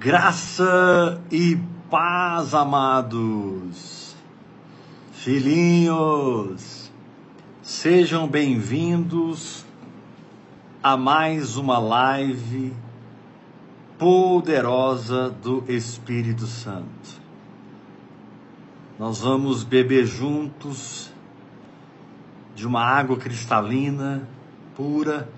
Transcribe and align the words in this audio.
Graça 0.00 1.20
e 1.30 1.58
paz, 1.90 2.54
amados, 2.54 4.16
filhinhos, 5.12 6.90
sejam 7.60 8.26
bem-vindos 8.26 9.62
a 10.82 10.96
mais 10.96 11.58
uma 11.58 11.78
live 11.78 12.72
poderosa 13.98 15.28
do 15.28 15.64
Espírito 15.68 16.46
Santo. 16.46 17.20
Nós 18.98 19.20
vamos 19.20 19.64
beber 19.64 20.06
juntos 20.06 21.12
de 22.54 22.66
uma 22.66 22.82
água 22.82 23.18
cristalina, 23.18 24.26
pura, 24.74 25.28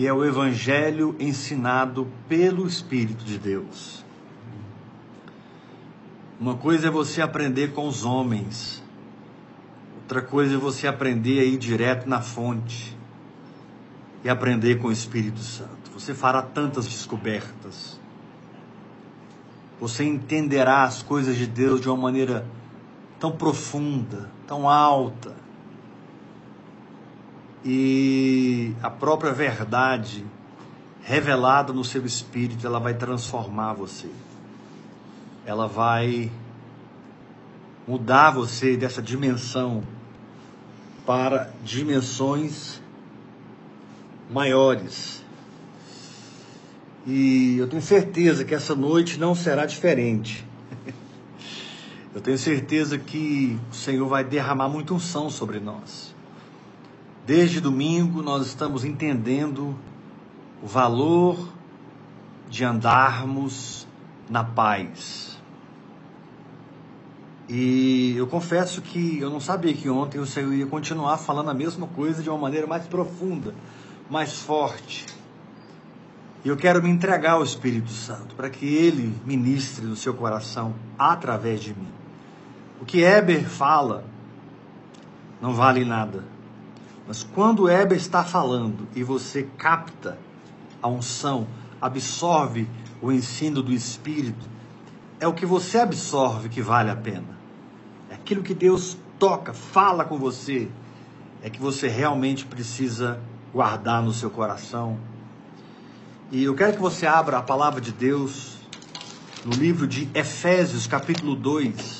que 0.00 0.06
é 0.06 0.12
o 0.14 0.24
Evangelho 0.24 1.14
ensinado 1.20 2.08
pelo 2.26 2.66
Espírito 2.66 3.22
de 3.22 3.36
Deus. 3.36 4.02
Uma 6.40 6.56
coisa 6.56 6.86
é 6.86 6.90
você 6.90 7.20
aprender 7.20 7.74
com 7.74 7.86
os 7.86 8.02
homens, 8.02 8.82
outra 9.96 10.22
coisa 10.22 10.54
é 10.54 10.56
você 10.56 10.86
aprender 10.86 11.40
aí 11.40 11.54
direto 11.58 12.08
na 12.08 12.22
fonte 12.22 12.96
e 14.24 14.30
aprender 14.30 14.76
com 14.76 14.88
o 14.88 14.92
Espírito 14.92 15.40
Santo. 15.40 15.90
Você 15.92 16.14
fará 16.14 16.40
tantas 16.40 16.86
descobertas. 16.86 18.00
Você 19.78 20.02
entenderá 20.02 20.84
as 20.84 21.02
coisas 21.02 21.36
de 21.36 21.46
Deus 21.46 21.78
de 21.78 21.90
uma 21.90 21.98
maneira 21.98 22.46
tão 23.18 23.32
profunda, 23.32 24.30
tão 24.46 24.66
alta 24.66 25.36
e 27.64 28.74
a 28.82 28.88
própria 28.88 29.32
verdade 29.32 30.24
revelada 31.02 31.72
no 31.72 31.84
seu 31.84 32.04
espírito, 32.06 32.66
ela 32.66 32.78
vai 32.78 32.94
transformar 32.94 33.72
você. 33.72 34.08
Ela 35.44 35.66
vai 35.66 36.30
mudar 37.86 38.30
você 38.30 38.76
dessa 38.76 39.02
dimensão 39.02 39.82
para 41.04 41.50
dimensões 41.64 42.80
maiores. 44.30 45.24
E 47.06 47.56
eu 47.58 47.66
tenho 47.66 47.82
certeza 47.82 48.44
que 48.44 48.54
essa 48.54 48.74
noite 48.74 49.18
não 49.18 49.34
será 49.34 49.66
diferente. 49.66 50.46
Eu 52.12 52.20
tenho 52.20 52.36
certeza 52.36 52.98
que 52.98 53.56
o 53.70 53.74
Senhor 53.74 54.08
vai 54.08 54.24
derramar 54.24 54.68
muita 54.68 54.92
unção 54.92 55.30
sobre 55.30 55.60
nós. 55.60 56.09
Desde 57.30 57.60
domingo 57.60 58.22
nós 58.22 58.44
estamos 58.44 58.84
entendendo 58.84 59.78
o 60.60 60.66
valor 60.66 61.38
de 62.48 62.64
andarmos 62.64 63.86
na 64.28 64.42
paz. 64.42 65.40
E 67.48 68.14
eu 68.16 68.26
confesso 68.26 68.82
que 68.82 69.20
eu 69.20 69.30
não 69.30 69.38
sabia 69.38 69.72
que 69.72 69.88
ontem 69.88 70.18
o 70.18 70.26
Senhor 70.26 70.52
ia 70.52 70.66
continuar 70.66 71.18
falando 71.18 71.50
a 71.50 71.54
mesma 71.54 71.86
coisa 71.86 72.20
de 72.20 72.28
uma 72.28 72.36
maneira 72.36 72.66
mais 72.66 72.84
profunda, 72.88 73.54
mais 74.10 74.40
forte. 74.40 75.06
E 76.44 76.48
eu 76.48 76.56
quero 76.56 76.82
me 76.82 76.90
entregar 76.90 77.34
ao 77.34 77.44
Espírito 77.44 77.92
Santo 77.92 78.34
para 78.34 78.50
que 78.50 78.66
ele 78.66 79.14
ministre 79.24 79.86
no 79.86 79.94
seu 79.94 80.14
coração 80.14 80.74
através 80.98 81.60
de 81.60 81.74
mim. 81.74 81.92
O 82.80 82.84
que 82.84 83.04
Heber 83.04 83.48
fala 83.48 84.04
não 85.40 85.54
vale 85.54 85.84
nada 85.84 86.24
mas 87.10 87.24
quando 87.24 87.64
o 87.64 87.68
Heber 87.68 87.98
está 87.98 88.22
falando 88.22 88.86
e 88.94 89.02
você 89.02 89.42
capta 89.58 90.16
a 90.80 90.86
unção, 90.86 91.44
absorve 91.82 92.68
o 93.02 93.10
ensino 93.10 93.64
do 93.64 93.72
Espírito, 93.72 94.48
é 95.18 95.26
o 95.26 95.34
que 95.34 95.44
você 95.44 95.80
absorve 95.80 96.48
que 96.48 96.62
vale 96.62 96.88
a 96.88 96.94
pena. 96.94 97.36
É 98.08 98.14
aquilo 98.14 98.44
que 98.44 98.54
Deus 98.54 98.96
toca, 99.18 99.52
fala 99.52 100.04
com 100.04 100.18
você, 100.18 100.70
é 101.42 101.50
que 101.50 101.60
você 101.60 101.88
realmente 101.88 102.46
precisa 102.46 103.18
guardar 103.52 104.00
no 104.04 104.12
seu 104.12 104.30
coração. 104.30 104.96
E 106.30 106.44
eu 106.44 106.54
quero 106.54 106.74
que 106.74 106.80
você 106.80 107.08
abra 107.08 107.38
a 107.38 107.42
palavra 107.42 107.80
de 107.80 107.90
Deus 107.90 108.54
no 109.44 109.52
livro 109.56 109.88
de 109.88 110.08
Efésios, 110.14 110.86
capítulo 110.86 111.34
2. 111.34 111.99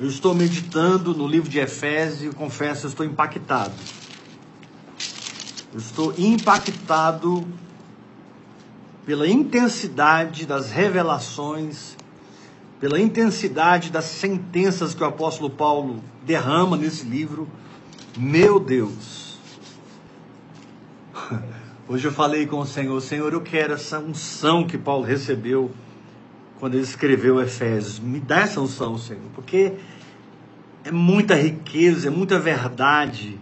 Eu 0.00 0.06
estou 0.06 0.32
meditando 0.32 1.12
no 1.12 1.26
livro 1.26 1.50
de 1.50 1.58
Efésios 1.58 2.32
e 2.32 2.36
confesso, 2.36 2.86
eu 2.86 2.90
estou 2.90 3.04
impactado. 3.04 3.74
Eu 5.72 5.80
estou 5.80 6.14
impactado 6.16 7.44
pela 9.04 9.26
intensidade 9.26 10.46
das 10.46 10.70
revelações, 10.70 11.96
pela 12.78 13.00
intensidade 13.00 13.90
das 13.90 14.04
sentenças 14.04 14.94
que 14.94 15.02
o 15.02 15.06
apóstolo 15.06 15.50
Paulo 15.50 16.00
derrama 16.24 16.76
nesse 16.76 17.04
livro. 17.04 17.48
Meu 18.16 18.60
Deus! 18.60 19.36
Hoje 21.88 22.06
eu 22.06 22.12
falei 22.12 22.46
com 22.46 22.60
o 22.60 22.66
Senhor, 22.66 23.00
Senhor, 23.00 23.32
eu 23.32 23.40
quero 23.40 23.72
essa 23.72 23.98
unção 23.98 24.64
que 24.64 24.78
Paulo 24.78 25.04
recebeu 25.04 25.72
quando 26.58 26.74
ele 26.74 26.82
escreveu 26.82 27.40
Efésios. 27.40 27.98
Me 27.98 28.20
dá 28.20 28.40
essa 28.40 28.60
unção, 28.60 28.98
Senhor, 28.98 29.22
porque 29.34 29.74
é 30.84 30.90
muita 30.90 31.34
riqueza, 31.34 32.08
é 32.08 32.10
muita 32.10 32.38
verdade. 32.38 33.38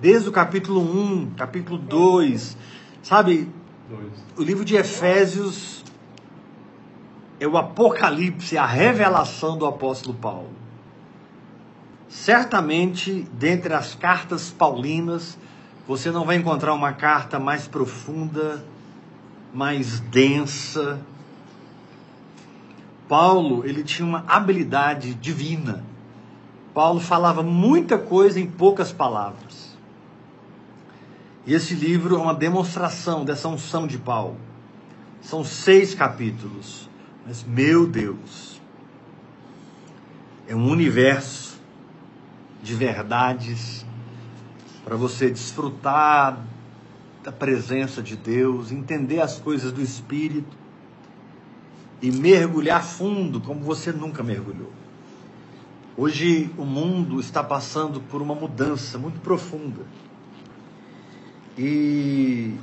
Desde 0.00 0.28
o 0.28 0.32
capítulo 0.32 0.80
1, 0.80 1.32
capítulo 1.36 1.78
2, 1.78 2.56
sabe? 3.02 3.48
O 4.36 4.42
livro 4.42 4.64
de 4.64 4.76
Efésios 4.76 5.84
é 7.38 7.46
o 7.46 7.56
apocalipse, 7.56 8.56
a 8.56 8.66
revelação 8.66 9.56
do 9.56 9.66
apóstolo 9.66 10.14
Paulo. 10.14 10.50
Certamente, 12.08 13.26
dentre 13.32 13.72
as 13.72 13.94
cartas 13.94 14.50
paulinas, 14.50 15.38
você 15.86 16.10
não 16.10 16.24
vai 16.24 16.36
encontrar 16.36 16.74
uma 16.74 16.92
carta 16.92 17.38
mais 17.38 17.66
profunda, 17.66 18.64
mais 19.52 20.00
densa, 20.00 21.00
Paulo, 23.10 23.66
ele 23.66 23.82
tinha 23.82 24.06
uma 24.06 24.24
habilidade 24.28 25.14
divina. 25.14 25.84
Paulo 26.72 27.00
falava 27.00 27.42
muita 27.42 27.98
coisa 27.98 28.38
em 28.38 28.46
poucas 28.46 28.92
palavras. 28.92 29.76
E 31.44 31.52
esse 31.52 31.74
livro 31.74 32.14
é 32.14 32.18
uma 32.18 32.32
demonstração 32.32 33.24
dessa 33.24 33.48
unção 33.48 33.84
de 33.84 33.98
Paulo. 33.98 34.36
São 35.20 35.42
seis 35.42 35.92
capítulos. 35.92 36.88
Mas, 37.26 37.42
meu 37.42 37.84
Deus, 37.84 38.60
é 40.46 40.54
um 40.54 40.70
universo 40.70 41.58
de 42.62 42.76
verdades 42.76 43.84
para 44.84 44.94
você 44.94 45.28
desfrutar 45.28 46.38
da 47.24 47.32
presença 47.32 48.00
de 48.00 48.14
Deus, 48.14 48.70
entender 48.70 49.20
as 49.20 49.40
coisas 49.40 49.72
do 49.72 49.82
Espírito 49.82 50.59
e 52.02 52.10
mergulhar 52.10 52.82
fundo 52.82 53.40
como 53.40 53.60
você 53.60 53.92
nunca 53.92 54.22
mergulhou. 54.22 54.72
Hoje 55.96 56.50
o 56.56 56.64
mundo 56.64 57.20
está 57.20 57.42
passando 57.44 58.00
por 58.00 58.22
uma 58.22 58.34
mudança 58.34 58.96
muito 58.96 59.20
profunda. 59.20 59.82
E 61.58 62.54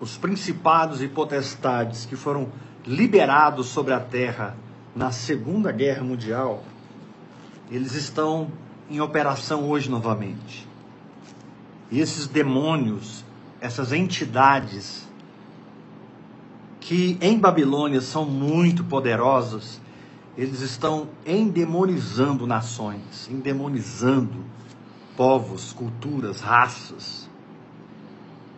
os 0.00 0.16
principados 0.16 1.02
e 1.02 1.08
potestades 1.08 2.06
que 2.06 2.16
foram 2.16 2.48
liberados 2.86 3.66
sobre 3.66 3.92
a 3.92 4.00
terra 4.00 4.56
na 4.94 5.10
Segunda 5.10 5.72
Guerra 5.72 6.02
Mundial, 6.02 6.64
eles 7.70 7.94
estão 7.94 8.50
em 8.88 9.00
operação 9.00 9.68
hoje 9.68 9.90
novamente. 9.90 10.66
E 11.90 12.00
esses 12.00 12.26
demônios, 12.26 13.24
essas 13.60 13.92
entidades 13.92 15.06
que 16.84 17.16
em 17.22 17.38
Babilônia 17.38 18.02
são 18.02 18.26
muito 18.26 18.84
poderosos, 18.84 19.80
eles 20.36 20.60
estão 20.60 21.08
endemonizando 21.24 22.46
nações, 22.46 23.26
endemonizando 23.30 24.44
povos, 25.16 25.72
culturas, 25.72 26.42
raças. 26.42 27.26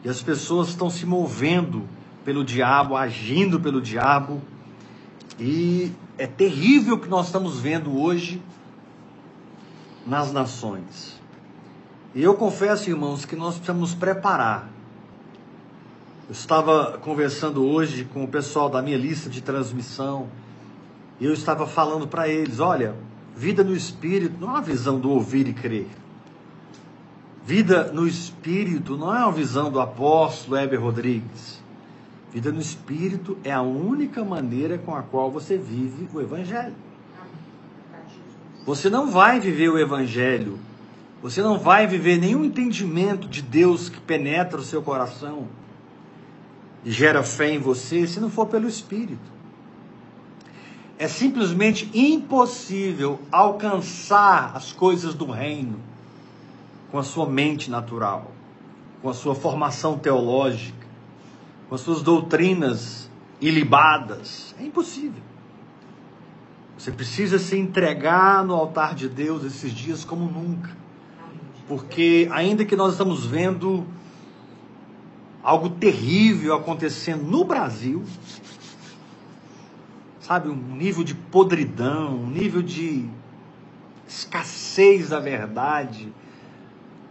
E 0.03 0.09
as 0.09 0.23
pessoas 0.23 0.71
estão 0.71 0.91
se 0.91 1.07
movendo 1.07 1.85
pelo 2.25 2.45
diabo, 2.45 2.97
agindo 2.97 3.61
pelo 3.61 3.81
diabo. 3.81 4.43
E 5.39 5.93
é 6.19 6.27
terrível 6.27 6.97
o 6.97 6.99
que 6.99 7.09
nós 7.09 7.27
estamos 7.27 7.61
vendo 7.61 7.97
hoje 7.97 8.43
nas 10.05 10.33
nações. 10.33 11.21
E 12.13 12.25
eu 12.25 12.35
confesso, 12.35 12.91
irmãos, 12.91 13.25
que 13.25 13.37
nós 13.37 13.55
precisamos 13.55 13.91
nos 13.91 13.95
preparar 13.95 14.76
eu 16.29 16.33
estava 16.33 16.99
conversando 16.99 17.65
hoje 17.65 18.05
com 18.05 18.25
o 18.25 18.29
pessoal 18.29 18.69
da 18.69 18.83
minha 18.83 18.97
lista 18.97 19.31
de 19.31 19.41
transmissão 19.41 20.29
e 21.21 21.25
eu 21.25 21.33
estava 21.33 21.67
falando 21.67 22.09
para 22.09 22.29
eles: 22.29 22.61
olha, 22.61 22.95
vida 23.37 23.63
no 23.63 23.75
espírito 23.75 24.37
não 24.41 24.49
é 24.49 24.53
uma 24.53 24.63
visão 24.63 24.99
do 24.99 25.11
ouvir 25.11 25.47
e 25.49 25.53
crer. 25.53 25.89
Vida 27.45 27.93
no 27.93 28.09
espírito 28.09 28.97
não 28.97 29.15
é 29.15 29.21
uma 29.21 29.33
visão 29.33 29.71
do 29.71 29.81
apóstolo 29.81 30.57
Heber 30.57 30.83
Rodrigues. 30.83 31.65
Vida 32.37 32.53
no 32.53 32.61
Espírito 32.61 33.39
é 33.43 33.51
a 33.51 33.63
única 33.63 34.23
maneira 34.23 34.77
com 34.77 34.95
a 34.95 35.03
qual 35.03 35.31
você 35.31 35.57
vive 35.57 36.07
o 36.13 36.21
Evangelho. 36.21 36.75
Você 38.67 38.91
não 38.91 39.11
vai 39.11 39.41
viver 39.41 39.71
o 39.71 39.79
Evangelho, 39.79 40.59
você 41.23 41.41
não 41.41 41.59
vai 41.59 41.87
viver 41.87 42.19
nenhum 42.19 42.45
entendimento 42.45 43.27
de 43.27 43.41
Deus 43.41 43.89
que 43.89 43.99
penetra 43.99 44.59
o 44.59 44.63
seu 44.63 44.83
coração 44.83 45.47
gera 46.91 47.23
fé 47.23 47.51
em 47.51 47.59
você 47.59 48.07
se 48.07 48.21
não 48.21 48.31
for 48.31 48.47
pelo 48.47 48.69
Espírito. 48.69 49.37
É 50.99 51.09
simplesmente 51.09 51.91
impossível 51.93 53.21
alcançar 53.31 54.53
as 54.55 54.73
coisas 54.73 55.13
do 55.13 55.31
reino 55.31 55.79
com 56.91 56.99
a 56.99 57.03
sua 57.03 57.29
mente 57.29 57.71
natural, 57.71 58.31
com 59.03 59.11
a 59.11 59.15
sua 59.15 59.35
formação 59.35 59.99
teológica, 59.99 60.87
com 61.69 61.75
as 61.75 61.81
suas 61.81 62.03
doutrinas 62.03 63.11
ilibadas. 63.41 64.55
É 64.59 64.65
impossível. 64.65 65.23
Você 66.79 66.93
precisa 66.93 67.39
se 67.39 67.59
entregar 67.59 68.45
no 68.45 68.55
altar 68.55 68.95
de 68.95 69.09
Deus 69.09 69.45
esses 69.45 69.73
dias 69.73 70.05
como 70.05 70.31
nunca. 70.31 70.71
Porque, 71.67 72.29
ainda 72.31 72.65
que 72.65 72.77
nós 72.77 72.93
estamos 72.93 73.27
vendo 73.27 73.85
algo 75.47 75.71
terrível 75.71 76.57
acontecendo 76.57 77.23
no 77.23 77.45
Brasil, 77.45 78.03
sabe, 80.19 80.49
um 80.49 80.57
nível 80.57 81.05
de 81.05 81.15
podridão, 81.15 82.17
um 82.17 82.27
nível 82.29 82.61
de 82.61 83.09
escassez 84.09 85.11
da 85.11 85.21
verdade. 85.21 86.13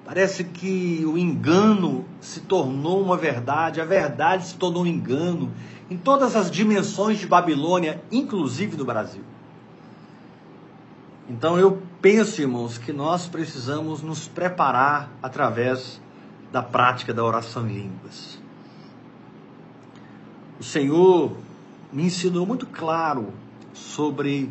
Parece 0.04 0.44
que 0.44 1.02
o 1.06 1.18
engano 1.18 2.04
se 2.20 2.42
tornou 2.42 3.02
uma 3.02 3.16
verdade, 3.16 3.80
a 3.80 3.86
verdade 3.86 4.48
se 4.48 4.56
tornou 4.56 4.84
um 4.84 4.88
engano 4.88 5.50
em 5.90 5.96
todas 5.96 6.36
as 6.36 6.52
dimensões 6.52 7.20
de 7.20 7.28
Babilônia, 7.28 8.04
inclusive 8.12 8.76
no 8.76 8.84
Brasil. 8.84 9.24
Então 11.30 11.58
eu 11.58 11.82
penso, 12.02 12.42
irmãos, 12.42 12.78
que 12.78 12.92
nós 12.92 13.30
precisamos 13.30 14.02
nos 14.02 14.28
preparar 14.28 15.10
através 15.24 16.02
da 16.52 16.62
prática 16.62 17.14
da 17.14 17.24
oração 17.24 17.68
em 17.68 17.74
línguas. 17.74 18.40
O 20.60 20.64
Senhor 20.64 21.36
me 21.92 22.04
ensinou 22.04 22.46
muito 22.46 22.66
claro 22.66 23.34
sobre 23.74 24.50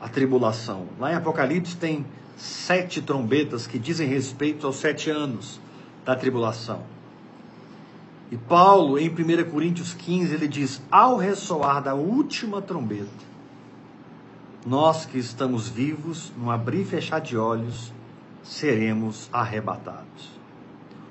a 0.00 0.08
tribulação. 0.08 0.86
Lá 0.98 1.12
em 1.12 1.14
Apocalipse 1.14 1.76
tem 1.76 2.04
sete 2.36 3.00
trombetas 3.00 3.66
que 3.66 3.78
dizem 3.78 4.08
respeito 4.08 4.66
aos 4.66 4.76
sete 4.76 5.10
anos 5.10 5.60
da 6.04 6.14
tribulação. 6.14 6.82
E 8.30 8.36
Paulo, 8.36 8.98
em 8.98 9.08
1 9.08 9.50
Coríntios 9.50 9.94
15, 9.94 10.34
ele 10.34 10.48
diz: 10.48 10.82
Ao 10.90 11.16
ressoar 11.16 11.82
da 11.82 11.94
última 11.94 12.60
trombeta, 12.60 13.08
nós 14.66 15.06
que 15.06 15.18
estamos 15.18 15.68
vivos, 15.68 16.32
no 16.36 16.50
abrir 16.50 16.80
e 16.80 16.84
fechar 16.84 17.20
de 17.20 17.36
olhos, 17.36 17.92
seremos 18.42 19.28
arrebatados. 19.32 20.30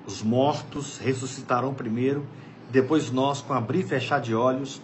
Os 0.05 0.21
mortos 0.21 0.97
ressuscitarão 0.97 1.73
primeiro, 1.73 2.25
depois 2.69 3.11
nós, 3.11 3.41
com 3.41 3.53
abrir 3.53 3.79
e 3.79 3.83
fechar 3.83 4.19
de 4.19 4.35
olhos, 4.35 4.81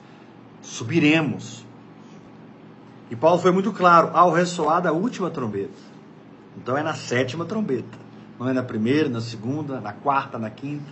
subiremos. 0.62 1.66
E 3.12 3.16
Paulo 3.16 3.42
foi 3.42 3.52
muito 3.52 3.72
claro, 3.72 4.12
ao 4.14 4.32
ressoar 4.32 4.82
da 4.82 4.94
última 4.94 5.30
trombeta. 5.30 5.90
Então 6.58 6.78
é 6.78 6.84
na 6.84 6.94
sétima 6.94 7.46
trombeta, 7.46 7.98
não 8.40 8.48
é 8.48 8.54
na 8.54 8.64
primeira, 8.64 9.10
na 9.10 9.22
segunda, 9.22 9.80
na 9.80 9.94
quarta, 9.94 10.38
na 10.38 10.50
quinta. 10.50 10.92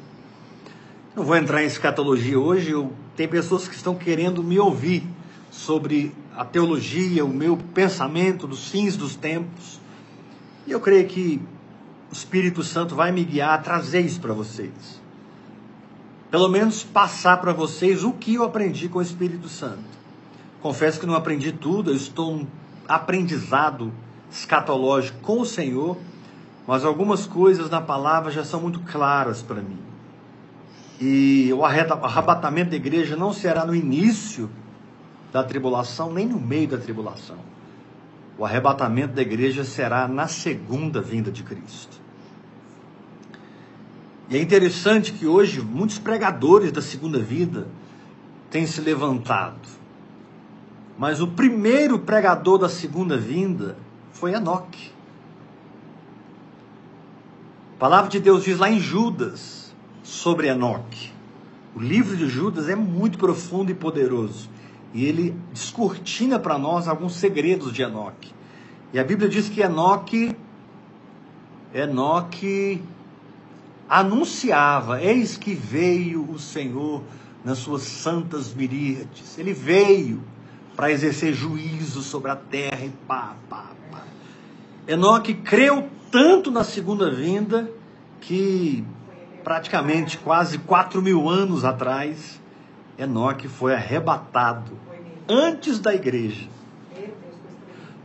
Não 1.15 1.23
vou 1.23 1.35
entrar 1.35 1.63
em 1.63 1.67
escatologia 1.67 2.39
hoje, 2.39 2.71
eu, 2.71 2.91
tem 3.15 3.27
pessoas 3.27 3.67
que 3.67 3.75
estão 3.75 3.95
querendo 3.95 4.43
me 4.43 4.59
ouvir 4.59 5.03
sobre 5.49 6.13
a 6.35 6.45
teologia, 6.45 7.25
o 7.25 7.29
meu 7.29 7.57
pensamento 7.57 8.45
dos 8.45 8.69
fins 8.69 8.95
dos 8.95 9.15
tempos. 9.15 9.79
E 10.67 10.71
eu 10.71 10.79
creio 10.79 11.07
que 11.07 11.41
o 12.09 12.13
Espírito 12.13 12.63
Santo 12.63 12.95
vai 12.95 13.11
me 13.11 13.23
guiar 13.23 13.53
a 13.53 13.57
trazer 13.57 14.01
isso 14.01 14.19
para 14.19 14.33
vocês 14.33 15.07
pelo 16.29 16.49
menos 16.49 16.83
passar 16.83 17.37
para 17.37 17.53
vocês 17.53 18.03
o 18.03 18.11
que 18.11 18.35
eu 18.35 18.43
aprendi 18.43 18.89
com 18.89 18.99
o 18.99 19.01
Espírito 19.01 19.47
Santo. 19.47 19.97
Confesso 20.61 20.99
que 20.99 21.05
não 21.05 21.15
aprendi 21.15 21.51
tudo, 21.51 21.91
eu 21.91 21.95
estou 21.95 22.33
um 22.33 22.47
aprendizado 22.87 23.93
escatológico 24.29 25.19
com 25.21 25.41
o 25.41 25.45
Senhor, 25.45 25.97
mas 26.67 26.83
algumas 26.83 27.25
coisas 27.25 27.69
na 27.69 27.79
palavra 27.79 28.31
já 28.31 28.43
são 28.43 28.59
muito 28.59 28.79
claras 28.81 29.41
para 29.41 29.61
mim. 29.61 29.79
E 30.99 31.53
o 31.53 31.63
arrebatamento 31.63 32.71
da 32.71 32.75
igreja 32.75 33.15
não 33.15 33.31
será 33.31 33.65
no 33.65 33.73
início 33.73 34.49
da 35.31 35.43
tribulação, 35.43 36.11
nem 36.11 36.25
no 36.25 36.39
meio 36.39 36.67
da 36.67 36.77
tribulação. 36.77 37.37
O 38.37 38.45
arrebatamento 38.45 39.13
da 39.13 39.21
igreja 39.21 39.63
será 39.63 40.07
na 40.07 40.27
segunda 40.27 41.01
vinda 41.01 41.31
de 41.31 41.43
Cristo. 41.43 41.97
E 44.29 44.37
é 44.37 44.41
interessante 44.41 45.13
que 45.13 45.25
hoje 45.25 45.61
muitos 45.61 45.97
pregadores 45.97 46.71
da 46.71 46.81
segunda 46.81 47.17
vida 47.17 47.67
têm 48.51 48.67
se 48.67 48.81
levantado. 48.81 49.67
Mas 50.97 51.21
o 51.21 51.27
primeiro 51.27 51.99
pregador 51.99 52.57
da 52.57 52.69
segunda 52.69 53.17
vinda 53.17 53.77
foi 54.11 54.33
Enoque. 54.33 54.91
A 57.75 57.79
palavra 57.79 58.09
de 58.09 58.19
Deus 58.19 58.43
diz 58.43 58.57
lá 58.57 58.69
em 58.69 58.79
Judas 58.79 59.73
sobre 60.03 60.47
Enoque. 60.47 61.11
O 61.75 61.79
livro 61.79 62.17
de 62.17 62.27
Judas 62.27 62.67
é 62.67 62.75
muito 62.75 63.17
profundo 63.17 63.71
e 63.71 63.75
poderoso. 63.75 64.49
E 64.93 65.05
ele 65.05 65.35
descortina 65.51 66.39
para 66.39 66.57
nós 66.57 66.87
alguns 66.87 67.15
segredos 67.15 67.73
de 67.73 67.81
Enoque. 67.81 68.33
E 68.93 68.99
a 68.99 69.03
Bíblia 69.03 69.27
diz 69.27 69.49
que 69.49 69.61
Enoque, 69.61 70.35
Enoque 71.73 72.81
anunciava: 73.89 75.01
Eis 75.01 75.37
que 75.37 75.53
veio 75.53 76.29
o 76.29 76.39
Senhor 76.39 77.03
nas 77.43 77.59
suas 77.59 77.83
santas 77.83 78.53
miríades. 78.53 79.37
Ele 79.37 79.53
veio 79.53 80.21
para 80.75 80.91
exercer 80.91 81.33
juízo 81.33 82.01
sobre 82.01 82.31
a 82.31 82.35
terra 82.35 82.85
e 82.85 82.89
pá, 83.07 83.35
pá, 83.49 83.71
pá. 83.91 84.03
Enoque 84.87 85.33
creu 85.33 85.89
tanto 86.11 86.51
na 86.51 86.63
segunda 86.63 87.09
vinda 87.09 87.69
que 88.21 88.85
praticamente 89.43 90.17
quase 90.17 90.57
quatro 90.59 91.01
mil 91.01 91.29
anos 91.29 91.63
atrás, 91.63 92.39
Enoque 92.97 93.47
foi 93.47 93.73
arrebatado 93.73 94.71
antes 95.27 95.79
da 95.79 95.93
igreja. 95.93 96.47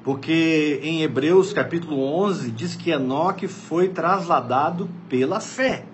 Porque 0.05 0.81
em 0.83 1.03
Hebreus 1.03 1.53
capítulo 1.53 2.03
11 2.03 2.51
diz 2.51 2.75
que 2.75 2.91
Enoque 2.91 3.47
foi 3.47 3.89
trasladado 3.89 4.91
pela 5.09 5.41
fé. 5.41 5.85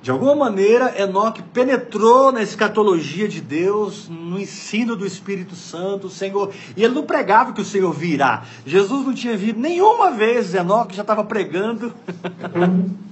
De 0.00 0.10
alguma 0.10 0.34
maneira, 0.34 0.98
Enoque 0.98 1.42
penetrou 1.42 2.32
na 2.32 2.42
escatologia 2.42 3.28
de 3.28 3.40
Deus, 3.42 4.08
no 4.08 4.40
ensino 4.40 4.96
do 4.96 5.04
Espírito 5.04 5.54
Santo, 5.54 6.06
o 6.06 6.10
Senhor. 6.10 6.54
E 6.74 6.82
ele 6.82 6.94
não 6.94 7.02
pregava 7.02 7.52
que 7.52 7.60
o 7.60 7.64
Senhor 7.64 7.92
virá. 7.92 8.44
Jesus 8.64 9.04
não 9.04 9.12
tinha 9.12 9.36
vindo 9.36 9.60
nenhuma 9.60 10.10
vez, 10.10 10.54
Enoque 10.54 10.96
já 10.96 11.02
estava 11.02 11.22
pregando 11.22 11.92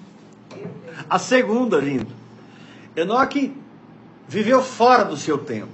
a 1.11 1.19
segunda 1.19 1.79
vinda. 1.79 2.18
Enoque 2.99 3.55
viveu 4.27 4.61
fora 4.61 5.05
do 5.05 5.17
seu 5.17 5.39
tempo. 5.39 5.71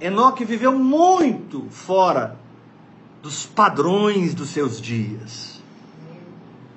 Enoque 0.00 0.44
viveu 0.44 0.72
muito 0.78 1.66
fora 1.70 2.36
dos 3.20 3.46
padrões 3.46 4.32
dos 4.32 4.50
seus 4.50 4.80
dias. 4.80 5.60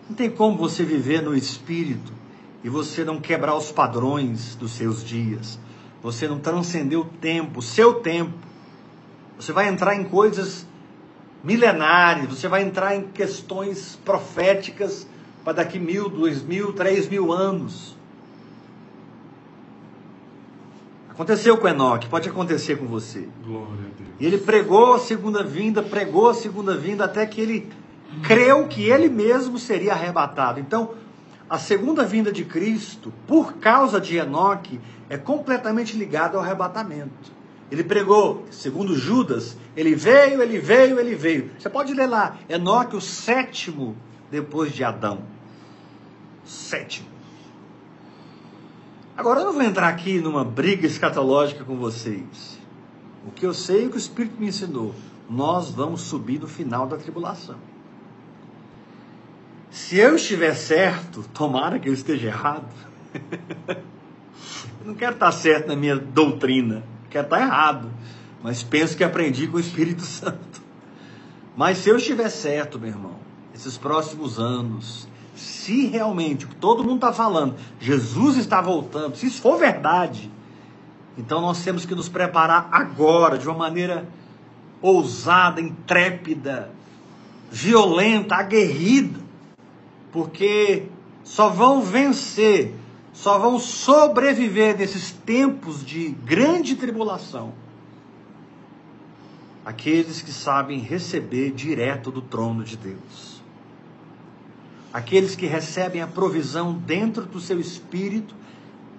Não 0.10 0.16
tem 0.16 0.30
como 0.30 0.58
você 0.58 0.84
viver 0.84 1.22
no 1.22 1.36
espírito 1.36 2.12
e 2.64 2.70
você 2.70 3.06
não 3.06 3.20
quebrar 3.20 3.56
os 3.56 3.72
padrões 3.72 4.56
dos 4.56 4.72
seus 4.72 5.04
dias. 5.04 5.60
Você 6.02 6.28
não 6.28 6.40
transcender 6.40 7.00
o 7.00 7.06
tempo, 7.06 7.60
o 7.60 7.64
seu 7.64 8.02
tempo. 8.02 8.34
Você 9.38 9.54
vai 9.54 9.68
entrar 9.70 9.96
em 9.96 10.04
coisas 10.04 10.66
milenares, 11.44 12.28
você 12.28 12.48
vai 12.48 12.64
entrar 12.64 12.96
em 12.96 13.04
questões 13.04 14.00
proféticas 14.04 15.08
para 15.44 15.54
daqui 15.54 15.78
mil, 15.78 16.10
dois 16.10 16.42
mil, 16.42 16.74
três 16.74 17.08
mil 17.08 17.32
anos. 17.32 17.96
Aconteceu 21.14 21.58
com 21.58 21.68
Enoque, 21.68 22.08
pode 22.08 22.28
acontecer 22.28 22.76
com 22.78 22.88
você. 22.88 23.28
Glória 23.46 23.68
a 23.68 23.98
Deus. 23.98 24.10
E 24.20 24.26
ele 24.26 24.40
pregou 24.40 24.96
a 24.96 25.00
segunda 25.00 25.44
vinda, 25.44 25.84
pregou 25.84 26.28
a 26.28 26.34
segunda 26.34 26.76
vinda, 26.76 27.06
até 27.06 27.24
que 27.26 27.40
ele 27.40 27.70
creu 28.24 28.68
que 28.68 28.90
ele 28.90 29.10
mesmo 29.10 29.60
seria 29.60 29.94
arrebatado. 29.94 30.60
Então, 30.60 30.96
a 31.48 31.60
segunda 31.60 32.04
vinda 32.04 32.32
de 32.32 32.44
Cristo, 32.44 33.14
por 33.28 33.54
causa 33.58 34.02
de 34.02 34.18
Enoque, 34.18 34.80
é 35.08 35.16
completamente 35.16 35.96
ligada 35.96 36.36
ao 36.36 36.44
arrebatamento. 36.44 37.32
Ele 37.72 37.84
pregou, 37.84 38.46
segundo 38.50 38.96
Judas, 38.96 39.56
ele 39.78 39.94
veio, 39.94 40.42
ele 40.42 40.58
veio, 40.58 41.00
ele 41.00 41.14
veio. 41.14 41.52
Você 41.60 41.70
pode 41.70 41.94
ler 41.94 42.08
lá, 42.08 42.38
Enoque, 42.50 42.96
o 42.96 43.02
sétimo 43.02 43.96
depois 44.32 44.72
de 44.72 44.84
Adão. 44.84 45.22
Sétimo. 46.44 47.13
Agora 49.16 49.42
eu 49.42 49.46
não 49.46 49.54
vou 49.54 49.62
entrar 49.62 49.90
aqui 49.90 50.20
numa 50.20 50.44
briga 50.44 50.88
escatológica 50.88 51.64
com 51.64 51.78
vocês. 51.78 52.60
O 53.28 53.32
que 53.32 53.46
eu 53.46 53.54
sei 53.54 53.84
é 53.84 53.86
o 53.86 53.90
que 53.92 53.96
o 53.96 54.00
Espírito 54.00 54.40
me 54.40 54.48
ensinou. 54.48 54.94
Nós 55.30 55.70
vamos 55.70 56.02
subir 56.02 56.40
no 56.40 56.48
final 56.48 56.88
da 56.88 56.98
tribulação. 56.98 57.58
Se 59.70 59.98
eu 59.98 60.16
estiver 60.16 60.56
certo, 60.56 61.24
tomara 61.34 61.80
que 61.80 61.90
eu 61.90 61.94
esteja 61.94 62.28
errado. 62.28 62.68
eu 63.70 64.86
não 64.86 64.96
quero 64.96 65.14
estar 65.14 65.32
certo 65.32 65.68
na 65.68 65.76
minha 65.76 65.96
doutrina, 65.96 66.84
quero 67.10 67.26
estar 67.26 67.40
errado. 67.40 67.92
Mas 68.42 68.64
penso 68.64 68.98
que 68.98 69.04
aprendi 69.04 69.48
com 69.48 69.58
o 69.58 69.60
Espírito 69.60 70.02
Santo. 70.06 70.62
Mas 71.56 71.78
se 71.78 71.90
eu 71.90 71.98
estiver 71.98 72.30
certo, 72.30 72.80
meu 72.80 72.90
irmão, 72.90 73.16
esses 73.54 73.78
próximos 73.78 74.40
anos, 74.40 75.08
se 75.36 75.88
realmente 75.88 76.46
o 76.46 76.48
que 76.48 76.56
todo 76.56 76.84
mundo 76.84 76.96
está 76.96 77.14
falando, 77.14 77.56
Jesus 77.80 78.38
está 78.38 78.62
voltando, 78.62 79.16
se 79.16 79.26
isso 79.26 79.42
for 79.42 79.58
verdade, 79.58 80.32
então 81.18 81.42
nós 81.42 81.64
temos 81.64 81.86
que 81.86 81.96
nos 81.96 82.10
preparar 82.10 82.70
agora, 82.72 83.38
de 83.38 83.48
uma 83.48 83.58
maneira 83.58 84.08
ousada, 84.82 85.62
intrépida, 85.62 86.72
violenta, 87.52 88.36
aguerrida, 88.36 89.20
porque 90.12 90.88
só 91.24 91.50
vão 91.50 91.82
vencer, 91.82 92.76
só 93.14 93.38
vão 93.38 93.60
sobreviver 93.60 94.78
nesses 94.78 95.12
tempos 95.12 95.86
de 95.86 96.10
grande 96.10 96.76
tribulação 96.76 97.54
aqueles 99.66 100.22
que 100.22 100.32
sabem 100.32 100.80
receber 100.80 101.52
direto 101.52 102.12
do 102.12 102.22
trono 102.22 102.64
de 102.64 102.76
Deus. 102.76 103.33
Aqueles 104.94 105.36
que 105.36 105.48
recebem 105.48 106.04
a 106.04 106.08
provisão 106.08 106.72
dentro 106.72 107.26
do 107.26 107.40
seu 107.40 107.60
espírito 107.60 108.36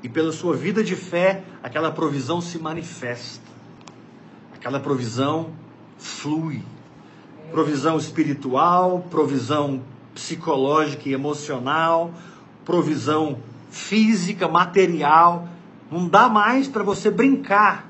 e 0.03 0.09
pela 0.09 0.33
sua 0.33 0.57
vida 0.57 0.83
de 0.83 0.97
fé, 0.97 1.45
aquela 1.63 1.93
provisão 1.93 2.41
se 2.41 2.59
manifesta. 2.59 3.49
Aquela 4.53 4.81
provisão 4.81 5.51
flui. 5.97 6.63
Provisão 7.53 7.97
espiritual, 7.97 9.07
provisão 9.09 9.83
psicológica 10.13 11.09
e 11.09 11.13
emocional, 11.13 12.13
provisão 12.65 13.39
física, 13.71 14.49
material. 14.49 15.49
Não 15.93 16.09
dá 16.09 16.29
mais 16.29 16.67
para 16.67 16.83
você 16.83 17.09
brincar 17.09 17.89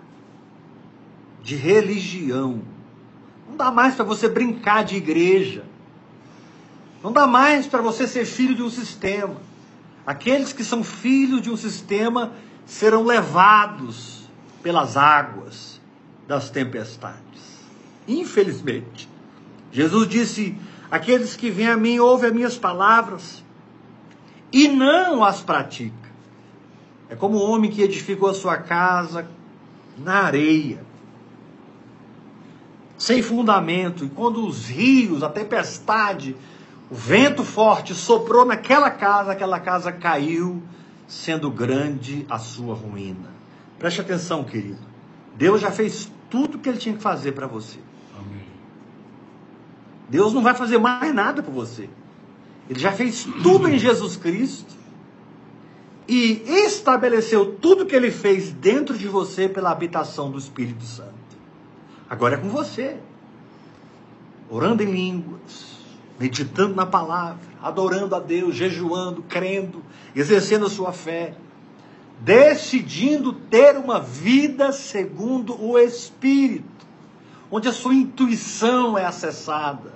de 1.42 1.56
religião. 1.56 2.60
Não 3.48 3.56
dá 3.56 3.70
mais 3.70 3.94
para 3.94 4.04
você 4.04 4.28
brincar 4.28 4.84
de 4.84 4.96
igreja. 4.96 5.64
Não 7.04 7.12
dá 7.12 7.26
mais 7.26 7.66
para 7.66 7.82
você 7.82 8.08
ser 8.08 8.24
filho 8.24 8.54
de 8.54 8.62
um 8.62 8.70
sistema. 8.70 9.36
Aqueles 10.06 10.54
que 10.54 10.64
são 10.64 10.82
filhos 10.82 11.42
de 11.42 11.50
um 11.50 11.56
sistema 11.56 12.32
serão 12.64 13.04
levados 13.04 14.26
pelas 14.62 14.96
águas 14.96 15.78
das 16.26 16.48
tempestades. 16.48 17.60
Infelizmente, 18.08 19.06
Jesus 19.70 20.08
disse: 20.08 20.56
Aqueles 20.90 21.36
que 21.36 21.50
vêm 21.50 21.68
a 21.68 21.76
mim 21.76 21.98
ouvem 21.98 22.30
as 22.30 22.34
minhas 22.34 22.56
palavras 22.56 23.44
e 24.50 24.66
não 24.66 25.22
as 25.22 25.42
praticam. 25.42 26.10
É 27.10 27.14
como 27.14 27.36
o 27.36 27.50
homem 27.50 27.70
que 27.70 27.82
edificou 27.82 28.30
a 28.30 28.34
sua 28.34 28.56
casa 28.56 29.28
na 29.98 30.22
areia 30.22 30.82
sem 32.96 33.20
fundamento, 33.22 34.04
e 34.04 34.08
quando 34.08 34.46
os 34.46 34.66
rios, 34.66 35.22
a 35.22 35.28
tempestade, 35.28 36.36
o 36.94 36.96
vento 36.96 37.42
forte 37.42 37.92
soprou 37.92 38.44
naquela 38.44 38.88
casa, 38.88 39.32
aquela 39.32 39.58
casa 39.58 39.90
caiu, 39.90 40.62
sendo 41.08 41.50
grande 41.50 42.24
a 42.30 42.38
sua 42.38 42.72
ruína. 42.72 43.32
Preste 43.80 44.00
atenção, 44.00 44.44
querido. 44.44 44.78
Deus 45.34 45.60
já 45.60 45.72
fez 45.72 46.08
tudo 46.30 46.56
o 46.56 46.60
que 46.60 46.68
ele 46.68 46.78
tinha 46.78 46.94
que 46.94 47.02
fazer 47.02 47.32
para 47.32 47.48
você. 47.48 47.80
Amém. 48.16 48.46
Deus 50.08 50.32
não 50.32 50.40
vai 50.40 50.54
fazer 50.54 50.78
mais 50.78 51.12
nada 51.12 51.42
por 51.42 51.52
você. 51.52 51.90
Ele 52.70 52.78
já 52.78 52.92
fez 52.92 53.24
tudo 53.42 53.68
em 53.68 53.76
Jesus 53.76 54.16
Cristo 54.16 54.72
e 56.06 56.44
estabeleceu 56.46 57.56
tudo 57.56 57.82
o 57.82 57.86
que 57.86 57.96
ele 57.96 58.12
fez 58.12 58.52
dentro 58.52 58.96
de 58.96 59.08
você 59.08 59.48
pela 59.48 59.72
habitação 59.72 60.30
do 60.30 60.38
Espírito 60.38 60.84
Santo. 60.84 61.12
Agora 62.08 62.36
é 62.36 62.38
com 62.38 62.50
você. 62.50 62.96
Orando 64.48 64.80
em 64.84 64.92
línguas, 64.92 65.73
meditando 66.18 66.74
na 66.74 66.86
palavra, 66.86 67.40
adorando 67.62 68.14
a 68.14 68.20
Deus, 68.20 68.54
jejuando, 68.54 69.22
crendo, 69.22 69.82
exercendo 70.14 70.66
a 70.66 70.70
sua 70.70 70.92
fé, 70.92 71.34
decidindo 72.20 73.32
ter 73.32 73.76
uma 73.76 74.00
vida 74.00 74.72
segundo 74.72 75.60
o 75.60 75.78
Espírito, 75.78 76.64
onde 77.50 77.68
a 77.68 77.72
sua 77.72 77.94
intuição 77.94 78.96
é 78.96 79.04
acessada, 79.04 79.94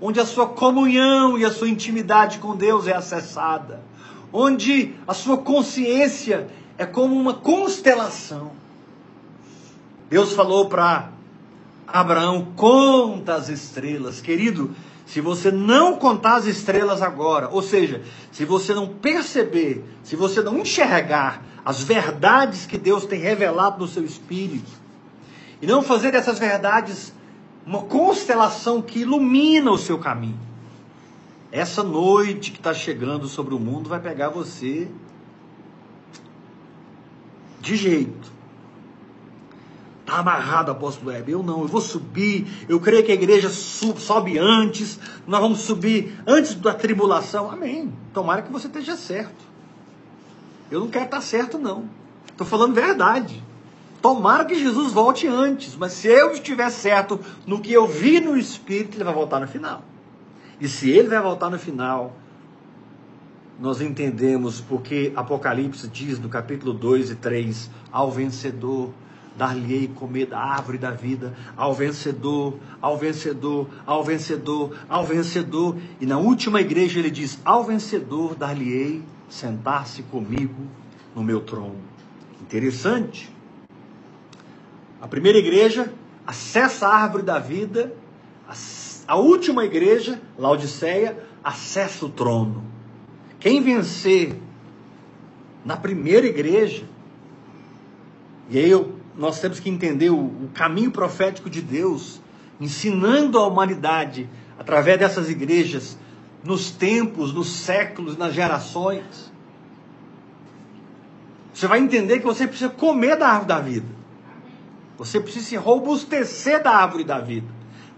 onde 0.00 0.20
a 0.20 0.26
sua 0.26 0.46
comunhão 0.46 1.38
e 1.38 1.44
a 1.44 1.50
sua 1.50 1.68
intimidade 1.68 2.38
com 2.38 2.56
Deus 2.56 2.86
é 2.86 2.94
acessada, 2.94 3.82
onde 4.32 4.94
a 5.06 5.14
sua 5.14 5.38
consciência 5.38 6.48
é 6.78 6.86
como 6.86 7.14
uma 7.14 7.34
constelação. 7.34 8.52
Deus 10.08 10.32
falou 10.32 10.68
para 10.68 11.10
Abraão 11.86 12.48
conta 12.54 13.34
as 13.34 13.48
estrelas. 13.48 14.20
Querido, 14.20 14.74
se 15.06 15.20
você 15.20 15.52
não 15.52 15.96
contar 15.96 16.34
as 16.34 16.46
estrelas 16.46 17.00
agora, 17.00 17.48
ou 17.48 17.62
seja, 17.62 18.02
se 18.32 18.44
você 18.44 18.74
não 18.74 18.88
perceber, 18.88 19.84
se 20.02 20.16
você 20.16 20.42
não 20.42 20.58
enxergar 20.58 21.42
as 21.64 21.80
verdades 21.80 22.66
que 22.66 22.76
Deus 22.76 23.06
tem 23.06 23.20
revelado 23.20 23.78
no 23.78 23.88
seu 23.88 24.04
espírito, 24.04 24.70
e 25.62 25.66
não 25.66 25.80
fazer 25.80 26.10
dessas 26.10 26.38
verdades 26.38 27.14
uma 27.64 27.82
constelação 27.82 28.82
que 28.82 29.00
ilumina 29.00 29.70
o 29.70 29.78
seu 29.78 29.96
caminho, 29.96 30.38
essa 31.52 31.84
noite 31.84 32.50
que 32.50 32.58
está 32.58 32.74
chegando 32.74 33.28
sobre 33.28 33.54
o 33.54 33.60
mundo 33.60 33.88
vai 33.88 34.00
pegar 34.00 34.28
você 34.28 34.88
de 37.60 37.76
jeito. 37.76 38.35
Está 40.06 40.18
amarrado, 40.20 40.70
apóstolo 40.70 41.10
Web. 41.10 41.32
Eu 41.32 41.42
não, 41.42 41.62
eu 41.62 41.66
vou 41.66 41.80
subir. 41.80 42.46
Eu 42.68 42.78
creio 42.78 43.02
que 43.02 43.10
a 43.10 43.14
igreja 43.16 43.50
sobe 43.50 44.38
antes. 44.38 45.00
Nós 45.26 45.40
vamos 45.40 45.62
subir 45.62 46.16
antes 46.24 46.54
da 46.54 46.72
tribulação. 46.72 47.50
Amém. 47.50 47.92
Tomara 48.14 48.42
que 48.42 48.52
você 48.52 48.68
esteja 48.68 48.96
certo. 48.96 49.44
Eu 50.70 50.78
não 50.78 50.88
quero 50.88 51.06
estar 51.06 51.20
certo, 51.20 51.58
não. 51.58 51.90
Estou 52.30 52.46
falando 52.46 52.72
verdade. 52.72 53.42
Tomara 54.00 54.44
que 54.44 54.54
Jesus 54.54 54.92
volte 54.92 55.26
antes. 55.26 55.74
Mas 55.74 55.94
se 55.94 56.06
eu 56.06 56.30
estiver 56.30 56.70
certo 56.70 57.18
no 57.44 57.60
que 57.60 57.72
eu 57.72 57.88
vi 57.88 58.20
no 58.20 58.36
Espírito, 58.36 58.96
ele 58.96 59.02
vai 59.02 59.12
voltar 59.12 59.40
no 59.40 59.48
final. 59.48 59.82
E 60.60 60.68
se 60.68 60.88
ele 60.88 61.08
vai 61.08 61.20
voltar 61.20 61.50
no 61.50 61.58
final, 61.58 62.14
nós 63.58 63.80
entendemos 63.80 64.60
porque 64.60 65.12
Apocalipse 65.16 65.88
diz 65.88 66.20
no 66.20 66.28
capítulo 66.28 66.72
2 66.72 67.10
e 67.10 67.16
3: 67.16 67.68
ao 67.90 68.12
vencedor 68.12 68.92
dar-lhe-ei 69.36 69.88
comer 69.88 70.26
da 70.26 70.38
árvore 70.38 70.78
da 70.78 70.90
vida, 70.90 71.34
ao 71.56 71.74
vencedor, 71.74 72.54
ao 72.80 72.96
vencedor, 72.96 73.68
ao 73.86 74.02
vencedor, 74.02 74.76
ao 74.88 75.04
vencedor. 75.04 75.76
E 76.00 76.06
na 76.06 76.18
última 76.18 76.60
igreja 76.60 76.98
ele 76.98 77.10
diz: 77.10 77.38
ao 77.44 77.64
vencedor 77.64 78.34
dar-lhe-ei 78.34 79.02
sentar-se 79.28 80.02
comigo 80.04 80.66
no 81.14 81.22
meu 81.22 81.40
trono. 81.40 81.76
Interessante. 82.40 83.30
A 85.00 85.08
primeira 85.08 85.38
igreja 85.38 85.92
acessa 86.26 86.88
a 86.88 86.94
árvore 86.94 87.22
da 87.22 87.38
vida, 87.38 87.92
a 89.06 89.16
última 89.16 89.64
igreja, 89.64 90.20
Laodiceia, 90.38 91.16
acessa 91.44 92.06
o 92.06 92.08
trono. 92.08 92.64
Quem 93.38 93.62
vencer 93.62 94.34
na 95.64 95.76
primeira 95.76 96.26
igreja, 96.26 96.84
e 98.48 98.58
aí 98.58 98.70
eu 98.70 98.95
nós 99.16 99.40
temos 99.40 99.58
que 99.58 99.70
entender 99.70 100.10
o, 100.10 100.18
o 100.18 100.50
caminho 100.54 100.90
profético 100.90 101.48
de 101.48 101.62
Deus, 101.62 102.20
ensinando 102.60 103.38
a 103.38 103.46
humanidade 103.46 104.28
através 104.58 104.98
dessas 104.98 105.30
igrejas, 105.30 105.98
nos 106.44 106.70
tempos, 106.70 107.32
nos 107.32 107.48
séculos, 107.48 108.16
nas 108.16 108.34
gerações. 108.34 109.32
Você 111.52 111.66
vai 111.66 111.78
entender 111.78 112.20
que 112.20 112.26
você 112.26 112.46
precisa 112.46 112.68
comer 112.68 113.16
da 113.16 113.28
árvore 113.28 113.48
da 113.48 113.60
vida. 113.60 113.96
Você 114.98 115.20
precisa 115.20 115.46
se 115.46 115.56
robustecer 115.56 116.62
da 116.62 116.70
árvore 116.70 117.04
da 117.04 117.18
vida. 117.18 117.46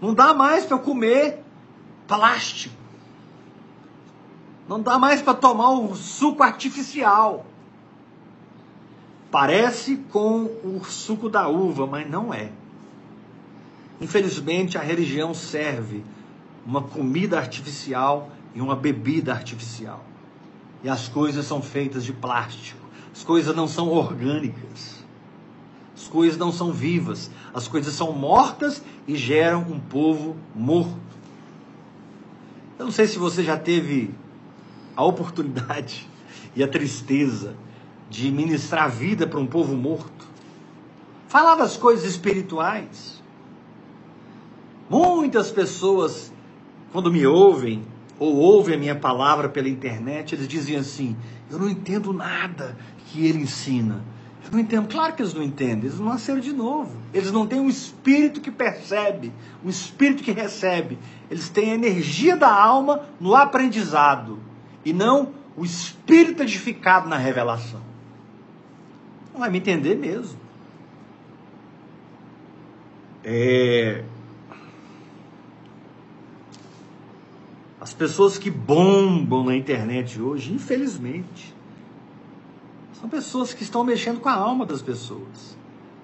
Não 0.01 0.13
dá 0.13 0.33
mais 0.33 0.65
para 0.65 0.77
comer 0.77 1.43
plástico. 2.07 2.75
Não 4.67 4.81
dá 4.81 4.97
mais 4.97 5.21
para 5.21 5.33
tomar 5.33 5.71
o 5.71 5.95
suco 5.95 6.43
artificial. 6.43 7.45
Parece 9.31 9.97
com 10.11 10.45
o 10.63 10.83
suco 10.83 11.29
da 11.29 11.47
uva, 11.47 11.85
mas 11.85 12.09
não 12.09 12.33
é. 12.33 12.51
Infelizmente, 14.01 14.77
a 14.77 14.81
religião 14.81 15.33
serve 15.33 16.03
uma 16.65 16.81
comida 16.81 17.37
artificial 17.37 18.31
e 18.55 18.61
uma 18.61 18.75
bebida 18.75 19.31
artificial. 19.31 20.03
E 20.83 20.89
as 20.89 21.07
coisas 21.07 21.45
são 21.45 21.61
feitas 21.61 22.03
de 22.03 22.13
plástico. 22.13 22.79
As 23.13 23.23
coisas 23.23 23.55
não 23.55 23.67
são 23.67 23.89
orgânicas. 23.89 25.03
As 25.95 26.07
coisas 26.07 26.37
não 26.37 26.51
são 26.51 26.71
vivas. 26.71 27.29
As 27.53 27.67
coisas 27.67 27.93
são 27.93 28.13
mortas 28.13 28.81
e 29.07 29.15
geram 29.15 29.61
um 29.61 29.79
povo 29.79 30.37
morto. 30.55 30.97
Eu 32.79 32.85
não 32.85 32.91
sei 32.91 33.05
se 33.05 33.19
você 33.19 33.43
já 33.43 33.57
teve 33.57 34.11
a 34.95 35.03
oportunidade 35.03 36.07
e 36.55 36.63
a 36.63 36.67
tristeza 36.67 37.55
de 38.09 38.31
ministrar 38.31 38.89
vida 38.89 39.27
para 39.27 39.39
um 39.39 39.45
povo 39.45 39.75
morto. 39.75 40.27
Falar 41.27 41.55
das 41.55 41.77
coisas 41.77 42.09
espirituais. 42.09 43.21
Muitas 44.89 45.51
pessoas, 45.51 46.33
quando 46.91 47.11
me 47.11 47.25
ouvem, 47.27 47.83
ou 48.17 48.35
ouvem 48.35 48.75
a 48.75 48.77
minha 48.77 48.95
palavra 48.95 49.47
pela 49.47 49.69
internet, 49.69 50.33
eles 50.33 50.47
dizem 50.47 50.75
assim: 50.75 51.15
Eu 51.49 51.59
não 51.59 51.69
entendo 51.69 52.11
nada 52.11 52.75
que 53.05 53.25
ele 53.25 53.43
ensina. 53.43 54.03
Eu 54.43 54.51
não 54.51 54.59
entendo. 54.59 54.87
Claro 54.87 55.13
que 55.13 55.21
eles 55.21 55.33
não 55.33 55.43
entendem, 55.43 55.85
eles 55.85 55.99
não 55.99 56.07
nasceram 56.07 56.39
de 56.39 56.51
novo. 56.51 56.97
Eles 57.13 57.31
não 57.31 57.45
têm 57.45 57.59
um 57.59 57.69
espírito 57.69 58.41
que 58.41 58.49
percebe, 58.49 59.31
um 59.63 59.69
espírito 59.69 60.23
que 60.23 60.31
recebe. 60.31 60.97
Eles 61.29 61.49
têm 61.49 61.71
a 61.71 61.75
energia 61.75 62.35
da 62.35 62.51
alma 62.51 63.01
no 63.19 63.35
aprendizado 63.35 64.39
e 64.83 64.91
não 64.91 65.29
o 65.55 65.63
espírito 65.63 66.41
edificado 66.41 67.07
na 67.07 67.17
revelação. 67.17 67.88
Não 69.39 69.45
vai 69.45 69.49
me 69.49 69.59
entender 69.59 69.95
mesmo. 69.95 70.37
É, 73.23 74.03
As 77.79 77.93
pessoas 77.93 78.37
que 78.37 78.51
bombam 78.51 79.45
na 79.45 79.55
internet 79.55 80.21
hoje, 80.21 80.51
infelizmente, 80.51 81.55
são 82.99 83.07
pessoas 83.07 83.53
que 83.53 83.63
estão 83.63 83.81
mexendo 83.81 84.19
com 84.19 84.27
a 84.27 84.33
alma 84.33 84.65
das 84.65 84.81
pessoas, 84.81 85.57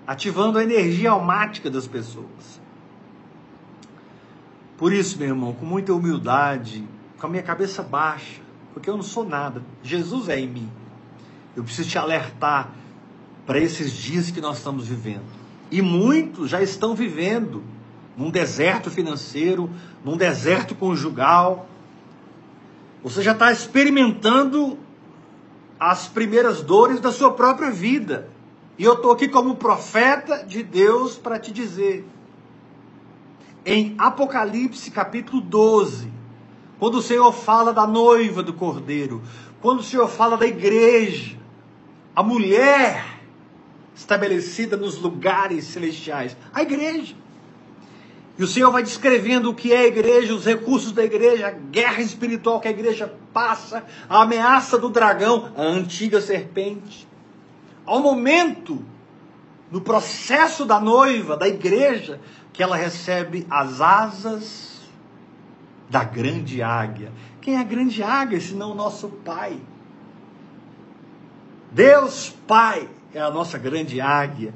ativando 0.07 0.57
a 0.57 0.63
energia 0.63 1.11
almática 1.11 1.69
das 1.69 1.85
pessoas. 1.85 2.61
Por 4.77 4.93
isso, 4.93 5.19
meu 5.19 5.27
irmão, 5.27 5.51
com 5.51 5.65
muita 5.65 5.93
humildade, 5.93 6.87
com 7.19 7.27
a 7.27 7.29
minha 7.29 7.43
cabeça 7.43 7.83
baixa, 7.83 8.39
porque 8.73 8.89
eu 8.89 8.95
não 8.95 9.03
sou 9.03 9.25
nada, 9.25 9.61
Jesus 9.83 10.29
é 10.29 10.39
em 10.39 10.47
mim. 10.47 10.71
Eu 11.53 11.65
preciso 11.65 11.89
te 11.89 11.97
alertar 11.97 12.84
para 13.45 13.59
esses 13.59 13.91
dias 13.91 14.31
que 14.31 14.41
nós 14.41 14.57
estamos 14.57 14.87
vivendo. 14.87 15.25
E 15.69 15.81
muitos 15.81 16.49
já 16.49 16.61
estão 16.61 16.95
vivendo 16.95 17.63
num 18.17 18.29
deserto 18.29 18.89
financeiro, 18.89 19.69
num 20.03 20.17
deserto 20.17 20.73
conjugal. 20.75 21.67
Você 23.03 23.21
já 23.21 23.33
está 23.33 23.51
experimentando 23.51 24.77
as 25.79 26.07
primeiras 26.07 26.61
dores 26.61 26.99
da 26.99 27.11
sua 27.11 27.33
própria 27.33 27.69
vida. 27.69 28.29
E 28.77 28.83
eu 28.83 28.93
estou 28.93 29.11
aqui 29.11 29.27
como 29.27 29.55
profeta 29.55 30.43
de 30.43 30.63
Deus 30.63 31.17
para 31.17 31.39
te 31.39 31.51
dizer. 31.51 32.05
Em 33.65 33.95
Apocalipse 33.97 34.91
capítulo 34.91 35.41
12, 35.41 36.11
quando 36.79 36.95
o 36.95 37.01
Senhor 37.01 37.31
fala 37.31 37.73
da 37.73 37.87
noiva 37.87 38.43
do 38.43 38.53
cordeiro, 38.53 39.21
quando 39.61 39.79
o 39.79 39.83
Senhor 39.83 40.07
fala 40.07 40.37
da 40.37 40.45
igreja, 40.45 41.35
a 42.15 42.21
mulher 42.21 43.14
estabelecida 43.95 44.75
nos 44.75 44.99
lugares 44.99 45.65
celestiais, 45.65 46.35
a 46.53 46.61
igreja. 46.61 47.15
E 48.37 48.43
o 48.43 48.47
Senhor 48.47 48.69
vai 48.69 48.83
descrevendo 48.83 49.49
o 49.49 49.55
que 49.55 49.71
é 49.71 49.77
a 49.77 49.87
igreja, 49.87 50.33
os 50.33 50.45
recursos 50.45 50.91
da 50.91 51.03
igreja, 51.03 51.47
a 51.47 51.51
guerra 51.51 52.01
espiritual 52.01 52.59
que 52.59 52.67
a 52.67 52.71
igreja 52.71 53.13
passa, 53.33 53.85
a 54.09 54.23
ameaça 54.23 54.77
do 54.77 54.89
dragão, 54.89 55.53
a 55.55 55.61
antiga 55.61 56.19
serpente. 56.19 57.07
Ao 57.85 58.01
momento, 58.01 58.83
no 59.71 59.79
processo 59.79 60.65
da 60.65 60.81
noiva, 60.81 61.37
da 61.37 61.47
igreja, 61.47 62.19
que 62.51 62.61
ela 62.61 62.75
recebe 62.75 63.47
as 63.49 63.79
asas 63.79 64.81
da 65.89 66.03
grande 66.03 66.61
águia. 66.61 67.13
Quem 67.39 67.55
é 67.55 67.59
a 67.59 67.63
grande 67.63 68.03
águia, 68.03 68.41
senão 68.41 68.71
o 68.71 68.75
nosso 68.75 69.07
Pai? 69.07 69.57
Deus 71.71 72.35
Pai 72.47 72.89
é 73.15 73.21
a 73.21 73.31
nossa 73.31 73.57
grande 73.57 74.01
águia. 74.01 74.53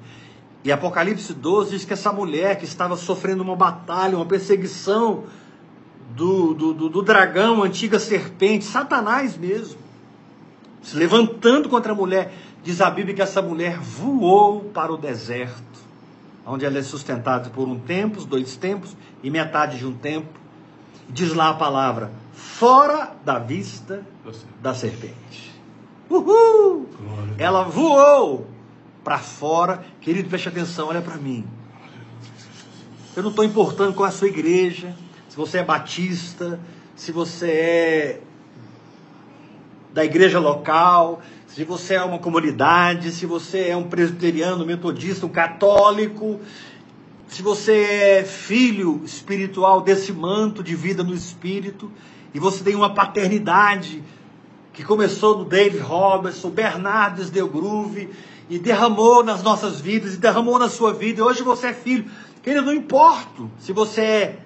E 0.65 0.71
Apocalipse 0.71 1.33
12 1.33 1.71
diz 1.71 1.85
que 1.85 1.93
essa 1.93 2.11
mulher 2.11 2.57
que 2.57 2.65
estava 2.65 2.97
sofrendo 2.97 3.41
uma 3.41 3.55
batalha, 3.55 4.17
uma 4.17 4.25
perseguição 4.25 5.23
do, 6.13 6.53
do, 6.53 6.73
do, 6.73 6.89
do 6.89 7.01
dragão, 7.01 7.63
antiga 7.63 7.97
serpente, 7.97 8.65
Satanás 8.65 9.37
mesmo, 9.37 9.79
se 10.81 10.97
levantando 10.97 11.69
contra 11.69 11.93
a 11.93 11.95
mulher, 11.95 12.33
diz 12.61 12.81
a 12.81 12.89
Bíblia 12.89 13.15
que 13.15 13.21
essa 13.21 13.41
mulher 13.41 13.79
voou 13.79 14.65
para 14.65 14.91
o 14.91 14.97
deserto, 14.97 15.63
onde 16.45 16.65
ela 16.65 16.79
é 16.79 16.83
sustentada 16.83 17.49
por 17.49 17.65
um 17.65 17.79
tempo, 17.79 18.25
dois 18.25 18.57
tempos 18.57 18.97
e 19.23 19.29
metade 19.29 19.77
de 19.77 19.85
um 19.85 19.93
tempo. 19.93 20.37
Diz 21.07 21.33
lá 21.33 21.51
a 21.51 21.53
palavra: 21.53 22.11
fora 22.33 23.15
da 23.23 23.39
vista 23.39 24.05
da 24.61 24.73
serpente. 24.73 25.58
Uhul! 26.09 26.87
Ela 27.37 27.63
voou 27.63 28.47
para 29.03 29.19
fora. 29.19 29.85
Querido, 30.01 30.27
preste 30.27 30.49
atenção, 30.49 30.87
olha 30.87 31.01
para 31.01 31.15
mim. 31.15 31.45
Eu 33.15 33.23
não 33.23 33.29
estou 33.29 33.45
importando 33.45 33.93
com 33.93 34.03
a 34.03 34.11
sua 34.11 34.27
igreja, 34.27 34.95
se 35.27 35.35
você 35.35 35.59
é 35.59 35.63
batista, 35.63 36.59
se 36.95 37.11
você 37.11 37.51
é 37.51 38.21
da 39.93 40.05
igreja 40.05 40.39
local, 40.39 41.21
se 41.47 41.63
você 41.63 41.95
é 41.95 42.03
uma 42.03 42.19
comunidade, 42.19 43.11
se 43.11 43.25
você 43.25 43.69
é 43.69 43.75
um 43.75 43.89
presbiteriano, 43.89 44.65
metodista, 44.65 45.25
um 45.25 45.29
católico, 45.29 46.39
se 47.27 47.41
você 47.41 47.73
é 48.19 48.23
filho 48.23 49.01
espiritual 49.03 49.81
desse 49.81 50.13
manto 50.13 50.63
de 50.63 50.75
vida 50.75 51.03
no 51.03 51.13
espírito, 51.13 51.91
e 52.33 52.39
você 52.39 52.63
tem 52.63 52.75
uma 52.75 52.93
paternidade 52.93 54.03
que 54.73 54.83
começou 54.83 55.37
no 55.37 55.45
David 55.45 55.79
Robertson, 55.79 56.49
Bernardo 56.49 57.23
Groove, 57.47 58.09
e 58.49 58.57
derramou 58.57 59.23
nas 59.23 59.43
nossas 59.43 59.79
vidas, 59.79 60.15
e 60.15 60.17
derramou 60.17 60.57
na 60.57 60.69
sua 60.69 60.93
vida, 60.93 61.19
e 61.19 61.23
hoje 61.23 61.43
você 61.43 61.67
é 61.67 61.73
filho. 61.73 62.09
Querido, 62.41 62.65
não 62.65 62.73
importa 62.73 63.43
se 63.59 63.71
você 63.71 64.01
é 64.01 64.39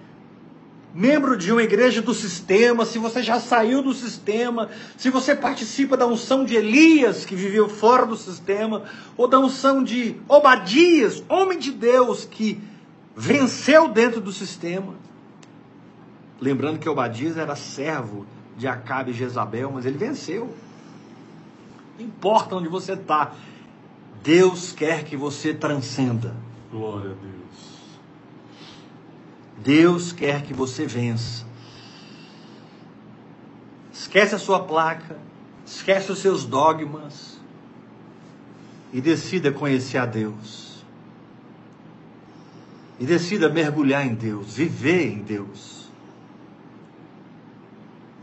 membro 0.93 1.35
de 1.35 1.51
uma 1.51 1.63
igreja 1.63 2.01
do 2.01 2.13
sistema, 2.13 2.85
se 2.85 2.99
você 2.99 3.23
já 3.23 3.39
saiu 3.39 3.81
do 3.81 3.93
sistema, 3.93 4.69
se 4.95 5.09
você 5.09 5.35
participa 5.35 5.97
da 5.97 6.05
unção 6.05 6.45
de 6.45 6.55
Elias, 6.55 7.25
que 7.25 7.35
viveu 7.35 7.67
fora 7.67 8.05
do 8.05 8.15
sistema, 8.15 8.83
ou 9.17 9.27
da 9.27 9.39
unção 9.39 9.83
de 9.83 10.15
Obadias, 10.27 11.23
homem 11.27 11.57
de 11.57 11.71
Deus, 11.71 12.25
que 12.25 12.61
venceu 13.15 13.87
dentro 13.87 14.21
do 14.21 14.31
sistema. 14.31 14.93
Lembrando 16.39 16.79
que 16.79 16.89
Obadias 16.89 17.37
era 17.37 17.55
servo 17.55 18.25
de 18.57 18.67
Acabe 18.67 19.11
e 19.11 19.13
Jezabel, 19.13 19.71
mas 19.71 19.85
ele 19.85 19.97
venceu. 19.97 20.53
Não 21.97 22.05
importa 22.05 22.55
onde 22.55 22.67
você 22.67 22.93
está, 22.93 23.33
Deus 24.23 24.71
quer 24.71 25.03
que 25.03 25.17
você 25.17 25.53
transcenda. 25.53 26.35
Glória 26.71 27.11
a 27.11 27.13
Deus. 27.13 27.43
Deus 29.57 30.11
quer 30.11 30.43
que 30.43 30.53
você 30.53 30.85
vença. 30.85 31.45
Esquece 33.91 34.35
a 34.35 34.39
sua 34.39 34.59
placa, 34.59 35.17
esquece 35.65 36.11
os 36.11 36.19
seus 36.19 36.45
dogmas 36.45 37.39
e 38.91 38.99
decida 38.99 39.51
conhecer 39.51 39.97
a 39.97 40.05
Deus. 40.05 40.83
E 42.99 43.05
decida 43.05 43.49
mergulhar 43.49 44.05
em 44.05 44.13
Deus, 44.13 44.55
viver 44.55 45.11
em 45.11 45.19
Deus. 45.19 45.82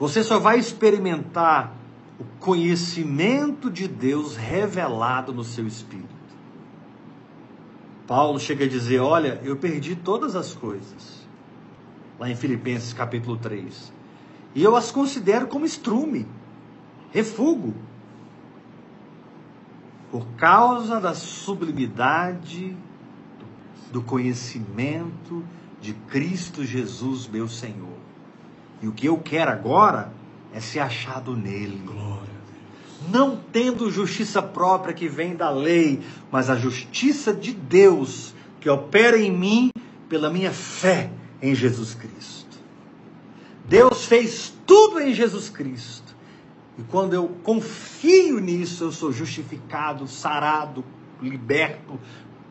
Você 0.00 0.24
só 0.24 0.38
vai 0.38 0.58
experimentar 0.58 1.76
o 2.18 2.24
conhecimento 2.40 3.70
de 3.70 3.86
Deus 3.86 4.34
revelado 4.34 5.30
no 5.30 5.44
seu 5.44 5.66
espírito. 5.66 6.08
Paulo 8.06 8.40
chega 8.40 8.64
a 8.64 8.68
dizer: 8.68 8.98
Olha, 9.00 9.38
eu 9.44 9.56
perdi 9.56 9.94
todas 9.94 10.34
as 10.34 10.54
coisas, 10.54 11.28
lá 12.18 12.30
em 12.30 12.34
Filipenses 12.34 12.94
capítulo 12.94 13.36
3, 13.36 13.92
e 14.54 14.62
eu 14.62 14.74
as 14.74 14.90
considero 14.90 15.46
como 15.46 15.66
estrume, 15.66 16.26
refugo, 17.10 17.74
por 20.10 20.26
causa 20.38 20.98
da 20.98 21.12
sublimidade 21.12 22.74
do 23.92 24.00
conhecimento 24.00 25.44
de 25.78 25.92
Cristo 25.92 26.64
Jesus, 26.64 27.28
meu 27.28 27.46
Senhor. 27.46 27.99
E 28.82 28.88
o 28.88 28.92
que 28.92 29.06
eu 29.06 29.18
quero 29.18 29.50
agora 29.50 30.12
é 30.52 30.60
ser 30.60 30.80
achado 30.80 31.36
nele. 31.36 31.82
Não 33.08 33.36
tendo 33.52 33.90
justiça 33.90 34.42
própria 34.42 34.94
que 34.94 35.08
vem 35.08 35.34
da 35.34 35.50
lei, 35.50 36.00
mas 36.30 36.50
a 36.50 36.56
justiça 36.56 37.32
de 37.32 37.52
Deus 37.52 38.34
que 38.60 38.68
opera 38.68 39.18
em 39.18 39.32
mim 39.32 39.70
pela 40.08 40.30
minha 40.30 40.52
fé 40.52 41.10
em 41.40 41.54
Jesus 41.54 41.94
Cristo. 41.94 42.58
Deus 43.66 44.04
fez 44.04 44.52
tudo 44.66 45.00
em 45.00 45.14
Jesus 45.14 45.48
Cristo. 45.48 46.14
E 46.78 46.82
quando 46.82 47.14
eu 47.14 47.28
confio 47.42 48.38
nisso, 48.38 48.84
eu 48.84 48.92
sou 48.92 49.12
justificado, 49.12 50.06
sarado, 50.06 50.84
liberto, 51.22 51.98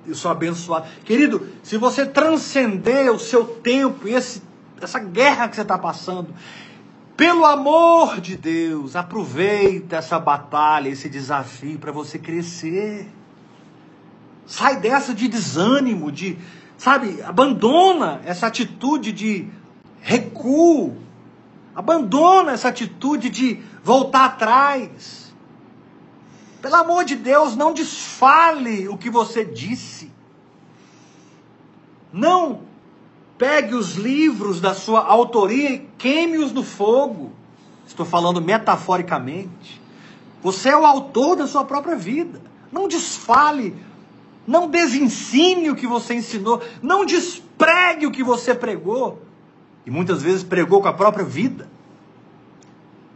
eu 0.06 0.16
sou 0.16 0.32
abençoado. 0.32 0.88
Querido, 1.04 1.48
se 1.62 1.78
você 1.78 2.06
transcender 2.06 3.12
o 3.12 3.20
seu 3.20 3.46
tempo 3.46 4.08
e 4.08 4.14
esse, 4.14 4.42
essa 4.86 5.00
guerra 5.00 5.48
que 5.48 5.56
você 5.56 5.62
está 5.62 5.78
passando, 5.78 6.34
pelo 7.20 7.46
amor 7.46 8.22
de 8.22 8.38
Deus, 8.38 8.96
aproveita 8.96 9.98
essa 9.98 10.18
batalha, 10.18 10.88
esse 10.88 11.10
desafio 11.10 11.78
para 11.78 11.92
você 11.92 12.18
crescer. 12.18 13.12
Sai 14.46 14.80
dessa 14.80 15.14
de 15.14 15.28
desânimo, 15.28 16.12
de, 16.12 16.38
sabe, 16.78 17.22
abandona 17.22 18.22
essa 18.24 18.48
atitude 18.48 19.12
de 19.12 19.50
recuo. 20.00 20.98
Abandona 21.76 22.54
essa 22.54 22.70
atitude 22.70 23.30
de 23.30 23.62
voltar 23.84 24.26
atrás. 24.26 25.34
Pelo 26.62 26.76
amor 26.76 27.04
de 27.04 27.16
Deus, 27.16 27.56
não 27.56 27.74
desfale 27.74 28.88
o 28.88 28.98
que 28.98 29.10
você 29.10 29.44
disse. 29.44 30.12
Não 32.14 32.69
pegue 33.40 33.74
os 33.74 33.96
livros 33.96 34.60
da 34.60 34.76
sua 34.76 35.00
autoria 35.00 35.72
e 35.72 35.90
queime-os 35.98 36.52
no 36.52 36.62
fogo. 36.62 37.32
Estou 37.88 38.06
falando 38.06 38.42
metaforicamente. 38.42 39.82
Você 40.44 40.70
é 40.70 40.78
o 40.78 40.86
autor 40.86 41.38
da 41.38 41.48
sua 41.48 41.64
própria 41.64 41.96
vida. 41.96 42.42
Não 42.72 42.88
desfale, 42.88 43.76
não 44.46 44.70
desensine 44.70 45.70
o 45.70 45.76
que 45.76 45.88
você 45.88 46.14
ensinou, 46.14 46.62
não 46.84 47.06
despregue 47.06 48.06
o 48.06 48.12
que 48.12 48.24
você 48.24 48.54
pregou. 48.54 49.24
E 49.86 49.90
muitas 49.90 50.22
vezes 50.22 50.44
pregou 50.44 50.82
com 50.82 50.88
a 50.88 50.94
própria 50.94 51.26
vida. 51.26 51.68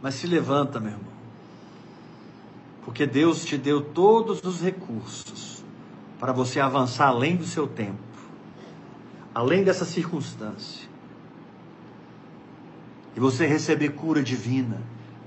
Mas 0.02 0.14
se 0.16 0.26
levanta, 0.26 0.80
meu 0.80 0.92
irmão. 0.92 1.14
Porque 2.84 3.06
Deus 3.06 3.44
te 3.44 3.56
deu 3.56 3.80
todos 3.80 4.42
os 4.42 4.60
recursos 4.60 5.64
para 6.18 6.32
você 6.32 6.60
avançar 6.60 7.08
além 7.08 7.36
do 7.36 7.44
seu 7.44 7.66
tempo, 7.66 7.98
além 9.34 9.64
dessa 9.64 9.84
circunstância. 9.84 10.88
E 13.16 13.20
você 13.20 13.46
receber 13.46 13.90
cura 13.90 14.22
divina 14.22 14.80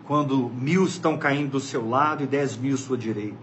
quando 0.05 0.49
mil 0.49 0.85
estão 0.85 1.17
caindo 1.17 1.51
do 1.51 1.59
seu 1.59 1.87
lado 1.87 2.23
e 2.23 2.27
dez 2.27 2.55
mil 2.55 2.75
à 2.75 2.77
sua 2.77 2.97
direita. 2.97 3.35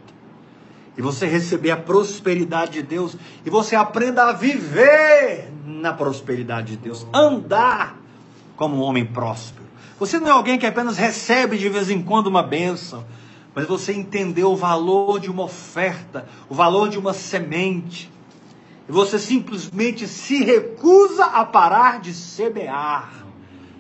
E 0.97 1.03
você 1.03 1.27
receber 1.27 1.71
a 1.71 1.77
prosperidade 1.77 2.73
de 2.73 2.83
Deus 2.83 3.17
e 3.45 3.51
você 3.51 3.77
aprenda 3.77 4.25
a 4.25 4.33
viver 4.33 5.51
na 5.67 5.93
prosperidade 5.93 6.77
de 6.77 6.77
Deus, 6.77 7.07
andar 7.13 7.99
como 8.57 8.77
um 8.77 8.81
homem 8.81 9.05
próspero. 9.05 9.65
Você 9.99 10.19
não 10.19 10.29
é 10.29 10.31
alguém 10.31 10.59
que 10.59 10.67
apenas 10.67 10.97
recebe 10.97 11.59
de 11.59 11.69
vez 11.69 11.91
em 11.91 12.03
quando 12.03 12.29
uma 12.29 12.43
bênção, 12.43 13.05
mas 13.55 13.67
você 13.67 13.93
entendeu 13.93 14.53
o 14.53 14.57
valor 14.57 15.21
de 15.21 15.31
uma 15.31 15.45
oferta, 15.45 16.27
o 16.49 16.55
valor 16.55 16.89
de 16.89 16.99
uma 16.99 17.13
semente. 17.13 18.11
Você 18.89 19.19
simplesmente 19.19 20.07
se 20.07 20.45
recusa 20.45 21.25
a 21.25 21.45
parar 21.45 22.01
de 22.01 22.13
semear, 22.13 23.25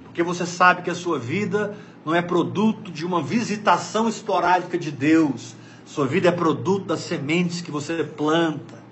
porque 0.04 0.22
você 0.22 0.46
sabe 0.46 0.82
que 0.82 0.90
a 0.90 0.94
sua 0.94 1.18
vida 1.18 1.76
não 2.04 2.14
é 2.14 2.22
produto 2.22 2.90
de 2.90 3.04
uma 3.04 3.22
visitação 3.22 4.08
esporádica 4.08 4.78
de 4.78 4.90
Deus. 4.90 5.54
Sua 5.84 6.06
vida 6.06 6.28
é 6.28 6.32
produto 6.32 6.86
das 6.86 7.00
sementes 7.00 7.60
que 7.60 7.70
você 7.70 8.02
planta. 8.02 8.82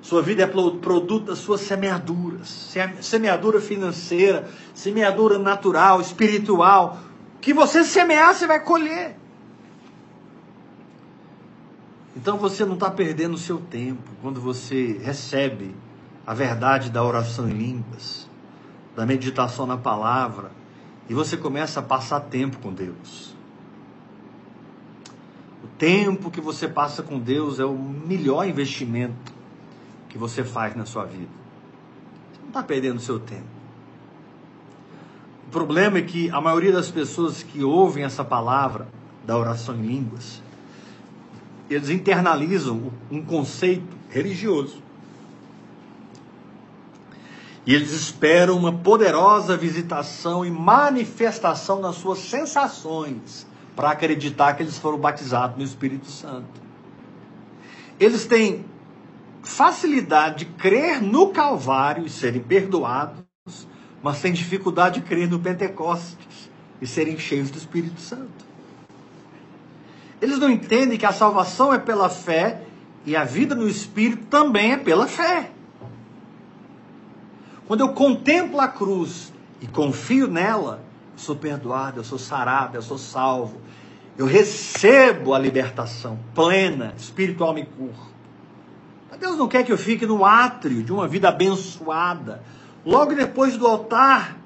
Sua 0.00 0.22
vida 0.22 0.42
é 0.42 0.46
produto 0.46 1.26
das 1.26 1.38
suas 1.38 1.60
semeaduras, 1.60 2.74
semeadura 3.02 3.60
financeira, 3.60 4.48
semeadura 4.74 5.38
natural, 5.38 6.00
espiritual. 6.00 6.98
Que 7.38 7.52
você 7.52 7.84
semear, 7.84 8.34
você 8.34 8.46
vai 8.46 8.60
colher. 8.60 9.19
Então 12.16 12.36
você 12.36 12.64
não 12.64 12.74
está 12.74 12.90
perdendo 12.90 13.34
o 13.34 13.38
seu 13.38 13.58
tempo 13.58 14.10
quando 14.20 14.40
você 14.40 14.98
recebe 15.02 15.74
a 16.26 16.34
verdade 16.34 16.90
da 16.90 17.02
oração 17.02 17.48
em 17.48 17.52
línguas, 17.52 18.28
da 18.96 19.06
meditação 19.06 19.66
na 19.66 19.76
palavra, 19.76 20.50
e 21.08 21.14
você 21.14 21.36
começa 21.36 21.80
a 21.80 21.82
passar 21.82 22.20
tempo 22.20 22.58
com 22.58 22.72
Deus. 22.72 23.34
O 25.62 25.66
tempo 25.78 26.30
que 26.30 26.40
você 26.40 26.68
passa 26.68 27.02
com 27.02 27.18
Deus 27.18 27.58
é 27.58 27.64
o 27.64 27.76
melhor 27.76 28.46
investimento 28.46 29.32
que 30.08 30.18
você 30.18 30.42
faz 30.42 30.74
na 30.74 30.86
sua 30.86 31.04
vida. 31.04 31.30
Você 32.32 32.40
não 32.40 32.48
está 32.48 32.62
perdendo 32.62 32.96
o 32.96 33.00
seu 33.00 33.18
tempo. 33.18 33.60
O 35.46 35.50
problema 35.50 35.98
é 35.98 36.02
que 36.02 36.30
a 36.30 36.40
maioria 36.40 36.72
das 36.72 36.90
pessoas 36.90 37.42
que 37.42 37.62
ouvem 37.62 38.04
essa 38.04 38.24
palavra 38.24 38.86
da 39.26 39.36
oração 39.36 39.74
em 39.74 39.82
línguas, 39.82 40.40
eles 41.70 41.88
internalizam 41.88 42.92
um 43.08 43.22
conceito 43.22 43.96
religioso. 44.08 44.82
E 47.64 47.72
eles 47.72 47.92
esperam 47.92 48.56
uma 48.56 48.72
poderosa 48.72 49.56
visitação 49.56 50.44
e 50.44 50.50
manifestação 50.50 51.80
nas 51.80 51.94
suas 51.96 52.18
sensações 52.18 53.46
para 53.76 53.90
acreditar 53.90 54.54
que 54.54 54.64
eles 54.64 54.78
foram 54.78 54.98
batizados 54.98 55.56
no 55.56 55.62
Espírito 55.62 56.06
Santo. 56.06 56.60
Eles 58.00 58.26
têm 58.26 58.64
facilidade 59.42 60.44
de 60.44 60.52
crer 60.52 61.00
no 61.00 61.28
Calvário 61.28 62.04
e 62.04 62.10
serem 62.10 62.42
perdoados, 62.42 63.22
mas 64.02 64.20
têm 64.20 64.32
dificuldade 64.32 65.00
de 65.00 65.06
crer 65.06 65.28
no 65.28 65.38
Pentecostes 65.38 66.50
e 66.80 66.86
serem 66.86 67.16
cheios 67.18 67.50
do 67.50 67.58
Espírito 67.58 68.00
Santo. 68.00 68.49
Eles 70.20 70.38
não 70.38 70.50
entendem 70.50 70.98
que 70.98 71.06
a 71.06 71.12
salvação 71.12 71.72
é 71.72 71.78
pela 71.78 72.08
fé 72.08 72.62
e 73.06 73.16
a 73.16 73.24
vida 73.24 73.54
no 73.54 73.68
Espírito 73.68 74.26
também 74.26 74.72
é 74.72 74.76
pela 74.76 75.06
fé. 75.06 75.50
Quando 77.66 77.80
eu 77.80 77.90
contemplo 77.90 78.60
a 78.60 78.68
cruz 78.68 79.32
e 79.60 79.66
confio 79.66 80.26
nela, 80.26 80.82
eu 81.12 81.18
sou 81.18 81.36
perdoado, 81.36 82.00
eu 82.00 82.04
sou 82.04 82.18
sarado, 82.18 82.76
eu 82.76 82.82
sou 82.82 82.98
salvo. 82.98 83.60
Eu 84.18 84.26
recebo 84.26 85.32
a 85.32 85.38
libertação 85.38 86.18
plena, 86.34 86.92
espiritual 86.96 87.56
e 87.58 87.64
corpo. 87.64 88.10
Deus 89.20 89.36
não 89.36 89.46
quer 89.46 89.62
que 89.62 89.70
eu 89.70 89.76
fique 89.76 90.06
no 90.06 90.24
átrio 90.24 90.82
de 90.82 90.90
uma 90.90 91.06
vida 91.06 91.28
abençoada. 91.28 92.42
Logo 92.84 93.14
depois 93.14 93.56
do 93.56 93.66
altar 93.66 94.38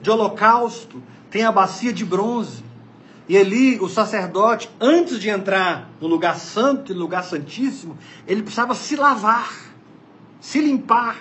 de 0.00 0.10
holocausto, 0.10 1.02
tem 1.30 1.44
a 1.44 1.52
bacia 1.52 1.92
de 1.92 2.04
bronze. 2.04 2.64
E 3.28 3.36
ali, 3.36 3.78
o 3.80 3.88
sacerdote, 3.88 4.70
antes 4.80 5.18
de 5.18 5.28
entrar 5.28 5.90
no 6.00 6.06
lugar 6.06 6.36
santo 6.36 6.92
e 6.92 6.94
no 6.94 7.00
lugar 7.00 7.24
santíssimo, 7.24 7.98
ele 8.26 8.42
precisava 8.42 8.74
se 8.74 8.94
lavar, 8.94 9.52
se 10.40 10.60
limpar. 10.60 11.16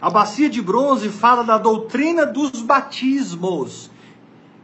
A 0.00 0.08
bacia 0.08 0.48
de 0.48 0.62
bronze 0.62 1.10
fala 1.10 1.42
da 1.42 1.58
doutrina 1.58 2.24
dos 2.24 2.62
batismos. 2.62 3.90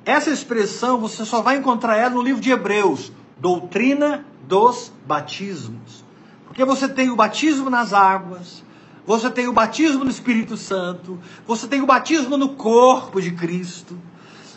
Essa 0.04 0.30
expressão 0.30 0.98
você 0.98 1.24
só 1.24 1.42
vai 1.42 1.56
encontrar 1.56 1.96
ela 1.96 2.14
no 2.14 2.22
livro 2.22 2.40
de 2.40 2.50
Hebreus, 2.50 3.12
doutrina 3.38 4.24
dos 4.46 4.90
batismos. 5.06 6.04
Porque 6.46 6.64
você 6.64 6.88
tem 6.88 7.10
o 7.10 7.16
batismo 7.16 7.68
nas 7.68 7.92
águas, 7.92 8.62
você 9.06 9.28
tem 9.28 9.48
o 9.48 9.52
batismo 9.52 10.04
no 10.04 10.10
Espírito 10.10 10.56
Santo, 10.56 11.18
você 11.46 11.66
tem 11.66 11.82
o 11.82 11.86
batismo 11.86 12.38
no 12.38 12.50
corpo 12.50 13.20
de 13.20 13.32
Cristo, 13.32 13.98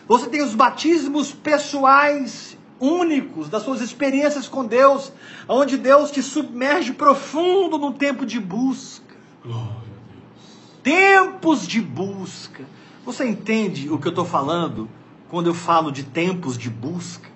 você 0.07 0.27
tem 0.29 0.41
os 0.41 0.55
batismos 0.55 1.31
pessoais 1.31 2.57
únicos 2.79 3.49
das 3.49 3.63
suas 3.63 3.81
experiências 3.81 4.47
com 4.47 4.65
Deus, 4.65 5.11
onde 5.47 5.77
Deus 5.77 6.11
te 6.11 6.21
submerge 6.23 6.93
profundo 6.93 7.77
num 7.77 7.91
tempo 7.91 8.25
de 8.25 8.39
busca. 8.39 9.15
Glória 9.43 9.65
a 9.65 10.13
Deus. 10.13 10.81
Tempos 10.83 11.67
de 11.67 11.81
busca. 11.81 12.63
Você 13.05 13.27
entende 13.27 13.89
o 13.89 13.97
que 13.97 14.07
eu 14.07 14.11
estou 14.11 14.25
falando 14.25 14.87
quando 15.29 15.47
eu 15.47 15.53
falo 15.53 15.91
de 15.91 16.03
tempos 16.03 16.57
de 16.57 16.69
busca? 16.69 17.29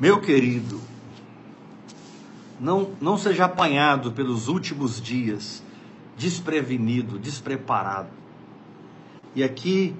Meu 0.00 0.20
querido, 0.20 0.80
não, 2.60 2.90
não 3.00 3.16
seja 3.16 3.46
apanhado 3.46 4.12
pelos 4.12 4.48
últimos 4.48 5.00
dias, 5.00 5.62
desprevenido, 6.16 7.18
despreparado. 7.18 8.08
E 9.34 9.42
aqui 9.42 9.94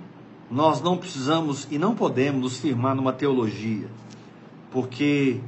nós 0.50 0.80
não 0.80 0.96
precisamos 0.96 1.66
e 1.70 1.78
não 1.78 1.94
podemos 1.94 2.40
nos 2.40 2.56
firmar 2.58 2.94
numa 2.94 3.12
teologia, 3.12 3.88
porque 4.70 5.40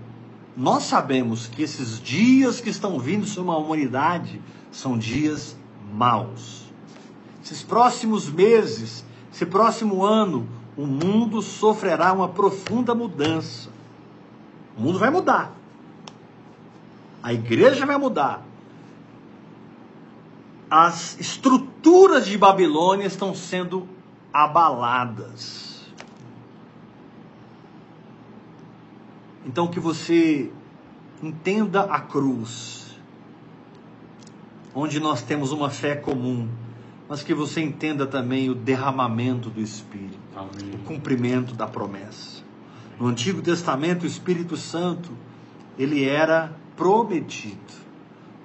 nós 0.57 0.85
sabemos 0.85 1.47
que 1.47 1.63
esses 1.63 2.01
dias 2.01 2.61
que 2.61 2.69
estão 2.69 2.99
vindo 2.99 3.27
sobre 3.27 3.51
uma 3.51 3.59
humanidade 3.59 4.41
são 4.71 4.99
dias 4.99 5.57
maus. 5.93 6.71
Esses 7.43 7.63
próximos 7.63 8.31
meses, 8.31 9.05
esse 9.33 9.47
próximo 9.47 10.05
ano, 10.05 10.47
o 10.77 10.87
mundo 10.87 11.41
sofrerá 11.41 12.13
uma 12.13 12.29
profunda 12.29 12.95
mudança. 12.95 13.71
O 14.77 14.83
mundo 14.83 14.99
vai 14.99 15.11
mudar. 15.11 15.53
A 17.23 17.33
igreja 17.33 17.85
vai 17.85 17.99
mudar. 17.99 18.45
As 20.71 21.19
estruturas 21.19 22.27
de 22.27 22.39
Babilônia 22.39 23.05
estão 23.05 23.35
sendo 23.35 23.89
abaladas. 24.33 25.85
Então 29.45 29.67
que 29.67 29.81
você 29.81 30.53
entenda 31.21 31.83
a 31.83 31.99
cruz, 31.99 32.95
onde 34.75 35.01
nós 35.01 35.23
temos 35.23 35.51
uma 35.51 35.71
fé 35.71 35.97
comum, 35.97 36.49
mas 37.09 37.25
que 37.25 37.35
você 37.35 37.61
entenda 37.61 38.07
também 38.07 38.49
o 38.49 38.55
derramamento 38.55 39.51
do 39.51 39.61
Espírito, 39.61 40.19
Amém. 40.37 40.75
o 40.75 40.79
cumprimento 40.85 41.55
da 41.55 41.67
promessa. 41.67 42.45
No 42.99 43.09
Antigo 43.09 43.43
Testamento, 43.43 44.05
o 44.05 44.07
Espírito 44.07 44.57
Santo, 44.57 45.11
ele 45.77 46.05
era 46.05 46.55
prometido. 46.77 47.59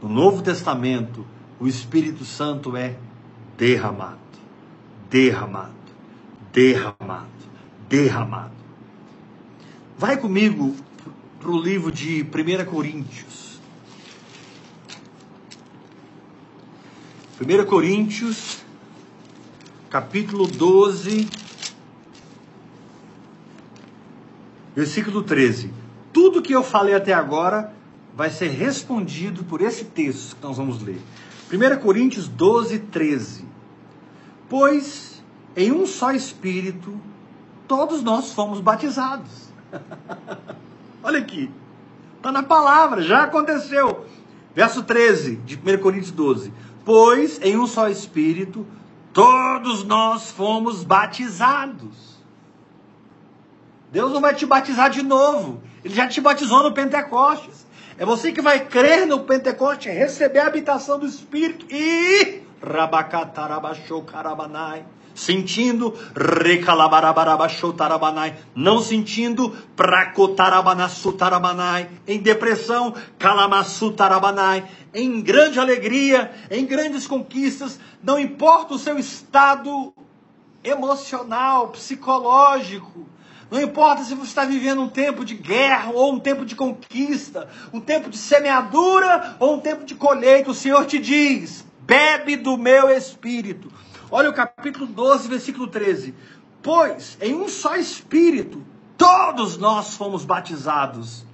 No 0.02 0.10
Novo 0.10 0.42
Testamento, 0.42 1.26
o 1.60 1.68
Espírito 1.68 2.26
Santo 2.26 2.76
é 2.76 2.96
derramado, 3.58 4.20
derramado, 5.10 5.74
derramado, 6.52 7.28
derramado. 7.88 8.52
Vai 9.98 10.18
comigo 10.18 10.76
para 11.40 11.50
o 11.50 11.60
livro 11.60 11.92
de 11.92 12.24
1 12.24 12.66
Coríntios. 12.70 13.60
1 17.40 17.66
Coríntios, 17.66 18.64
capítulo 19.90 20.48
12, 20.48 21.30
versículo 24.76 25.24
13. 25.24 25.72
Tudo 26.12 26.42
que 26.42 26.54
eu 26.54 26.64
falei 26.64 26.96
até 26.96 27.14
agora 27.14 27.74
vai 28.16 28.30
ser 28.30 28.50
respondido 28.50 29.44
por 29.44 29.62
esse 29.62 29.86
texto 29.86 30.36
que 30.36 30.44
nós 30.44 30.58
vamos 30.58 30.82
ler. 30.82 31.00
1 31.52 31.80
Coríntios 31.80 32.28
12, 32.28 32.80
13. 32.80 33.46
Pois 34.50 35.24
em 35.56 35.72
um 35.72 35.86
só 35.86 36.12
Espírito 36.12 37.00
todos 37.68 38.02
nós 38.04 38.34
fomos 38.34 38.60
batizados. 38.60 39.50
Olha 41.04 41.20
aqui, 41.20 41.52
está 42.18 42.32
na 42.32 42.44
palavra, 42.44 43.02
já 43.02 43.24
aconteceu. 43.24 44.06
Verso 44.56 44.84
13 44.84 45.36
de 45.38 45.56
1 45.56 45.82
Coríntios 45.82 46.12
12. 46.12 46.52
Pois 46.84 47.40
em 47.42 47.58
um 47.58 47.68
só 47.68 47.90
Espírito 47.90 48.66
todos 49.14 49.84
nós 49.84 50.32
fomos 50.32 50.84
batizados. 50.84 52.16
Deus 53.92 54.12
não 54.12 54.20
vai 54.20 54.34
te 54.34 54.46
batizar 54.46 54.90
de 54.90 55.02
novo, 55.02 55.62
Ele 55.84 55.94
já 55.94 56.08
te 56.08 56.20
batizou 56.20 56.64
no 56.64 56.74
Pentecostes. 56.74 57.65
É 57.98 58.06
você 58.06 58.34
que 58.34 58.42
vai 58.42 58.66
crer 58.66 59.08
no 59.08 59.22
Pentecoste, 59.22 59.88
receber 59.90 60.40
a 60.40 60.48
habitação 60.48 61.00
do 61.00 61.06
Espírito 61.06 61.66
e 61.74 62.42
rabacatarabachou 62.62 64.04
carabanai. 64.04 64.86
Sentindo 65.14 65.98
recalabarabarabaxotarabanai, 66.14 68.36
não 68.54 68.82
sentindo 68.82 69.56
pracotarabanassutarabanai, 69.74 71.90
em 72.06 72.20
depressão, 72.20 72.94
calamassutarabanai, 73.18 74.66
em 74.94 75.22
grande 75.22 75.58
alegria, 75.58 76.34
em 76.52 76.66
grandes 76.66 77.08
conquistas, 77.08 77.80
não 78.04 78.20
importa 78.20 78.74
o 78.74 78.80
seu 78.80 79.00
estado 79.00 79.94
emocional, 80.62 81.70
psicológico, 81.70 83.08
não 83.50 83.62
importa 83.62 84.04
se 84.04 84.16
você 84.16 84.30
está 84.30 84.46
vivendo 84.46 84.82
um 84.82 84.90
tempo 84.90 85.24
de 85.24 85.36
guerra 85.36 85.92
ou 85.92 86.14
um 86.14 86.20
tempo 86.20 86.46
de 86.46 86.56
conquista, 86.56 87.48
um 87.72 87.80
tempo 87.80 88.10
de 88.10 88.18
semeadura 88.18 89.36
ou 89.40 89.56
um 89.56 89.60
tempo 89.60 89.86
de 89.86 89.96
colheita, 89.96 90.52
o 90.52 90.56
Senhor 90.56 90.86
te 90.86 90.98
diz: 90.98 91.66
bebe 91.82 92.36
do 92.36 92.58
meu 92.58 92.90
espírito. 92.90 93.72
Olha 94.10 94.30
o 94.30 94.34
capítulo 94.34 94.86
12, 94.86 95.28
versículo 95.28 95.68
13. 95.68 96.14
Pois 96.62 97.18
em 97.22 97.36
um 97.36 97.48
só 97.48 97.76
espírito 97.76 98.62
todos 98.98 99.58
nós 99.58 99.96
fomos 99.96 100.26
batizados 100.26 101.26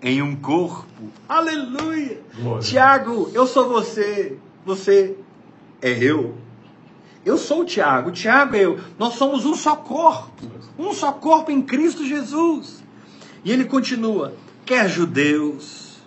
em 0.00 0.22
um 0.22 0.34
corpo. 0.34 1.10
Aleluia! 1.28 2.20
Glória. 2.34 2.62
Tiago, 2.62 3.30
eu 3.34 3.46
sou 3.46 3.68
você, 3.68 4.38
você 4.64 5.16
é 5.80 5.90
eu. 5.90 6.41
Eu 7.24 7.38
sou 7.38 7.60
o 7.60 7.64
Tiago, 7.64 8.08
o 8.08 8.12
Tiago 8.12 8.56
é 8.56 8.64
eu. 8.64 8.80
Nós 8.98 9.14
somos 9.14 9.46
um 9.46 9.54
só 9.54 9.76
corpo. 9.76 10.50
Um 10.78 10.92
só 10.92 11.12
corpo 11.12 11.52
em 11.52 11.62
Cristo 11.62 12.04
Jesus. 12.04 12.82
E 13.44 13.52
ele 13.52 13.64
continua: 13.64 14.34
quer 14.64 14.88
judeus, 14.88 15.98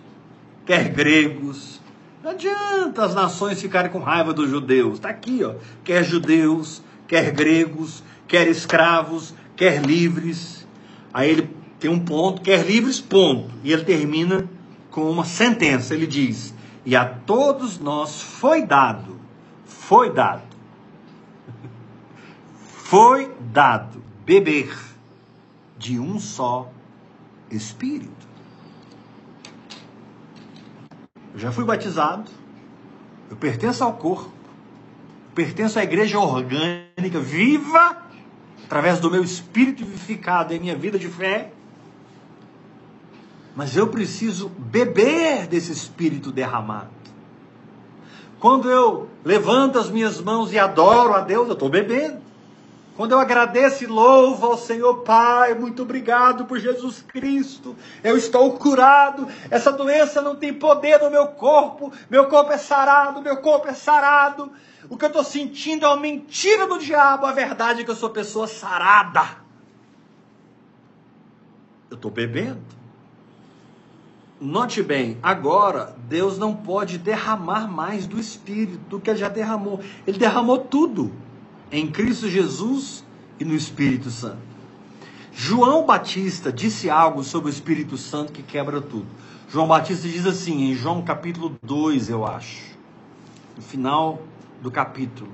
quer 0.66 0.90
gregos. 0.90 1.80
Não 2.22 2.32
adianta 2.32 3.04
as 3.04 3.14
nações 3.14 3.60
ficarem 3.60 3.90
com 3.90 3.98
raiva 3.98 4.34
dos 4.34 4.50
judeus. 4.50 4.94
Está 4.94 5.08
aqui, 5.08 5.42
ó. 5.42 5.54
Quer 5.82 6.04
judeus, 6.04 6.82
quer 7.08 7.30
gregos, 7.30 8.02
quer 8.28 8.46
escravos, 8.48 9.32
quer 9.54 9.80
livres. 9.80 10.66
Aí 11.14 11.30
ele 11.30 11.50
tem 11.80 11.90
um 11.90 12.00
ponto, 12.00 12.42
quer 12.42 12.66
livres, 12.66 13.00
ponto. 13.00 13.48
E 13.64 13.72
ele 13.72 13.84
termina 13.84 14.46
com 14.90 15.10
uma 15.10 15.24
sentença. 15.24 15.94
Ele 15.94 16.06
diz: 16.06 16.52
E 16.84 16.94
a 16.94 17.06
todos 17.06 17.78
nós 17.78 18.20
foi 18.20 18.66
dado, 18.66 19.18
foi 19.64 20.12
dado 20.12 20.55
foi 22.88 23.34
dado 23.52 24.00
beber 24.24 24.72
de 25.76 25.98
um 25.98 26.20
só 26.20 26.70
Espírito. 27.50 28.26
Eu 31.34 31.40
já 31.40 31.50
fui 31.50 31.64
batizado, 31.64 32.30
eu 33.28 33.36
pertenço 33.36 33.82
ao 33.82 33.94
corpo, 33.94 34.30
pertenço 35.34 35.80
à 35.80 35.82
igreja 35.82 36.18
orgânica 36.18 37.18
viva, 37.18 38.04
através 38.64 39.00
do 39.00 39.10
meu 39.10 39.24
espírito 39.24 39.84
vivificado 39.84 40.54
em 40.54 40.60
minha 40.60 40.76
vida 40.76 40.96
de 40.96 41.08
fé. 41.08 41.50
Mas 43.56 43.76
eu 43.76 43.88
preciso 43.88 44.48
beber 44.48 45.48
desse 45.48 45.72
espírito 45.72 46.30
derramado. 46.30 46.90
Quando 48.38 48.70
eu 48.70 49.08
levanto 49.24 49.76
as 49.76 49.90
minhas 49.90 50.20
mãos 50.20 50.52
e 50.52 50.58
adoro 50.58 51.14
a 51.14 51.20
Deus, 51.20 51.48
eu 51.48 51.54
estou 51.54 51.68
bebendo. 51.68 52.25
Quando 52.96 53.12
eu 53.12 53.20
agradeço 53.20 53.84
e 53.84 53.86
louvo 53.86 54.46
ao 54.46 54.56
Senhor 54.56 55.02
Pai, 55.02 55.54
muito 55.54 55.82
obrigado 55.82 56.46
por 56.46 56.58
Jesus 56.58 57.02
Cristo. 57.06 57.76
Eu 58.02 58.16
estou 58.16 58.52
curado. 58.52 59.28
Essa 59.50 59.70
doença 59.70 60.22
não 60.22 60.34
tem 60.34 60.54
poder 60.54 61.02
no 61.02 61.10
meu 61.10 61.26
corpo. 61.28 61.92
Meu 62.08 62.26
corpo 62.26 62.52
é 62.52 62.56
sarado, 62.56 63.20
meu 63.20 63.36
corpo 63.42 63.68
é 63.68 63.74
sarado. 63.74 64.50
O 64.88 64.96
que 64.96 65.04
eu 65.04 65.08
estou 65.08 65.22
sentindo 65.22 65.84
é 65.84 65.88
uma 65.88 65.98
mentira 65.98 66.66
do 66.66 66.78
diabo. 66.78 67.26
A 67.26 67.32
verdade 67.32 67.82
é 67.82 67.84
que 67.84 67.90
eu 67.90 67.96
sou 67.96 68.08
pessoa 68.08 68.46
sarada. 68.46 69.44
Eu 71.90 71.96
estou 71.96 72.10
bebendo. 72.10 72.76
Note 74.40 74.82
bem, 74.82 75.18
agora 75.22 75.94
Deus 76.08 76.38
não 76.38 76.54
pode 76.54 76.96
derramar 76.96 77.70
mais 77.70 78.06
do 78.06 78.18
Espírito 78.18 78.78
do 78.88 79.00
que 79.00 79.10
ele 79.10 79.18
já 79.18 79.28
derramou. 79.28 79.80
Ele 80.06 80.18
derramou 80.18 80.58
tudo 80.58 81.25
em 81.70 81.86
Cristo 81.86 82.28
Jesus 82.28 83.04
e 83.38 83.44
no 83.44 83.54
Espírito 83.54 84.10
Santo. 84.10 84.38
João 85.32 85.84
Batista 85.84 86.52
disse 86.52 86.88
algo 86.88 87.22
sobre 87.22 87.50
o 87.50 87.52
Espírito 87.52 87.98
Santo 87.98 88.32
que 88.32 88.42
quebra 88.42 88.80
tudo. 88.80 89.06
João 89.50 89.68
Batista 89.68 90.08
diz 90.08 90.26
assim, 90.26 90.70
em 90.70 90.74
João 90.74 91.02
capítulo 91.02 91.56
2, 91.62 92.08
eu 92.08 92.26
acho, 92.26 92.76
no 93.54 93.62
final 93.62 94.22
do 94.62 94.70
capítulo. 94.70 95.30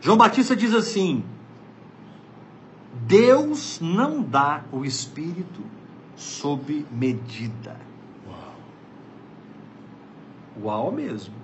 João 0.00 0.16
Batista 0.16 0.54
diz 0.54 0.74
assim: 0.74 1.24
Deus 3.06 3.80
não 3.80 4.22
dá 4.22 4.62
o 4.70 4.84
Espírito 4.84 5.62
sob 6.14 6.84
medida. 6.90 7.76
Uau, 8.26 8.54
Uau 10.62 10.92
mesmo. 10.92 11.34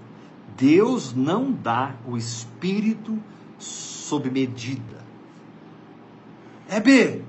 Deus 0.57 1.14
não 1.14 1.51
dá 1.51 1.94
o 2.07 2.16
Espírito 2.16 3.12
sob 3.12 3.34
medida. 4.31 5.05
É 6.68 6.81
B. 6.81 7.22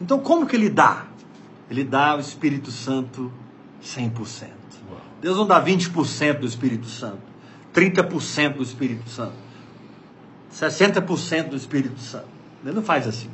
Então 0.00 0.18
como 0.18 0.46
que 0.46 0.56
ele 0.56 0.68
dá? 0.68 1.06
Ele 1.70 1.84
dá 1.84 2.16
o 2.16 2.20
Espírito 2.20 2.70
Santo 2.70 3.32
100%. 3.82 4.58
Deus 5.20 5.36
não 5.36 5.46
dá 5.46 5.62
20% 5.62 6.38
do 6.38 6.46
Espírito 6.46 6.86
Santo, 6.86 7.22
30% 7.74 8.56
do 8.56 8.62
Espírito 8.62 9.10
Santo, 9.10 9.34
60% 10.52 11.48
do 11.48 11.56
Espírito 11.56 12.00
Santo. 12.00 12.28
Ele 12.64 12.74
não 12.74 12.82
faz 12.82 13.06
assim. 13.06 13.28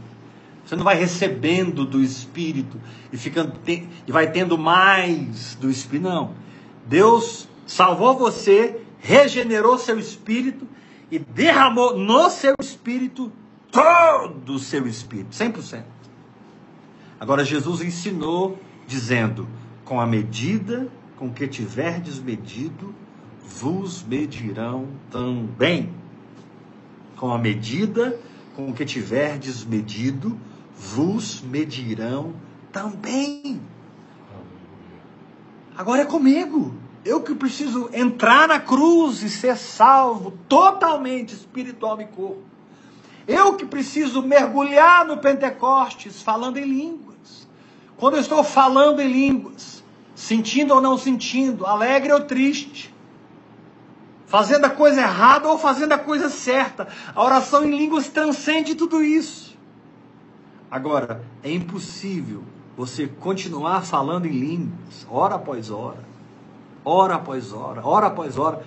Você 0.65 0.77
não 0.77 0.85
vai 0.85 0.97
recebendo 0.97 1.85
do 1.85 2.03
Espírito 2.03 2.81
e, 3.13 3.19
ficando, 3.19 3.53
e 3.67 4.11
vai 4.11 4.31
tendo 4.31 4.57
mais 4.57 5.55
do 5.57 5.71
Espírito. 5.71 6.09
Não. 6.09 6.33
Deus 6.87 7.47
salvou 7.67 8.17
você, 8.17 8.81
regenerou 8.99 9.79
seu 9.79 9.99
espírito 9.99 10.67
e 11.15 11.19
derramou 11.21 11.97
no 11.97 12.29
seu 12.29 12.57
espírito 12.61 13.31
todo 13.71 14.55
o 14.55 14.59
seu 14.59 14.85
espírito, 14.85 15.31
100%. 15.31 15.85
Agora 17.21 17.45
Jesus 17.45 17.83
ensinou 17.83 18.59
dizendo: 18.85 19.49
com 19.85 20.01
a 20.01 20.07
medida 20.07 20.89
com 21.17 21.33
que 21.33 21.47
tiverdes 21.47 22.19
medido, 22.19 22.93
vos 23.47 24.03
medirão 24.03 24.89
também. 25.09 25.95
Com 27.17 27.33
a 27.33 27.39
medida 27.39 28.19
com 28.57 28.73
que 28.73 28.85
tiverdes 28.85 29.65
medido, 29.65 30.37
vos 30.77 31.41
medirão 31.41 32.35
também. 32.73 33.61
Agora 35.77 36.03
é 36.03 36.05
comigo. 36.05 36.75
Eu 37.05 37.21
que 37.21 37.35
preciso 37.35 37.91
entrar 37.93 38.49
na 38.49 38.59
cruz 38.59 39.23
e 39.23 39.29
ser 39.29 39.57
salvo 39.59 40.33
totalmente, 40.49 41.35
espiritual 41.35 42.01
e 42.01 42.07
corpo. 42.07 42.43
Eu 43.29 43.55
que 43.55 43.67
preciso 43.67 44.23
mergulhar 44.23 45.05
no 45.05 45.19
Pentecostes 45.19 46.23
falando 46.23 46.57
em 46.57 46.65
línguas. 46.65 47.47
Quando 47.97 48.15
eu 48.15 48.21
estou 48.21 48.43
falando 48.43 49.01
em 49.01 49.11
línguas, 49.11 49.85
sentindo 50.15 50.75
ou 50.75 50.81
não 50.81 50.97
sentindo, 50.97 51.67
alegre 51.67 52.13
ou 52.13 52.21
triste, 52.21 52.95
fazendo 54.27 54.65
a 54.65 54.71
coisa 54.71 55.01
errada 55.01 55.49
ou 55.49 55.59
fazendo 55.59 55.93
a 55.93 55.99
coisa 55.99 56.29
certa, 56.29 56.89
a 57.15 57.23
oração 57.23 57.65
em 57.65 57.77
línguas 57.77 58.09
transcende 58.09 58.75
tudo 58.75 59.03
isso. 59.03 59.57
Agora, 60.71 61.23
é 61.43 61.53
impossível 61.53 62.43
você 62.77 63.07
continuar 63.07 63.83
falando 63.83 64.27
em 64.27 64.33
línguas, 64.33 65.07
hora 65.09 65.37
após 65.37 65.71
hora, 65.71 66.14
hora 66.85 67.15
após 67.15 67.53
hora, 67.53 67.87
hora 67.87 68.07
após 68.09 68.39
hora, 68.39 68.63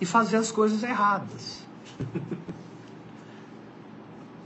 e 0.00 0.06
fazer 0.06 0.36
as 0.36 0.50
coisas 0.50 0.82
erradas. 0.82 1.60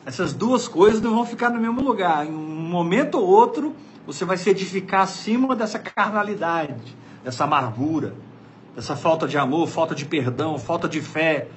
Essas 0.07 0.35
duas 0.35 0.69
coisas 0.69 1.01
não 1.01 1.15
vão 1.15 1.25
ficar 1.25 1.49
no 1.49 1.59
mesmo 1.59 1.81
lugar. 1.81 2.27
Em 2.27 2.31
um 2.31 2.69
momento 2.69 3.15
ou 3.17 3.27
outro, 3.27 3.75
você 4.07 4.25
vai 4.25 4.37
se 4.37 4.51
edificar 4.51 5.03
acima 5.03 5.57
dessa 5.57 5.79
carnalidade, 5.79 6.95
dessa 7.23 7.45
amargura, 7.45 8.15
dessa 8.77 8.95
falta 8.95 9.27
de 9.27 9.39
amor, 9.39 9.67
falta 9.67 9.95
de 9.95 10.05
perdão, 10.05 10.59
falta 10.59 10.87
de 10.87 11.01
fé. 11.01 11.49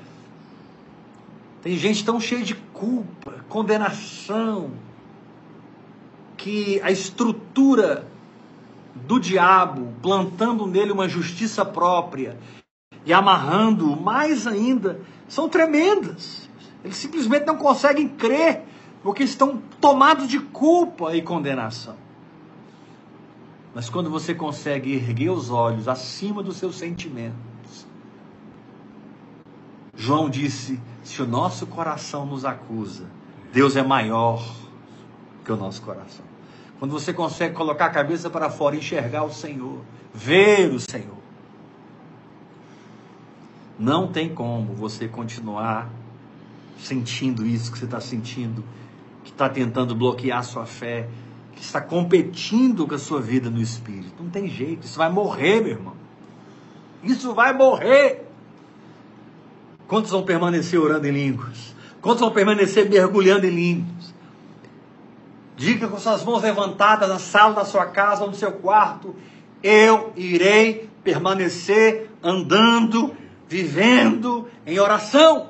Tem 1.62 1.76
gente 1.76 2.06
tão 2.06 2.22
cheia 2.22 2.44
de 2.44 2.56
culpa, 2.56 3.34
condenação, 3.50 4.72
que 6.38 6.80
a 6.82 6.92
estrutura 6.92 8.08
do 9.06 9.20
diabo, 9.20 9.94
plantando 10.02 10.66
nele 10.66 10.92
uma 10.92 11.08
justiça 11.08 11.66
própria 11.66 12.38
e 13.06 13.14
amarrando 13.14 13.96
mais 13.96 14.46
ainda, 14.48 15.00
são 15.28 15.48
tremendas. 15.48 16.50
Eles 16.84 16.98
simplesmente 16.98 17.46
não 17.46 17.58
conseguem 17.58 18.08
crer, 18.08 18.64
porque 19.02 19.24
estão 19.24 19.62
tomados 19.80 20.28
de 20.28 20.40
culpa 20.40 21.16
e 21.16 21.22
condenação. 21.22 21.96
Mas 23.74 23.90
quando 23.90 24.10
você 24.10 24.34
consegue 24.34 24.94
erguer 24.94 25.30
os 25.30 25.50
olhos 25.50 25.88
acima 25.88 26.42
dos 26.42 26.58
seus 26.58 26.78
sentimentos, 26.78 27.88
João 29.96 30.30
disse: 30.30 30.80
se 31.04 31.22
o 31.22 31.28
nosso 31.28 31.66
coração 31.68 32.26
nos 32.26 32.44
acusa, 32.46 33.06
Deus 33.54 33.76
é 33.76 33.84
maior 33.84 34.44
que 35.44 35.52
o 35.52 35.56
nosso 35.56 35.82
coração. 35.82 36.26
Quando 36.80 36.92
você 36.92 37.12
consegue 37.12 37.56
colocar 37.56 37.86
a 37.86 37.90
cabeça 37.90 38.30
para 38.30 38.50
fora, 38.50 38.76
enxergar 38.76 39.24
o 39.24 39.32
Senhor, 39.32 39.82
ver 40.14 40.72
o 40.72 40.80
Senhor, 40.80 41.18
não 43.80 44.08
tem 44.08 44.30
como 44.34 44.74
você 44.74 45.08
continuar 45.08 45.90
sentindo 46.80 47.46
isso 47.46 47.72
que 47.72 47.80
você 47.80 47.86
está 47.86 48.00
sentindo, 48.00 48.64
que 49.24 49.32
está 49.32 49.50
tentando 49.50 49.96
bloquear 49.96 50.40
a 50.40 50.44
sua 50.44 50.66
fé, 50.66 51.08
que 51.56 51.62
está 51.62 51.82
competindo 51.82 52.88
com 52.88 52.96
a 52.96 53.00
sua 53.00 53.20
vida 53.20 53.50
no 53.50 53.62
espírito. 53.62 54.22
Não 54.22 54.30
tem 54.30 54.48
jeito, 54.48 54.86
isso 54.86 54.98
vai 54.98 55.10
morrer, 55.10 55.62
meu 55.62 55.72
irmão. 55.72 55.94
Isso 57.04 57.34
vai 57.34 57.54
morrer. 57.54 58.28
Quantos 59.88 60.12
vão 60.12 60.24
permanecer 60.24 60.80
orando 60.80 61.08
em 61.08 61.12
línguas? 61.12 61.76
Quantos 62.02 62.22
vão 62.22 62.32
permanecer 62.32 62.90
mergulhando 62.90 63.46
em 63.46 63.50
línguas? 63.50 64.14
Diga 65.58 65.88
com 65.88 65.98
suas 65.98 66.24
mãos 66.24 66.44
levantadas 66.44 67.10
na 67.10 67.18
sala 67.18 67.56
da 67.56 67.66
sua 67.66 67.88
casa 67.88 68.24
ou 68.24 68.30
no 68.30 68.36
seu 68.36 68.52
quarto: 68.52 69.16
Eu 69.64 70.14
irei 70.16 70.88
permanecer 71.04 72.12
andando, 72.22 73.18
vivendo 73.48 74.48
em 74.68 74.80
oração. 74.80 75.50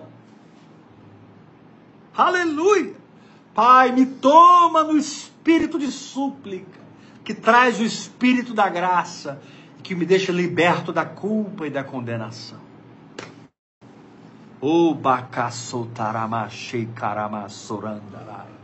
Aleluia! 2.15 2.95
Pai, 3.53 3.91
me 3.91 4.05
toma 4.05 4.81
no 4.81 4.95
espírito 4.95 5.77
de 5.77 5.91
súplica, 5.91 6.79
que 7.25 7.33
traz 7.33 7.77
o 7.77 7.83
espírito 7.83 8.53
da 8.53 8.69
graça, 8.69 9.41
que 9.83 9.93
me 9.93 10.05
deixa 10.05 10.31
liberto 10.31 10.93
da 10.93 11.03
culpa 11.03 11.67
e 11.67 11.69
da 11.69 11.83
condenação. 11.83 12.59
O 14.61 14.93
bacassotarama 14.93 16.49
sheikarama 16.49 17.49
sorandarai. 17.49 18.56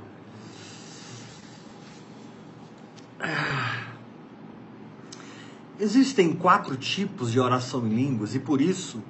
Existem 5.80 6.34
quatro 6.34 6.76
tipos 6.76 7.32
de 7.32 7.40
oração 7.40 7.88
em 7.88 7.90
línguas 7.90 8.36
e 8.36 8.40
por 8.40 8.62
isso 8.62 9.02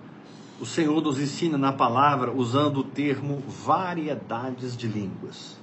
o 0.61 0.65
Senhor 0.65 1.01
nos 1.01 1.19
ensina 1.19 1.57
na 1.57 1.73
palavra 1.73 2.31
usando 2.31 2.77
o 2.77 2.83
termo 2.83 3.43
variedades 3.47 4.77
de 4.77 4.87
línguas. 4.87 5.57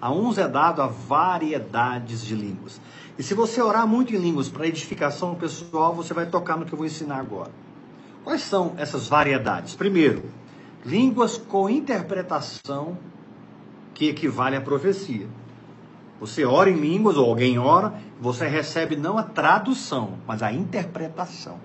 A 0.00 0.12
uns 0.12 0.38
é 0.38 0.46
dado 0.46 0.80
a 0.80 0.86
variedades 0.86 2.24
de 2.24 2.34
línguas. 2.34 2.80
E 3.18 3.22
se 3.22 3.34
você 3.34 3.60
orar 3.60 3.86
muito 3.86 4.14
em 4.14 4.18
línguas 4.18 4.48
para 4.48 4.66
edificação 4.66 5.34
pessoal, 5.34 5.94
você 5.94 6.14
vai 6.14 6.26
tocar 6.26 6.56
no 6.56 6.64
que 6.64 6.72
eu 6.72 6.78
vou 6.78 6.86
ensinar 6.86 7.18
agora. 7.18 7.50
Quais 8.22 8.42
são 8.42 8.74
essas 8.76 9.08
variedades? 9.08 9.74
Primeiro, 9.74 10.24
línguas 10.84 11.38
com 11.38 11.68
interpretação 11.68 12.98
que 13.94 14.08
equivale 14.08 14.56
à 14.56 14.60
profecia. 14.60 15.26
Você 16.20 16.44
ora 16.44 16.70
em 16.70 16.76
línguas, 16.76 17.16
ou 17.16 17.28
alguém 17.28 17.58
ora, 17.58 17.94
você 18.20 18.46
recebe 18.46 18.96
não 18.96 19.18
a 19.18 19.22
tradução, 19.22 20.14
mas 20.26 20.42
a 20.42 20.52
interpretação. 20.52 21.58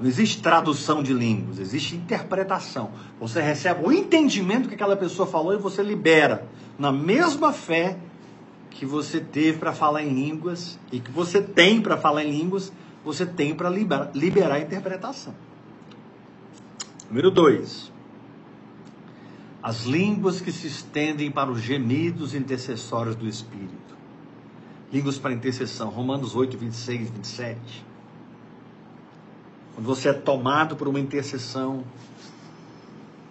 Não 0.00 0.08
existe 0.08 0.42
tradução 0.42 1.02
de 1.02 1.12
línguas, 1.12 1.58
existe 1.58 1.94
interpretação. 1.94 2.90
Você 3.20 3.40
recebe 3.40 3.86
o 3.86 3.92
entendimento 3.92 4.68
que 4.68 4.74
aquela 4.74 4.96
pessoa 4.96 5.28
falou 5.28 5.54
e 5.54 5.58
você 5.58 5.82
libera 5.82 6.46
na 6.78 6.90
mesma 6.90 7.52
fé 7.52 7.96
que 8.70 8.84
você 8.84 9.20
teve 9.20 9.58
para 9.58 9.72
falar 9.72 10.02
em 10.02 10.12
línguas 10.12 10.78
e 10.90 10.98
que 10.98 11.10
você 11.10 11.40
tem 11.40 11.80
para 11.80 11.96
falar 11.96 12.24
em 12.24 12.30
línguas, 12.30 12.72
você 13.04 13.24
tem 13.24 13.54
para 13.54 13.70
liberar, 13.70 14.10
liberar 14.14 14.54
a 14.56 14.60
interpretação. 14.60 15.32
Número 17.08 17.30
2 17.30 17.93
as 19.64 19.84
línguas 19.84 20.42
que 20.42 20.52
se 20.52 20.66
estendem 20.66 21.30
para 21.30 21.50
os 21.50 21.58
gemidos 21.62 22.34
intercessórios 22.34 23.16
do 23.16 23.26
Espírito. 23.26 23.96
Línguas 24.92 25.16
para 25.16 25.32
intercessão, 25.32 25.88
Romanos 25.88 26.36
8, 26.36 26.58
26, 26.58 27.08
27. 27.08 27.86
Quando 29.74 29.86
você 29.86 30.10
é 30.10 30.12
tomado 30.12 30.76
por 30.76 30.86
uma 30.86 31.00
intercessão, 31.00 31.82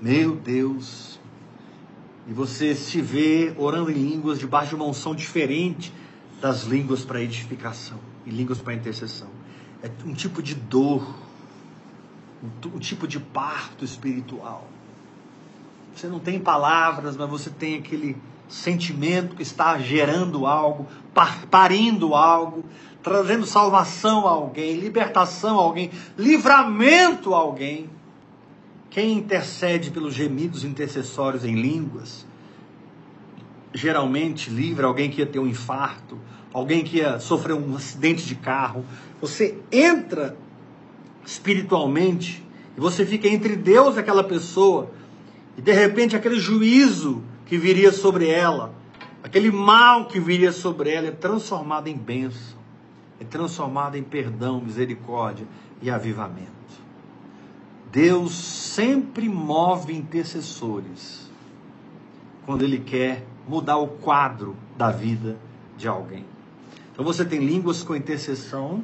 meu 0.02 0.36
Deus, 0.36 1.20
e 2.28 2.34
você 2.34 2.74
se 2.74 3.00
vê 3.00 3.54
orando 3.56 3.92
em 3.92 3.94
línguas 3.94 4.40
debaixo 4.40 4.70
de 4.70 4.76
uma 4.76 4.86
unção 4.86 5.14
diferente 5.14 5.94
das 6.42 6.64
línguas 6.64 7.06
para 7.06 7.22
edificação 7.22 8.00
e 8.26 8.32
línguas 8.32 8.60
para 8.60 8.74
intercessão. 8.74 9.30
É 9.84 9.92
um 10.04 10.16
tipo 10.16 10.42
de 10.42 10.56
dor, 10.56 11.16
um, 12.44 12.76
um 12.76 12.80
tipo 12.80 13.08
de 13.08 13.20
parto 13.20 13.86
espiritual. 13.86 14.73
Você 15.96 16.08
não 16.08 16.20
tem 16.20 16.40
palavras, 16.40 17.16
mas 17.16 17.30
você 17.30 17.50
tem 17.50 17.76
aquele 17.76 18.18
sentimento 18.48 19.36
que 19.36 19.44
está 19.44 19.78
gerando 19.80 20.46
algo, 20.46 20.88
parindo 21.50 22.14
algo, 22.14 22.66
trazendo 23.02 23.46
salvação 23.46 24.28
a 24.28 24.32
alguém, 24.32 24.76
libertação 24.76 25.60
a 25.60 25.64
alguém, 25.64 25.92
livramento 26.18 27.34
a 27.34 27.38
alguém. 27.38 27.90
Quem 28.90 29.18
intercede 29.18 29.92
pelos 29.92 30.14
gemidos 30.14 30.64
intercessórios 30.64 31.44
em 31.44 31.56
línguas, 31.56 32.26
geralmente 33.74 34.50
livra 34.50 34.88
alguém 34.88 35.10
que 35.10 35.20
ia 35.20 35.26
ter 35.26 35.40
um 35.40 35.48
infarto, 35.48 36.20
alguém 36.54 36.84
que 36.84 36.98
ia 36.98 37.20
sofrer 37.20 37.54
um 37.54 37.76
acidente 37.76 38.26
de 38.26 38.36
carro. 38.36 38.86
Você 39.20 39.58
entra 39.72 40.38
espiritualmente 41.26 42.44
e 42.78 42.80
você 42.80 43.06
fica 43.06 43.28
entre 43.28 43.56
Deus 43.56 43.96
e 43.96 44.00
aquela 44.00 44.24
pessoa 44.24 44.92
e 45.58 45.62
de 45.62 45.72
repente 45.72 46.16
aquele 46.16 46.40
juízo 46.40 47.24
que 47.46 47.58
viria 47.58 47.92
sobre 47.92 48.28
ela, 48.28 48.74
aquele 49.22 49.52
mal 49.52 50.08
que 50.08 50.20
viria 50.20 50.52
sobre 50.52 50.92
ela 50.92 51.08
é 51.08 51.12
transformado 51.12 51.88
em 51.88 51.96
bênção, 51.96 52.58
é 53.20 53.24
transformado 53.24 53.96
em 53.96 54.04
perdão, 54.04 54.60
misericórdia 54.60 55.46
e 55.82 55.90
avivamento. 55.90 56.52
Deus 57.92 58.34
sempre 58.34 59.30
move 59.30 59.96
intercessores 59.96 61.30
quando 62.46 62.64
Ele 62.64 62.80
quer 62.80 63.24
mudar 63.48 63.78
o 63.78 63.88
quadro 63.88 64.56
da 64.76 64.90
vida 64.90 65.38
de 65.78 65.88
alguém. 65.88 66.26
Então 66.92 67.06
você 67.06 67.24
tem 67.24 67.40
línguas 67.40 67.84
com 67.84 67.96
intercessão, 67.96 68.84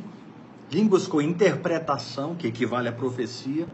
línguas 0.71 1.07
com 1.07 1.21
interpretação, 1.21 2.35
que 2.35 2.47
equivale 2.47 2.87
à 2.87 2.91
profecia, 2.91 3.67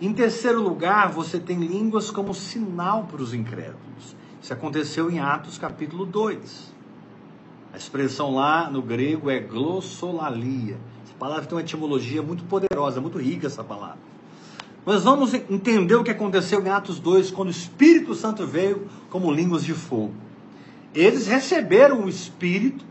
em 0.00 0.14
terceiro 0.14 0.62
lugar, 0.62 1.10
você 1.10 1.38
tem 1.38 1.58
línguas 1.58 2.10
como 2.10 2.32
sinal 2.32 3.04
para 3.04 3.20
os 3.20 3.34
incrédulos. 3.34 4.16
Isso 4.40 4.52
aconteceu 4.52 5.10
em 5.10 5.20
Atos 5.20 5.58
capítulo 5.58 6.06
2. 6.06 6.72
A 7.72 7.76
expressão 7.76 8.34
lá 8.34 8.70
no 8.70 8.80
grego 8.80 9.30
é 9.30 9.38
glossolalia. 9.38 10.78
Essa 11.04 11.14
palavra 11.18 11.44
tem 11.44 11.54
uma 11.54 11.60
etimologia 11.60 12.22
muito 12.22 12.44
poderosa, 12.44 13.00
muito 13.00 13.18
rica 13.18 13.46
essa 13.46 13.62
palavra. 13.62 13.98
Nós 14.86 15.04
vamos 15.04 15.34
entender 15.34 15.94
o 15.94 16.02
que 16.02 16.10
aconteceu 16.10 16.64
em 16.64 16.70
Atos 16.70 16.98
2, 16.98 17.30
quando 17.30 17.48
o 17.48 17.52
Espírito 17.52 18.14
Santo 18.14 18.46
veio 18.46 18.88
como 19.10 19.30
línguas 19.30 19.62
de 19.62 19.74
fogo. 19.74 20.14
Eles 20.94 21.26
receberam 21.26 22.04
o 22.04 22.08
Espírito 22.08 22.84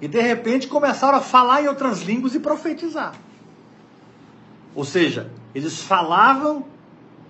e 0.00 0.06
de 0.06 0.20
repente 0.20 0.68
começaram 0.68 1.16
a 1.16 1.22
falar 1.22 1.62
em 1.62 1.68
outras 1.68 2.02
línguas 2.02 2.34
e 2.34 2.40
profetizar. 2.40 3.14
Ou 4.74 4.84
seja, 4.84 5.30
eles 5.54 5.82
falavam 5.82 6.64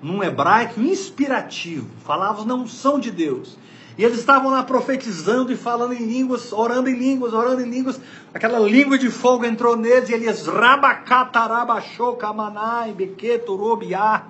num 0.02 0.22
hebraico 0.22 0.80
inspirativo, 0.80 1.88
falavam 2.04 2.44
na 2.44 2.54
unção 2.54 2.98
de 2.98 3.10
Deus. 3.10 3.56
E 3.96 4.04
eles 4.04 4.20
estavam 4.20 4.52
lá 4.52 4.62
profetizando 4.62 5.52
e 5.52 5.56
falando 5.56 5.92
em 5.92 6.06
línguas, 6.06 6.52
orando 6.52 6.88
em 6.88 6.94
línguas, 6.94 7.32
orando 7.32 7.62
em 7.62 7.68
línguas. 7.68 8.00
Aquela 8.32 8.60
língua 8.60 8.96
de 8.96 9.10
fogo 9.10 9.44
entrou 9.44 9.76
neles 9.76 10.08
e 10.08 10.14
eles 10.14 10.46
rabacatarabachou 10.46 12.14
kamanai 12.14 12.92
bequeturobiá. 12.92 14.22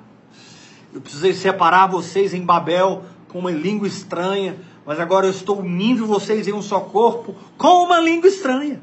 Eu 0.92 1.02
precisei 1.02 1.34
separar 1.34 1.86
vocês 1.86 2.32
em 2.32 2.40
Babel 2.40 3.04
com 3.28 3.40
uma 3.40 3.50
língua 3.50 3.86
estranha, 3.86 4.56
mas 4.86 4.98
agora 4.98 5.26
eu 5.26 5.30
estou 5.30 5.60
unindo 5.60 6.06
vocês 6.06 6.48
em 6.48 6.52
um 6.54 6.62
só 6.62 6.80
corpo 6.80 7.34
com 7.58 7.84
uma 7.84 8.00
língua 8.00 8.26
estranha. 8.26 8.80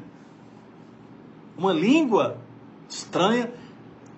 Uma 1.58 1.72
língua 1.72 2.38
estranha 2.88 3.50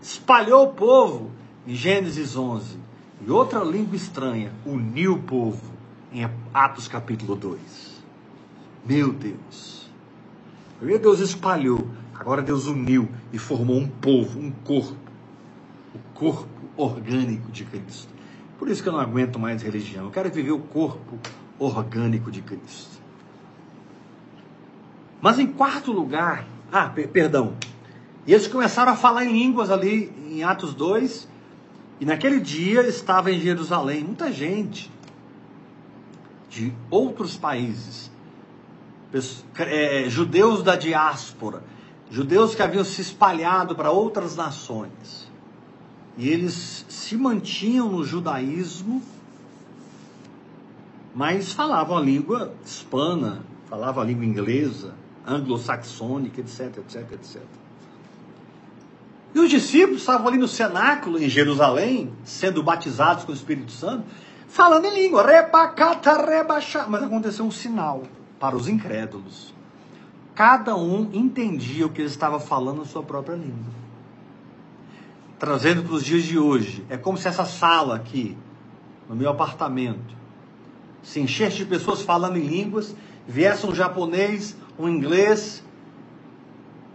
espalhou 0.00 0.64
o 0.64 0.72
povo 0.72 1.30
em 1.66 1.74
Gênesis 1.74 2.36
11. 2.36 2.78
E 3.26 3.30
outra 3.30 3.60
língua 3.64 3.96
estranha 3.96 4.52
uniu 4.64 5.14
o 5.14 5.22
povo 5.22 5.72
em 6.12 6.28
Atos 6.54 6.86
capítulo 6.86 7.34
2. 7.34 8.02
Meu 8.84 9.12
Deus. 9.12 9.90
Primeiro 10.78 11.02
Deus 11.02 11.20
espalhou, 11.20 11.88
agora 12.14 12.40
Deus 12.40 12.66
uniu 12.66 13.08
e 13.32 13.38
formou 13.38 13.76
um 13.76 13.88
povo, 13.88 14.38
um 14.38 14.50
corpo. 14.50 14.96
O 15.94 15.98
corpo 16.14 16.48
orgânico 16.76 17.50
de 17.50 17.64
Cristo. 17.64 18.12
Por 18.58 18.68
isso 18.68 18.82
que 18.82 18.88
eu 18.88 18.92
não 18.92 19.00
aguento 19.00 19.38
mais 19.38 19.62
religião. 19.62 20.04
Eu 20.04 20.10
quero 20.10 20.30
viver 20.30 20.52
o 20.52 20.60
corpo 20.60 21.18
orgânico 21.58 22.30
de 22.30 22.40
Cristo. 22.40 22.98
Mas 25.20 25.38
em 25.38 25.46
quarto 25.48 25.90
lugar, 25.90 26.46
ah, 26.70 26.88
perdão. 27.12 27.54
E 28.28 28.34
eles 28.34 28.46
começaram 28.46 28.92
a 28.92 28.94
falar 28.94 29.24
em 29.24 29.32
línguas 29.32 29.70
ali 29.70 30.12
em 30.30 30.44
Atos 30.44 30.74
2. 30.74 31.26
E 31.98 32.04
naquele 32.04 32.38
dia 32.38 32.86
estava 32.86 33.32
em 33.32 33.40
Jerusalém 33.40 34.04
muita 34.04 34.30
gente 34.30 34.92
de 36.50 36.74
outros 36.90 37.38
países, 37.38 38.10
é, 39.58 40.10
judeus 40.10 40.62
da 40.62 40.76
diáspora, 40.76 41.62
judeus 42.10 42.54
que 42.54 42.60
haviam 42.60 42.84
se 42.84 43.00
espalhado 43.00 43.74
para 43.74 43.90
outras 43.90 44.36
nações. 44.36 45.30
E 46.18 46.28
eles 46.28 46.84
se 46.86 47.16
mantinham 47.16 47.90
no 47.90 48.04
judaísmo, 48.04 49.02
mas 51.14 51.54
falavam 51.54 51.96
a 51.96 52.00
língua 52.02 52.52
hispana, 52.62 53.42
falavam 53.70 54.02
a 54.02 54.06
língua 54.06 54.26
inglesa, 54.26 54.94
anglo-saxônica, 55.26 56.42
etc, 56.42 56.76
etc, 56.76 57.12
etc. 57.12 57.67
E 59.34 59.40
os 59.40 59.50
discípulos 59.50 60.00
estavam 60.00 60.28
ali 60.28 60.38
no 60.38 60.48
cenáculo 60.48 61.22
em 61.22 61.28
Jerusalém, 61.28 62.12
sendo 62.24 62.62
batizados 62.62 63.24
com 63.24 63.32
o 63.32 63.34
Espírito 63.34 63.70
Santo, 63.70 64.04
falando 64.48 64.86
em 64.86 64.94
língua, 64.94 65.26
rebacata, 65.26 66.24
rebaixar. 66.24 66.88
Mas 66.88 67.02
aconteceu 67.02 67.44
um 67.44 67.50
sinal 67.50 68.04
para 68.40 68.56
os 68.56 68.68
incrédulos. 68.68 69.54
Cada 70.34 70.76
um 70.76 71.10
entendia 71.12 71.86
o 71.86 71.90
que 71.90 72.00
ele 72.00 72.08
estava 72.08 72.40
falando 72.40 72.78
na 72.78 72.84
sua 72.84 73.02
própria 73.02 73.34
língua. 73.34 73.72
Trazendo 75.38 75.82
para 75.82 75.94
os 75.94 76.04
dias 76.04 76.24
de 76.24 76.38
hoje, 76.38 76.84
é 76.88 76.96
como 76.96 77.18
se 77.18 77.28
essa 77.28 77.44
sala 77.44 77.96
aqui, 77.96 78.36
no 79.08 79.14
meu 79.14 79.30
apartamento, 79.30 80.16
se 81.02 81.20
enchesse 81.20 81.58
de 81.58 81.64
pessoas 81.64 82.02
falando 82.02 82.36
em 82.36 82.46
línguas, 82.46 82.94
viesse 83.26 83.66
um 83.66 83.74
japonês, 83.74 84.56
um 84.78 84.88
inglês, 84.88 85.62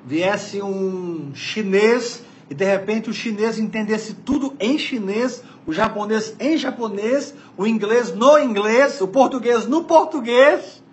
viesse 0.06 0.62
um 0.62 1.34
chinês 1.34 2.24
e 2.49 2.54
de 2.54 2.66
repente 2.66 3.10
o 3.10 3.14
chinês 3.14 3.58
entendesse 3.58 4.14
tudo 4.14 4.56
em 4.60 4.78
chinês, 4.78 5.43
o 5.66 5.74
japonês 5.74 6.36
em 6.39 6.58
japonês, 6.58 7.34
o 7.58 7.66
inglês 7.66 8.14
no 8.14 8.38
inglês, 8.38 8.99
o 9.01 9.08
português 9.08 9.66
no 9.66 9.86
português. 9.86 10.84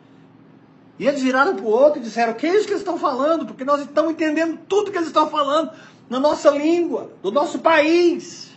E 0.99 1.07
eles 1.07 1.23
viraram 1.23 1.57
para 1.57 1.65
o 1.65 1.69
outro 1.69 1.99
e 1.99 2.03
disseram: 2.03 2.35
Que 2.35 2.47
é 2.47 2.55
isso 2.55 2.67
que 2.67 2.73
eles 2.73 2.83
estão 2.83 2.99
falando? 2.99 3.47
Porque 3.47 3.65
nós 3.65 3.81
estamos 3.81 4.13
entendendo 4.13 4.59
tudo 4.69 4.91
que 4.91 4.97
eles 4.97 5.09
estão 5.09 5.29
falando 5.29 5.73
na 6.09 6.21
nossa 6.21 6.51
língua, 6.51 7.11
do 7.23 7.31
nosso 7.31 7.59
país. 7.59 8.51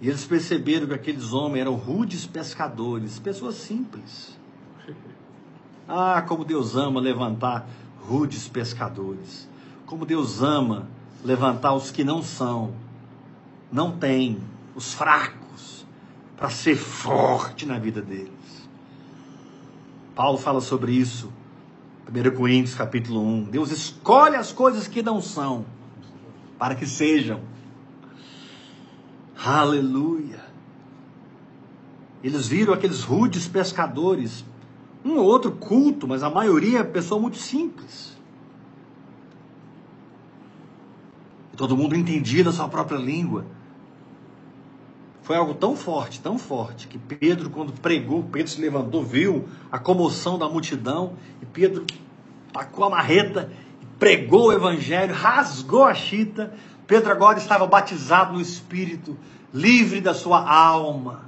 E 0.00 0.08
eles 0.08 0.24
perceberam 0.24 0.86
que 0.86 0.94
aqueles 0.94 1.32
homens 1.32 1.62
eram 1.62 1.74
rudes 1.74 2.26
pescadores, 2.26 3.18
pessoas 3.18 3.54
simples. 3.56 4.36
Ah, 5.88 6.20
como 6.26 6.44
Deus 6.44 6.74
ama 6.74 7.00
levantar 7.00 7.64
rudes 8.06 8.48
pescadores. 8.48 9.48
Como 9.84 10.06
Deus 10.06 10.42
ama 10.42 10.88
levantar 11.24 11.74
os 11.74 11.90
que 11.90 12.04
não 12.04 12.22
são, 12.22 12.72
não 13.70 13.96
têm, 13.98 14.38
os 14.74 14.94
fracos, 14.94 15.84
para 16.36 16.50
ser 16.50 16.76
forte 16.76 17.66
na 17.66 17.78
vida 17.78 18.00
deles. 18.00 18.30
Paulo 20.14 20.38
fala 20.38 20.60
sobre 20.60 20.92
isso, 20.92 21.32
1 22.08 22.36
Coríntios 22.36 22.74
capítulo 22.74 23.20
1. 23.20 23.44
Deus 23.44 23.70
escolhe 23.70 24.36
as 24.36 24.52
coisas 24.52 24.86
que 24.86 25.02
não 25.02 25.20
são, 25.20 25.64
para 26.58 26.74
que 26.74 26.86
sejam. 26.86 27.40
Aleluia. 29.44 30.44
Eles 32.22 32.48
viram 32.48 32.72
aqueles 32.72 33.02
rudes 33.02 33.46
pescadores, 33.46 34.44
um 35.06 35.18
ou 35.18 35.24
outro 35.24 35.52
culto, 35.52 36.08
mas 36.08 36.22
a 36.22 36.30
maioria 36.30 36.80
é 36.80 36.84
pessoa 36.84 37.20
muito 37.20 37.38
simples. 37.38 38.16
todo 41.56 41.76
mundo 41.76 41.96
entendia 41.96 42.44
da 42.44 42.52
sua 42.52 42.68
própria 42.68 42.98
língua. 42.98 43.44
Foi 45.22 45.36
algo 45.36 45.54
tão 45.54 45.74
forte, 45.74 46.20
tão 46.20 46.38
forte, 46.38 46.86
que 46.86 46.98
Pedro, 46.98 47.50
quando 47.50 47.72
pregou, 47.72 48.22
Pedro 48.22 48.48
se 48.48 48.60
levantou, 48.60 49.02
viu 49.02 49.48
a 49.72 49.78
comoção 49.78 50.38
da 50.38 50.48
multidão, 50.48 51.14
e 51.42 51.46
Pedro 51.46 51.84
tacou 52.52 52.84
a 52.84 52.90
marreta, 52.90 53.50
pregou 53.98 54.48
o 54.48 54.52
evangelho, 54.52 55.12
rasgou 55.12 55.84
a 55.84 55.94
chita. 55.94 56.54
Pedro 56.86 57.10
agora 57.10 57.38
estava 57.38 57.66
batizado 57.66 58.34
no 58.34 58.40
Espírito, 58.40 59.16
livre 59.52 60.00
da 60.00 60.14
sua 60.14 60.48
alma. 60.48 61.24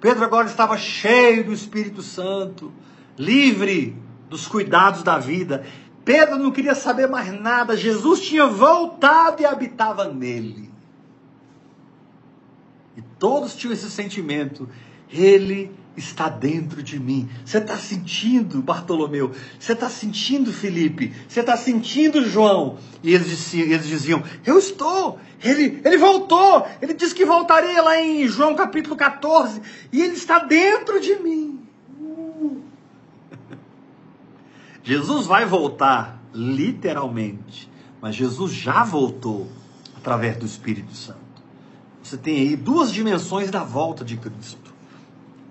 Pedro 0.00 0.24
agora 0.24 0.48
estava 0.48 0.76
cheio 0.76 1.44
do 1.44 1.52
Espírito 1.52 2.02
Santo, 2.02 2.72
livre 3.18 3.96
dos 4.28 4.46
cuidados 4.46 5.02
da 5.02 5.18
vida. 5.18 5.64
Pedro 6.04 6.36
não 6.36 6.50
queria 6.50 6.74
saber 6.74 7.08
mais 7.08 7.32
nada, 7.32 7.76
Jesus 7.76 8.20
tinha 8.20 8.46
voltado 8.46 9.42
e 9.42 9.46
habitava 9.46 10.12
nele. 10.12 10.70
E 12.96 13.02
todos 13.18 13.54
tinham 13.54 13.72
esse 13.72 13.90
sentimento, 13.90 14.68
ele 15.10 15.70
está 15.96 16.28
dentro 16.28 16.82
de 16.82 16.98
mim. 16.98 17.28
Você 17.44 17.58
está 17.58 17.76
sentindo, 17.76 18.62
Bartolomeu? 18.62 19.32
Você 19.58 19.72
está 19.72 19.88
sentindo, 19.88 20.52
Felipe? 20.52 21.12
Você 21.28 21.40
está 21.40 21.56
sentindo, 21.56 22.24
João? 22.24 22.78
E 23.02 23.14
eles 23.14 23.28
diziam, 23.28 23.66
eles 23.68 23.86
diziam, 23.86 24.22
eu 24.44 24.58
estou. 24.58 25.18
Ele, 25.42 25.80
ele 25.84 25.98
voltou. 25.98 26.66
Ele 26.80 26.94
disse 26.94 27.14
que 27.14 27.24
voltaria 27.24 27.82
lá 27.82 28.00
em 28.00 28.26
João 28.26 28.54
capítulo 28.54 28.96
14. 28.96 29.60
E 29.92 30.00
ele 30.00 30.14
está 30.14 30.38
dentro 30.38 31.00
de 31.00 31.16
mim. 31.16 31.61
Jesus 34.82 35.26
vai 35.26 35.44
voltar, 35.44 36.20
literalmente, 36.34 37.70
mas 38.00 38.16
Jesus 38.16 38.52
já 38.52 38.82
voltou 38.82 39.48
através 39.96 40.36
do 40.36 40.44
Espírito 40.44 40.94
Santo. 40.94 41.20
Você 42.02 42.16
tem 42.16 42.40
aí 42.40 42.56
duas 42.56 42.92
dimensões 42.92 43.50
da 43.50 43.62
volta 43.62 44.04
de 44.04 44.16
Cristo: 44.16 44.74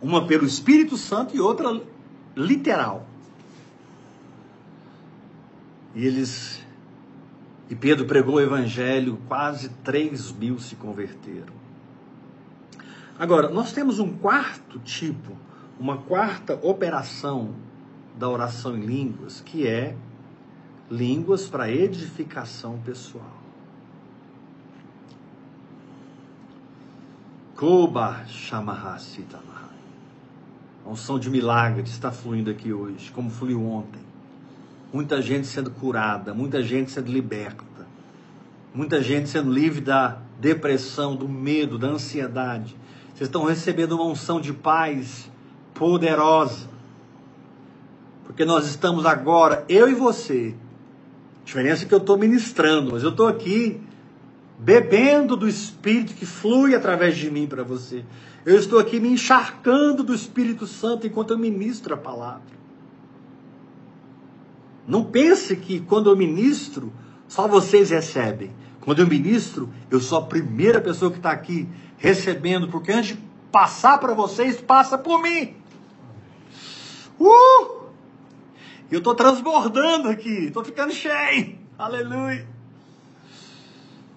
uma 0.01 0.27
pelo 0.27 0.45
Espírito 0.45 0.97
Santo 0.97 1.35
e 1.35 1.39
outra 1.39 1.81
literal. 2.35 3.07
E 5.95 6.05
eles. 6.05 6.61
E 7.69 7.75
Pedro 7.75 8.05
pregou 8.05 8.35
o 8.35 8.41
evangelho, 8.41 9.17
quase 9.29 9.69
3 9.69 10.33
mil 10.33 10.59
se 10.59 10.75
converteram. 10.75 11.53
Agora, 13.17 13.49
nós 13.49 13.71
temos 13.71 13.97
um 13.97 14.11
quarto 14.11 14.77
tipo, 14.79 15.37
uma 15.79 15.97
quarta 15.99 16.59
operação 16.61 17.53
da 18.21 18.29
oração 18.29 18.77
em 18.77 18.81
línguas, 18.81 19.41
que 19.41 19.67
é 19.67 19.95
línguas 20.91 21.47
para 21.49 21.71
edificação 21.71 22.77
pessoal. 22.85 23.41
Koba. 27.55 28.23
A 30.85 30.89
unção 30.89 31.17
de 31.17 31.31
milagres 31.31 31.89
está 31.89 32.11
fluindo 32.11 32.51
aqui 32.51 32.71
hoje, 32.71 33.11
como 33.11 33.31
fluiu 33.31 33.65
ontem. 33.65 34.03
Muita 34.93 35.19
gente 35.19 35.47
sendo 35.47 35.71
curada, 35.71 36.31
muita 36.31 36.61
gente 36.61 36.91
sendo 36.91 37.11
liberta, 37.11 37.87
muita 38.71 39.01
gente 39.01 39.29
sendo 39.29 39.51
livre 39.51 39.81
da 39.81 40.19
depressão, 40.39 41.15
do 41.15 41.27
medo, 41.27 41.79
da 41.79 41.87
ansiedade. 41.87 42.75
Vocês 43.15 43.27
estão 43.27 43.45
recebendo 43.45 43.93
uma 43.93 44.05
unção 44.05 44.39
de 44.39 44.53
paz 44.53 45.27
poderosa. 45.73 46.70
Porque 48.23 48.45
nós 48.45 48.67
estamos 48.67 49.05
agora, 49.05 49.65
eu 49.67 49.89
e 49.89 49.93
você. 49.93 50.55
A 51.41 51.45
diferença 51.45 51.83
é 51.83 51.87
que 51.87 51.93
eu 51.93 51.99
estou 51.99 52.17
ministrando, 52.17 52.91
mas 52.91 53.03
eu 53.03 53.09
estou 53.09 53.27
aqui 53.27 53.81
bebendo 54.57 55.35
do 55.35 55.47
Espírito 55.47 56.13
que 56.13 56.25
flui 56.25 56.75
através 56.75 57.17
de 57.17 57.31
mim 57.31 57.47
para 57.47 57.63
você. 57.63 58.05
Eu 58.45 58.57
estou 58.57 58.79
aqui 58.79 58.99
me 58.99 59.09
encharcando 59.09 60.03
do 60.03 60.13
Espírito 60.13 60.67
Santo 60.67 61.05
enquanto 61.05 61.31
eu 61.31 61.37
ministro 61.37 61.93
a 61.93 61.97
palavra. 61.97 62.61
Não 64.87 65.03
pense 65.03 65.55
que 65.55 65.79
quando 65.79 66.09
eu 66.09 66.15
ministro, 66.15 66.91
só 67.27 67.47
vocês 67.47 67.89
recebem. 67.89 68.51
Quando 68.81 68.99
eu 68.99 69.07
ministro, 69.07 69.69
eu 69.89 69.99
sou 69.99 70.17
a 70.17 70.23
primeira 70.23 70.81
pessoa 70.81 71.11
que 71.11 71.17
está 71.17 71.31
aqui 71.31 71.67
recebendo, 71.97 72.67
porque 72.67 72.91
antes 72.91 73.15
de 73.15 73.23
passar 73.51 73.99
para 73.99 74.13
vocês, 74.13 74.59
passa 74.59 74.97
por 74.97 75.21
mim. 75.21 75.55
Uh! 77.19 77.80
Eu 78.91 78.97
estou 78.97 79.15
transbordando 79.15 80.09
aqui, 80.09 80.47
estou 80.47 80.65
ficando 80.65 80.91
cheio. 80.91 81.57
Aleluia. 81.79 82.45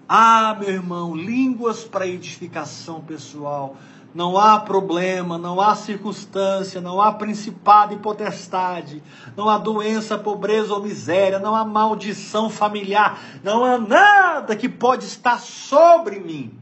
Ah, 0.09 0.57
meu 0.59 0.69
irmão, 0.69 1.15
línguas 1.15 1.85
para 1.85 2.09
edificação 2.09 3.01
pessoal. 3.01 3.77
Não 4.13 4.37
há 4.37 4.59
problema, 4.59 5.39
não 5.39 5.61
há 5.61 5.77
circunstância, 5.77 6.81
não 6.81 7.01
há 7.01 7.13
principado 7.13 7.95
e 7.95 7.99
potestade, 7.99 9.03
não 9.37 9.49
há 9.49 9.59
doença, 9.59 10.19
pobreza 10.19 10.75
ou 10.75 10.83
miséria, 10.83 11.39
não 11.39 11.55
há 11.55 11.65
maldição 11.65 12.51
familiar, 12.51 13.19
não 13.43 13.65
há 13.65 13.79
nada 13.79 14.55
que 14.55 14.69
pode 14.69 15.05
estar 15.05 15.41
sobre 15.41 16.21
mim, 16.21 16.57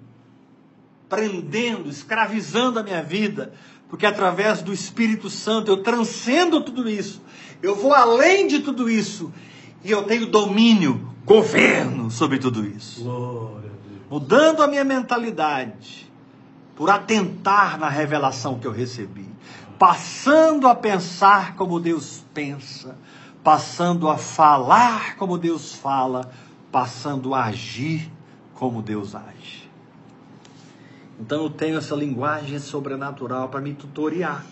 prendendo, 1.10 1.90
escravizando 1.90 2.78
a 2.78 2.82
minha 2.82 3.02
vida, 3.02 3.52
porque 3.86 4.06
através 4.06 4.62
do 4.62 4.72
Espírito 4.72 5.28
Santo 5.28 5.70
eu 5.70 5.82
transcendo 5.82 6.62
tudo 6.62 6.88
isso, 6.88 7.20
eu 7.62 7.76
vou 7.76 7.94
além 7.94 8.46
de 8.46 8.60
tudo 8.60 8.90
isso. 8.90 9.32
E 9.84 9.90
eu 9.90 10.04
tenho 10.04 10.26
domínio, 10.26 11.08
governo 11.24 12.10
sobre 12.10 12.38
tudo 12.38 12.66
isso. 12.66 13.04
Mudando 14.10 14.62
a 14.62 14.66
minha 14.66 14.84
mentalidade 14.84 16.10
por 16.76 16.90
atentar 16.90 17.78
na 17.78 17.88
revelação 17.88 18.58
que 18.58 18.66
eu 18.66 18.72
recebi, 18.72 19.28
passando 19.78 20.66
a 20.66 20.74
pensar 20.74 21.54
como 21.54 21.78
Deus 21.78 22.24
pensa, 22.34 22.96
passando 23.42 24.08
a 24.08 24.16
falar 24.16 25.16
como 25.16 25.38
Deus 25.38 25.74
fala, 25.74 26.30
passando 26.70 27.34
a 27.34 27.44
agir 27.44 28.10
como 28.54 28.82
Deus 28.82 29.14
age. 29.14 29.70
Então 31.20 31.44
eu 31.44 31.50
tenho 31.50 31.78
essa 31.78 31.94
linguagem 31.94 32.58
sobrenatural 32.58 33.48
para 33.48 33.60
me 33.60 33.74
tutoriar, 33.74 34.44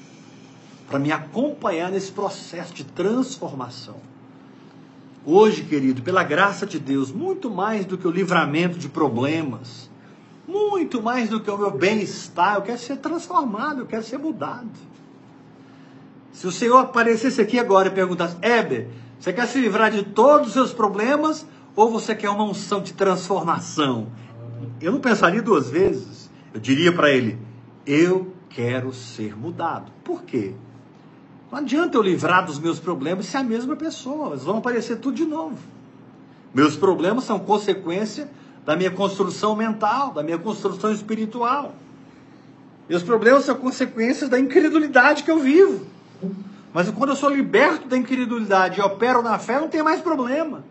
para 0.90 0.98
me 0.98 1.12
acompanhar 1.12 1.88
nesse 1.92 2.10
processo 2.10 2.74
de 2.74 2.82
transformação. 2.82 3.98
Hoje, 5.24 5.62
querido, 5.62 6.02
pela 6.02 6.24
graça 6.24 6.66
de 6.66 6.80
Deus, 6.80 7.12
muito 7.12 7.48
mais 7.48 7.86
do 7.86 7.96
que 7.96 8.08
o 8.08 8.10
livramento 8.10 8.76
de 8.76 8.88
problemas, 8.88 9.88
muito 10.48 11.00
mais 11.00 11.28
do 11.28 11.38
que 11.38 11.48
o 11.48 11.56
meu 11.56 11.70
bem-estar, 11.70 12.56
eu 12.56 12.62
quero 12.62 12.78
ser 12.78 12.96
transformado, 12.96 13.82
eu 13.82 13.86
quero 13.86 14.02
ser 14.02 14.18
mudado. 14.18 14.68
Se 16.32 16.44
o 16.48 16.50
Senhor 16.50 16.78
aparecesse 16.78 17.40
aqui 17.40 17.56
agora 17.56 17.86
e 17.86 17.92
perguntasse, 17.92 18.36
Éber, 18.42 18.88
você 19.18 19.32
quer 19.32 19.46
se 19.46 19.60
livrar 19.60 19.92
de 19.92 20.02
todos 20.02 20.48
os 20.48 20.52
seus 20.54 20.72
problemas 20.72 21.46
ou 21.76 21.88
você 21.88 22.16
quer 22.16 22.30
uma 22.30 22.44
unção 22.44 22.82
de 22.82 22.94
transformação? 22.94 24.08
Eu 24.80 24.90
não 24.90 25.00
pensaria 25.00 25.40
duas 25.40 25.70
vezes. 25.70 26.28
Eu 26.52 26.58
diria 26.58 26.92
para 26.92 27.10
ele, 27.10 27.38
eu 27.86 28.34
quero 28.48 28.92
ser 28.92 29.38
mudado. 29.38 29.92
Por 30.02 30.24
quê? 30.24 30.54
Não 31.50 31.58
adianta 31.58 31.96
eu 31.96 32.02
livrar 32.02 32.46
dos 32.46 32.58
meus 32.58 32.78
problemas 32.78 33.26
se 33.26 33.36
é 33.36 33.40
a 33.40 33.44
mesma 33.44 33.74
pessoa, 33.74 34.30
eles 34.30 34.44
vão 34.44 34.58
aparecer 34.58 34.98
tudo 34.98 35.16
de 35.16 35.24
novo. 35.24 35.58
Meus 36.54 36.76
problemas 36.76 37.24
são 37.24 37.38
consequência 37.38 38.30
da 38.64 38.76
minha 38.76 38.90
construção 38.90 39.56
mental, 39.56 40.12
da 40.12 40.22
minha 40.22 40.38
construção 40.38 40.92
espiritual. 40.92 41.74
Meus 42.88 43.02
problemas 43.02 43.44
são 43.44 43.56
consequências 43.56 44.28
da 44.28 44.38
incredulidade 44.38 45.22
que 45.22 45.30
eu 45.30 45.38
vivo. 45.38 45.86
Mas 46.72 46.88
quando 46.90 47.10
eu 47.10 47.16
sou 47.16 47.30
liberto 47.30 47.88
da 47.88 47.96
incredulidade 47.96 48.78
e 48.78 48.82
opero 48.82 49.22
na 49.22 49.38
fé, 49.38 49.60
não 49.60 49.68
tem 49.68 49.82
mais 49.82 50.00
problema. 50.00 50.64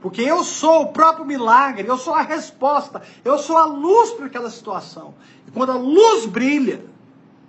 Porque 0.00 0.22
eu 0.22 0.42
sou 0.44 0.82
o 0.82 0.92
próprio 0.92 1.24
milagre, 1.24 1.86
eu 1.86 1.96
sou 1.96 2.14
a 2.14 2.22
resposta, 2.22 3.02
eu 3.24 3.38
sou 3.38 3.56
a 3.56 3.64
luz 3.64 4.10
para 4.10 4.26
aquela 4.26 4.50
situação. 4.50 5.14
E 5.46 5.50
quando 5.50 5.70
a 5.70 5.76
luz 5.76 6.26
brilha, 6.26 6.84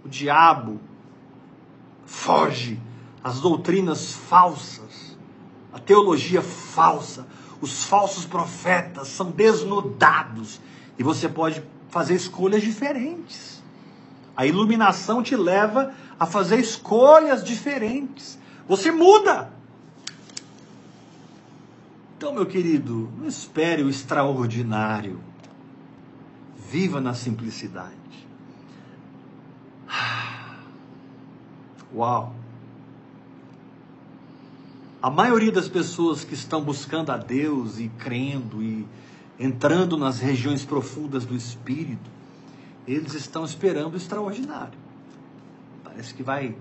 o 0.03 0.09
diabo 0.09 0.79
foge 2.07 2.79
as 3.21 3.41
doutrinas 3.41 4.13
falsas, 4.13 5.17
a 5.73 5.77
teologia 5.77 6.41
falsa, 6.41 7.27
os 7.59 7.83
falsos 7.83 8.25
profetas 8.25 9.09
são 9.09 9.29
desnudados 9.29 10.61
e 10.97 11.03
você 11.03 11.27
pode 11.27 11.61
fazer 11.89 12.15
escolhas 12.15 12.61
diferentes. 12.61 13.61
A 14.35 14.45
iluminação 14.45 15.21
te 15.21 15.35
leva 15.35 15.93
a 16.19 16.25
fazer 16.25 16.59
escolhas 16.59 17.43
diferentes. 17.43 18.39
Você 18.67 18.91
muda. 18.91 19.51
Então, 22.15 22.33
meu 22.33 22.45
querido, 22.45 23.11
não 23.17 23.27
espere 23.27 23.83
o 23.83 23.89
extraordinário. 23.89 25.19
Viva 26.71 27.01
na 27.01 27.13
simplicidade. 27.13 27.95
Uau! 31.93 32.33
A 35.01 35.09
maioria 35.09 35.51
das 35.51 35.69
pessoas 35.69 36.23
que 36.23 36.33
estão 36.33 36.61
buscando 36.61 37.11
a 37.11 37.17
Deus 37.17 37.79
e 37.79 37.87
crendo 37.99 38.61
e 38.61 38.85
entrando 39.39 39.95
nas 39.95 40.19
regiões 40.19 40.65
profundas 40.65 41.23
do 41.23 41.35
Espírito, 41.35 42.09
eles 42.87 43.13
estão 43.13 43.45
esperando 43.45 43.93
o 43.93 43.97
extraordinário. 43.97 44.77
Parece 45.83 46.13
que 46.13 46.23
vai 46.23 46.55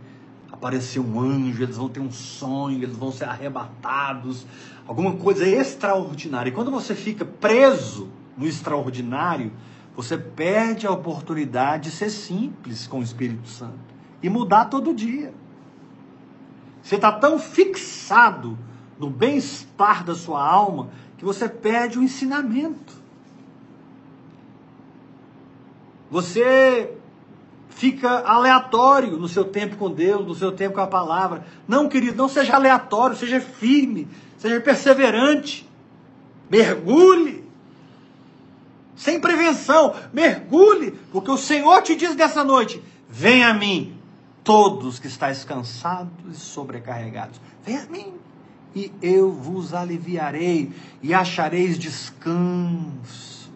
aparecer 0.53 1.01
um 1.01 1.21
anjo, 1.21 1.63
eles 1.63 1.77
vão 1.77 1.89
ter 1.89 2.01
um 2.01 2.13
sonho, 2.13 2.83
eles 2.83 2.97
vão 2.97 3.11
ser 3.11 3.25
arrebatados, 3.25 4.47
alguma 4.87 5.17
coisa 5.17 5.47
extraordinária. 5.47 6.51
E 6.51 6.53
quando 6.53 6.71
você 6.71 6.95
fica 6.95 7.25
preso 7.25 8.09
no 8.37 8.47
extraordinário, 8.47 9.51
você 9.97 10.17
perde 10.17 10.87
a 10.87 10.91
oportunidade 10.91 11.91
de 11.91 11.97
ser 11.97 12.11
simples 12.11 12.87
com 12.87 13.01
o 13.01 13.03
Espírito 13.03 13.49
Santo 13.49 13.96
e 14.23 14.29
mudar 14.29 14.67
todo 14.67 14.95
dia. 14.95 15.33
Você 16.83 16.97
está 16.97 17.11
tão 17.13 17.39
fixado 17.39 18.57
no 18.99 19.11
bem-estar 19.11 20.05
da 20.05 20.15
sua 20.15 20.45
alma 20.45 20.89
que 21.19 21.25
você 21.25 21.49
perde 21.49 21.99
o 21.99 22.03
ensinamento. 22.03 22.95
Você 26.11 26.97
fica 27.71 28.21
aleatório 28.21 29.17
no 29.17 29.29
seu 29.29 29.45
tempo 29.45 29.77
com 29.77 29.91
Deus, 29.91 30.27
no 30.27 30.35
seu 30.35 30.53
tempo 30.53 30.77
com 30.77 30.81
a 30.81 30.87
palavra. 30.87 31.45
Não, 31.67 31.89
querido, 31.89 32.17
não 32.17 32.29
seja 32.29 32.55
aleatório, 32.55 33.17
seja 33.17 33.41
firme, 33.41 34.09
seja 34.39 34.61
perseverante. 34.61 35.69
Mergulhe. 36.49 37.45
Sem 38.95 39.21
prevenção, 39.21 39.95
mergulhe, 40.11 40.93
porque 41.13 41.31
o 41.31 41.37
Senhor 41.37 41.83
te 41.83 41.95
diz 41.95 42.15
dessa 42.15 42.43
noite: 42.43 42.83
vem 43.09 43.45
a 43.45 43.53
mim, 43.53 43.96
todos 44.47 45.01
que 45.01 45.09
estáis 45.09 45.45
cansados 45.45 46.11
e 46.31 46.35
sobrecarregados. 46.39 47.41
Vem 47.65 47.79
a 47.79 47.87
mim, 47.87 48.15
e 48.75 48.93
eu 49.03 49.33
vos 49.33 49.75
aliviarei, 49.75 50.73
e 51.03 51.13
achareis 51.13 51.77
descanso 51.77 53.51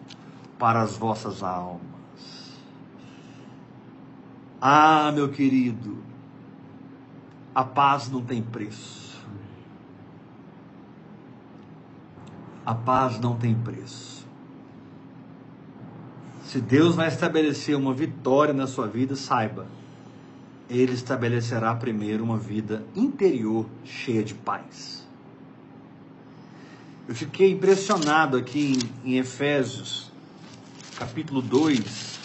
para 0.59 0.81
as 0.81 0.97
vossas 0.97 1.41
almas. 1.41 1.79
Ah, 4.59 5.11
meu 5.13 5.29
querido, 5.29 5.97
a 7.55 7.63
paz 7.63 8.11
não 8.11 8.21
tem 8.21 8.43
preço. 8.43 9.25
A 12.65 12.75
paz 12.75 13.17
não 13.17 13.37
tem 13.37 13.55
preço. 13.55 14.27
Se 16.43 16.59
Deus 16.59 16.95
vai 16.95 17.07
estabelecer 17.07 17.77
uma 17.77 17.93
vitória 17.93 18.53
na 18.53 18.67
sua 18.67 18.87
vida, 18.87 19.15
saiba 19.15 19.65
ele 20.71 20.93
estabelecerá 20.93 21.75
primeiro 21.75 22.23
uma 22.23 22.37
vida 22.37 22.85
interior 22.95 23.65
cheia 23.83 24.23
de 24.23 24.33
paz. 24.33 25.05
Eu 27.09 27.13
fiquei 27.13 27.51
impressionado 27.51 28.37
aqui 28.37 28.79
em, 29.03 29.11
em 29.11 29.17
Efésios, 29.17 30.09
capítulo 30.97 31.41
2, 31.41 32.19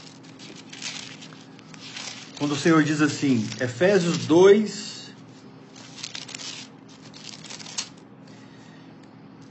quando 2.39 2.53
o 2.53 2.57
Senhor 2.57 2.85
diz 2.85 3.01
assim, 3.01 3.45
Efésios 3.61 4.27
2, 4.27 5.13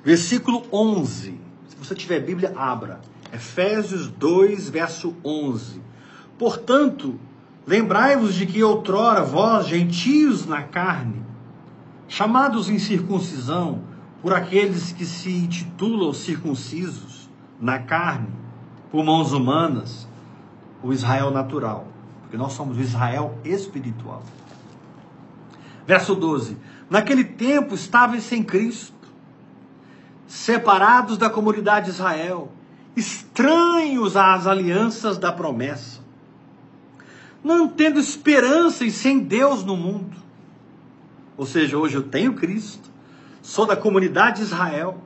versículo 0.05 0.65
11. 0.71 1.37
Se 1.67 1.75
você 1.75 1.95
tiver 1.95 2.21
Bíblia, 2.21 2.53
abra. 2.55 3.01
Efésios 3.33 4.07
2, 4.07 4.69
verso 4.69 5.13
11. 5.25 5.81
Portanto, 6.37 7.19
lembrai-vos 7.65 8.35
de 8.35 8.45
que 8.45 8.63
outrora 8.63 9.23
vós, 9.23 9.67
gentios 9.67 10.45
na 10.45 10.63
carne, 10.63 11.23
chamados 12.07 12.69
em 12.69 12.77
circuncisão 12.77 13.81
por 14.21 14.33
aqueles 14.33 14.91
que 14.91 15.05
se 15.05 15.31
intitulam 15.31 16.13
circuncisos 16.13 17.29
na 17.59 17.79
carne, 17.79 18.29
por 18.91 19.03
mãos 19.03 19.33
humanas, 19.33 20.07
o 20.81 20.93
Israel 20.93 21.31
natural, 21.31 21.87
porque 22.21 22.37
nós 22.37 22.53
somos 22.53 22.77
o 22.77 22.81
Israel 22.81 23.37
espiritual. 23.43 24.23
Verso 25.85 26.15
12: 26.15 26.57
Naquele 26.89 27.23
tempo 27.23 27.75
estavam 27.75 28.19
sem 28.19 28.43
Cristo, 28.43 28.93
separados 30.27 31.17
da 31.17 31.29
comunidade 31.29 31.85
de 31.85 31.91
Israel, 31.91 32.51
estranhos 32.95 34.15
às 34.15 34.47
alianças 34.47 35.17
da 35.17 35.31
promessa, 35.31 35.94
não 37.45 37.67
tendo 37.67 37.99
esperança 37.99 38.83
e 38.83 38.91
sem 38.91 39.19
Deus 39.19 39.63
no 39.63 39.77
mundo. 39.77 40.17
Ou 41.37 41.45
seja, 41.45 41.77
hoje 41.77 41.95
eu 41.95 42.01
tenho 42.01 42.33
Cristo, 42.33 42.89
sou 43.41 43.67
da 43.67 43.75
comunidade 43.75 44.37
de 44.37 44.43
Israel, 44.43 44.97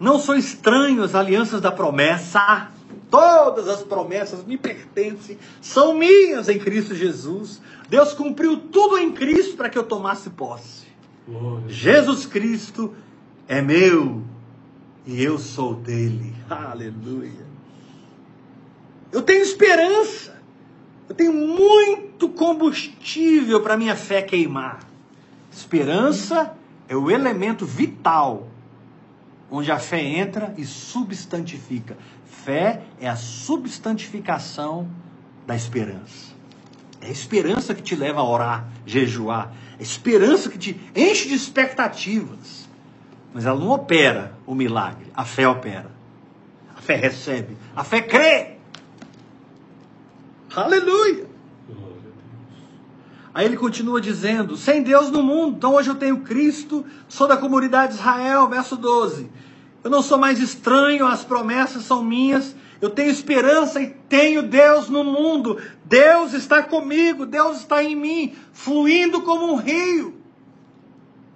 não 0.00 0.18
sou 0.18 0.34
estranho 0.34 1.04
às 1.04 1.14
alianças 1.14 1.60
da 1.60 1.70
promessa, 1.70 2.68
todas 3.08 3.68
as 3.68 3.82
promessas 3.82 4.44
me 4.44 4.58
pertencem, 4.58 5.38
são 5.60 5.94
minhas 5.94 6.48
em 6.48 6.58
Cristo 6.58 6.96
Jesus. 6.96 7.62
Deus 7.88 8.12
cumpriu 8.12 8.56
tudo 8.56 8.98
em 8.98 9.12
Cristo 9.12 9.56
para 9.56 9.68
que 9.68 9.78
eu 9.78 9.84
tomasse 9.84 10.30
posse. 10.30 10.86
Glória. 11.28 11.68
Jesus 11.68 12.26
Cristo 12.26 12.92
é 13.46 13.62
meu 13.62 14.22
e 15.06 15.22
eu 15.22 15.38
sou 15.38 15.74
dele. 15.74 16.34
Aleluia. 16.50 17.46
Eu 19.12 19.22
tenho 19.22 19.42
esperança. 19.42 20.41
Eu 21.12 21.16
tenho 21.16 21.34
muito 21.34 22.26
combustível 22.26 23.60
para 23.60 23.76
minha 23.76 23.94
fé 23.94 24.22
queimar. 24.22 24.80
Esperança 25.52 26.56
é 26.88 26.96
o 26.96 27.10
elemento 27.10 27.66
vital 27.66 28.48
onde 29.50 29.70
a 29.70 29.78
fé 29.78 30.00
entra 30.00 30.54
e 30.56 30.64
substantifica. 30.64 31.98
Fé 32.24 32.80
é 32.98 33.06
a 33.10 33.16
substantificação 33.16 34.88
da 35.46 35.54
esperança. 35.54 36.32
É 36.98 37.08
a 37.08 37.10
esperança 37.10 37.74
que 37.74 37.82
te 37.82 37.94
leva 37.94 38.20
a 38.20 38.24
orar, 38.24 38.66
jejuar. 38.86 39.52
É 39.78 39.80
a 39.80 39.82
esperança 39.82 40.48
que 40.48 40.56
te 40.56 40.80
enche 40.96 41.28
de 41.28 41.34
expectativas. 41.34 42.66
Mas 43.34 43.44
ela 43.44 43.60
não 43.60 43.68
opera 43.68 44.32
o 44.46 44.54
milagre. 44.54 45.08
A 45.14 45.26
fé 45.26 45.46
opera. 45.46 45.90
A 46.74 46.80
fé 46.80 46.96
recebe. 46.96 47.54
A 47.76 47.84
fé 47.84 48.00
crê. 48.00 48.61
Aleluia. 50.54 51.26
Aí 53.34 53.46
ele 53.46 53.56
continua 53.56 54.00
dizendo: 54.00 54.56
sem 54.56 54.82
Deus 54.82 55.10
no 55.10 55.22
mundo, 55.22 55.56
então 55.56 55.74
hoje 55.74 55.88
eu 55.88 55.94
tenho 55.94 56.20
Cristo, 56.20 56.84
sou 57.08 57.26
da 57.26 57.36
comunidade 57.36 57.94
de 57.94 57.98
Israel, 57.98 58.48
verso 58.48 58.76
12. 58.76 59.30
Eu 59.82 59.90
não 59.90 60.02
sou 60.02 60.18
mais 60.18 60.38
estranho, 60.38 61.06
as 61.06 61.24
promessas 61.24 61.84
são 61.84 62.04
minhas, 62.04 62.54
eu 62.80 62.90
tenho 62.90 63.10
esperança 63.10 63.80
e 63.80 63.88
tenho 63.88 64.42
Deus 64.42 64.88
no 64.88 65.02
mundo. 65.02 65.58
Deus 65.84 66.34
está 66.34 66.62
comigo, 66.62 67.26
Deus 67.26 67.58
está 67.58 67.82
em 67.82 67.96
mim, 67.96 68.34
fluindo 68.52 69.22
como 69.22 69.52
um 69.52 69.56
rio. 69.56 70.14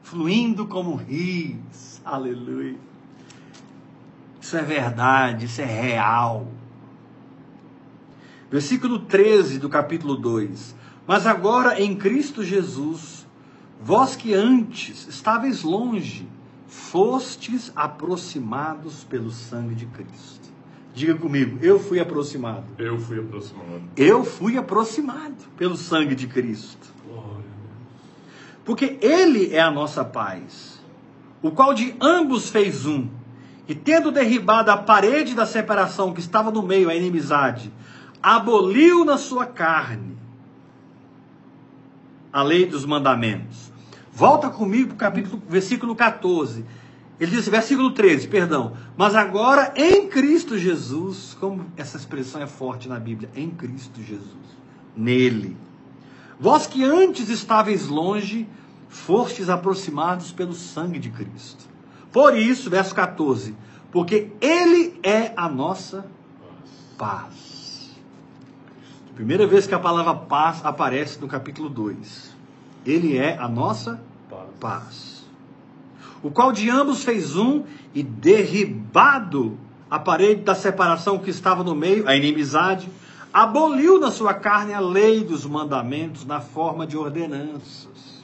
Fluindo 0.03 0.67
como 0.67 0.95
rios. 0.95 2.01
Aleluia. 2.05 2.77
Isso 4.41 4.57
é 4.57 4.63
verdade, 4.63 5.47
isso 5.47 5.61
é 5.61 5.65
real. 5.65 6.47
Versículo 8.57 9.01
13 9.01 9.59
do 9.59 9.69
capítulo 9.69 10.17
2. 10.17 10.75
Mas 11.07 11.27
agora 11.27 11.79
em 11.79 11.95
Cristo 11.95 12.43
Jesus, 12.43 13.27
vós 13.83 14.17
que 14.17 14.33
antes 14.33 15.07
estáveis 15.07 15.63
longe, 15.63 16.27
fostes 16.67 17.71
aproximados 17.77 19.05
pelo 19.05 19.31
sangue 19.31 19.75
de 19.75 19.85
Cristo. 19.85 20.49
Diga 20.95 21.15
comigo, 21.17 21.59
eu 21.61 21.79
fui 21.79 22.01
aproximado. 22.01 22.65
Eu 22.79 22.99
fui 22.99 23.19
aproximado. 23.21 23.83
Eu 23.95 24.25
fui 24.25 24.57
aproximado 24.57 25.37
pelo 25.59 25.77
sangue 25.77 26.15
de 26.15 26.27
Cristo. 26.27 26.95
Porque 28.65 28.97
Ele 29.03 29.55
é 29.55 29.61
a 29.61 29.71
nossa 29.71 30.03
paz, 30.03 30.83
o 31.43 31.51
qual 31.51 31.75
de 31.75 31.95
ambos 32.01 32.49
fez 32.49 32.87
um, 32.87 33.07
e 33.69 33.75
tendo 33.75 34.11
derribado 34.11 34.71
a 34.71 34.79
parede 34.79 35.35
da 35.35 35.45
separação 35.45 36.15
que 36.15 36.21
estava 36.21 36.51
no 36.51 36.63
meio, 36.63 36.89
a 36.89 36.95
inimizade, 36.95 37.71
aboliu 38.23 39.05
na 39.05 39.19
sua 39.19 39.47
carne 39.47 40.17
a 42.33 42.43
lei 42.43 42.67
dos 42.67 42.85
mandamentos. 42.85 43.73
Volta 44.13 44.51
comigo 44.51 44.89
para 44.89 44.95
o 44.95 44.99
capítulo, 44.99 45.43
versículo 45.49 45.95
14. 45.95 46.65
Ele 47.19 47.31
diz, 47.31 47.49
versículo 47.49 47.93
13, 47.93 48.29
perdão. 48.29 48.75
Mas 48.97 49.15
agora 49.15 49.73
em 49.75 50.07
Cristo 50.09 50.59
Jesus, 50.59 51.37
como 51.41 51.67
essa 51.77 51.97
expressão 51.97 52.43
é 52.43 52.47
forte 52.47 52.89
na 52.89 52.99
Bíblia, 53.01 53.31
em 53.35 53.51
Cristo 53.51 54.03
Jesus, 54.03 54.37
nele. 54.95 55.57
Vós 56.39 56.67
que 56.67 56.85
antes 56.85 57.31
estáveis 57.31 57.89
longe, 57.89 58.47
fostes 58.89 59.49
aproximados 59.49 60.31
pelo 60.31 60.53
sangue 60.53 60.99
de 60.99 61.11
Cristo. 61.11 61.65
Por 62.13 62.37
isso, 62.37 62.69
verso 62.69 62.95
14, 62.95 63.55
porque 63.91 64.31
ele 64.41 64.99
é 65.03 65.33
a 65.37 65.49
nossa 65.49 66.07
paz. 66.99 67.46
Primeira 69.17 69.47
vez 69.47 69.67
que 69.67 69.75
a 69.75 69.79
palavra 69.79 70.15
paz 70.15 70.61
aparece 70.63 71.19
no 71.19 71.27
capítulo 71.27 71.71
2. 71.71 72.37
Ele 72.85 73.17
é 73.17 73.39
a 73.39 73.49
nossa 73.49 73.99
paz. 74.29 74.47
paz. 74.61 75.27
O 76.23 76.31
qual 76.31 76.53
de 76.53 76.69
ambos 76.69 77.03
fez 77.03 77.35
um 77.35 77.65
e 77.95 78.03
derribado 78.03 79.57
a 79.91 79.99
parede 79.99 80.43
da 80.43 80.55
separação 80.55 81.19
que 81.19 81.31
estava 81.31 81.65
no 81.65 81.75
meio, 81.75 82.07
a 82.07 82.15
inimizade, 82.15 82.91
aboliu 83.33 83.99
na 83.99 84.11
sua 84.11 84.35
carne 84.35 84.75
a 84.75 84.81
lei 84.81 85.25
dos 85.25 85.47
mandamentos 85.47 86.27
na 86.27 86.43
forma 86.43 86.87
de 86.87 86.99
ordenanças. 86.99 88.23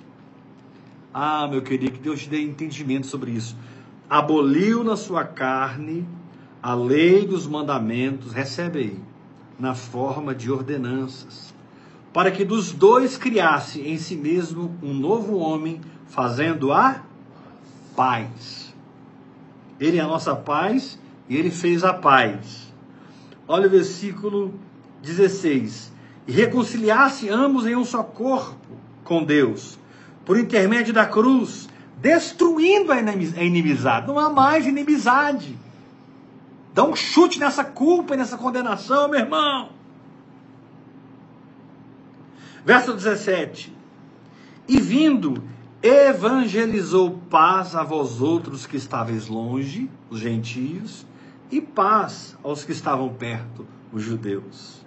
Ah, 1.14 1.48
meu 1.48 1.62
querido, 1.62 1.92
que 1.92 2.00
Deus 2.00 2.20
te 2.20 2.28
dê 2.28 2.42
entendimento 2.42 3.06
sobre 3.06 3.30
isso. 3.30 3.56
Aboliu 4.10 4.84
na 4.84 4.96
sua 4.96 5.24
carne 5.24 6.06
a 6.62 6.74
lei 6.74 7.26
dos 7.26 7.46
mandamentos, 7.46 8.34
recebe 8.34 8.78
aí 8.78 9.11
na 9.62 9.76
forma 9.76 10.34
de 10.34 10.50
ordenanças, 10.50 11.54
para 12.12 12.32
que 12.32 12.44
dos 12.44 12.72
dois 12.72 13.16
criasse 13.16 13.80
em 13.80 13.96
si 13.96 14.16
mesmo 14.16 14.76
um 14.82 14.92
novo 14.92 15.36
homem, 15.36 15.80
fazendo 16.08 16.72
a 16.72 17.00
paz. 17.94 18.74
Ele 19.78 19.98
é 19.98 20.00
a 20.00 20.08
nossa 20.08 20.34
paz 20.34 20.98
e 21.28 21.36
ele 21.36 21.52
fez 21.52 21.84
a 21.84 21.94
paz. 21.94 22.74
Olha 23.46 23.68
o 23.68 23.70
versículo 23.70 24.52
16. 25.00 25.92
E 26.26 26.32
reconciliasse 26.32 27.28
ambos 27.28 27.64
em 27.64 27.76
um 27.76 27.84
só 27.84 28.02
corpo 28.02 28.76
com 29.04 29.22
Deus, 29.22 29.78
por 30.24 30.36
intermédio 30.36 30.92
da 30.92 31.06
cruz, 31.06 31.68
destruindo 31.98 32.90
a 32.90 32.98
inimizade. 33.00 34.08
Não 34.08 34.18
há 34.18 34.28
mais 34.28 34.66
inimizade. 34.66 35.56
Dá 36.74 36.84
um 36.84 36.96
chute 36.96 37.38
nessa 37.38 37.64
culpa 37.64 38.14
e 38.14 38.16
nessa 38.16 38.38
condenação, 38.38 39.08
meu 39.08 39.20
irmão. 39.20 39.70
Verso 42.64 42.94
17. 42.94 43.76
E 44.66 44.80
vindo, 44.80 45.42
evangelizou 45.82 47.18
paz 47.28 47.74
a 47.74 47.82
vós 47.82 48.20
outros 48.22 48.66
que 48.66 48.76
estáveis 48.76 49.28
longe, 49.28 49.90
os 50.08 50.20
gentios, 50.20 51.04
e 51.50 51.60
paz 51.60 52.36
aos 52.42 52.64
que 52.64 52.72
estavam 52.72 53.12
perto, 53.12 53.66
os 53.92 54.02
judeus. 54.02 54.80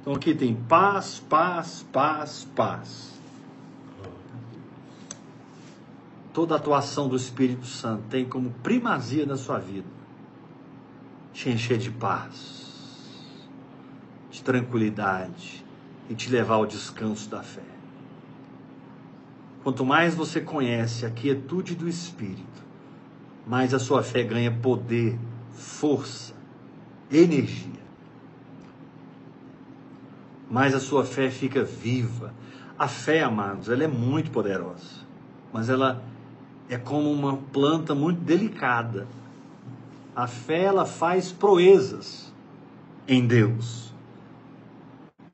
Então 0.00 0.12
aqui 0.12 0.34
tem 0.34 0.54
paz, 0.54 1.22
paz, 1.30 1.86
paz, 1.90 2.46
paz. 2.54 3.14
Toda 6.34 6.56
atuação 6.56 7.08
do 7.08 7.16
Espírito 7.16 7.64
Santo 7.64 8.02
tem 8.10 8.26
como 8.26 8.50
primazia 8.62 9.24
na 9.24 9.36
sua 9.36 9.58
vida 9.58 9.93
te 11.34 11.50
encher 11.50 11.76
de 11.76 11.90
paz, 11.90 13.46
de 14.30 14.42
tranquilidade 14.42 15.62
e 16.08 16.14
te 16.14 16.30
levar 16.30 16.54
ao 16.54 16.64
descanso 16.64 17.28
da 17.28 17.42
fé. 17.42 17.60
Quanto 19.62 19.84
mais 19.84 20.14
você 20.14 20.40
conhece 20.40 21.04
a 21.04 21.10
quietude 21.10 21.74
do 21.74 21.86
Espírito, 21.86 22.64
mais 23.46 23.74
a 23.74 23.78
sua 23.78 24.02
fé 24.02 24.22
ganha 24.22 24.50
poder, 24.50 25.18
força, 25.52 26.32
energia. 27.12 27.74
mais 30.54 30.72
a 30.72 30.78
sua 30.78 31.04
fé 31.04 31.30
fica 31.30 31.64
viva. 31.64 32.32
A 32.78 32.86
fé, 32.86 33.24
amados, 33.24 33.68
ela 33.68 33.82
é 33.82 33.88
muito 33.88 34.30
poderosa, 34.30 35.02
mas 35.52 35.68
ela 35.68 36.00
é 36.68 36.76
como 36.76 37.10
uma 37.10 37.36
planta 37.36 37.92
muito 37.92 38.20
delicada. 38.20 39.06
A 40.14 40.26
fé 40.26 40.62
ela 40.64 40.86
faz 40.86 41.32
proezas 41.32 42.32
em 43.08 43.26
Deus. 43.26 43.92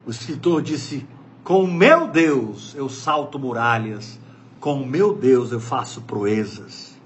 O 0.07 0.11
escritor 0.11 0.63
disse: 0.63 1.07
Com 1.45 1.65
o 1.65 1.73
meu 1.73 2.09
Deus 2.09 2.75
eu 2.75 2.89
salto 2.89 3.39
muralhas, 3.39 4.19
com 4.59 4.83
o 4.83 4.87
meu 4.87 5.15
Deus 5.15 5.53
eu 5.53 5.61
faço 5.61 6.01
proezas. 6.03 6.99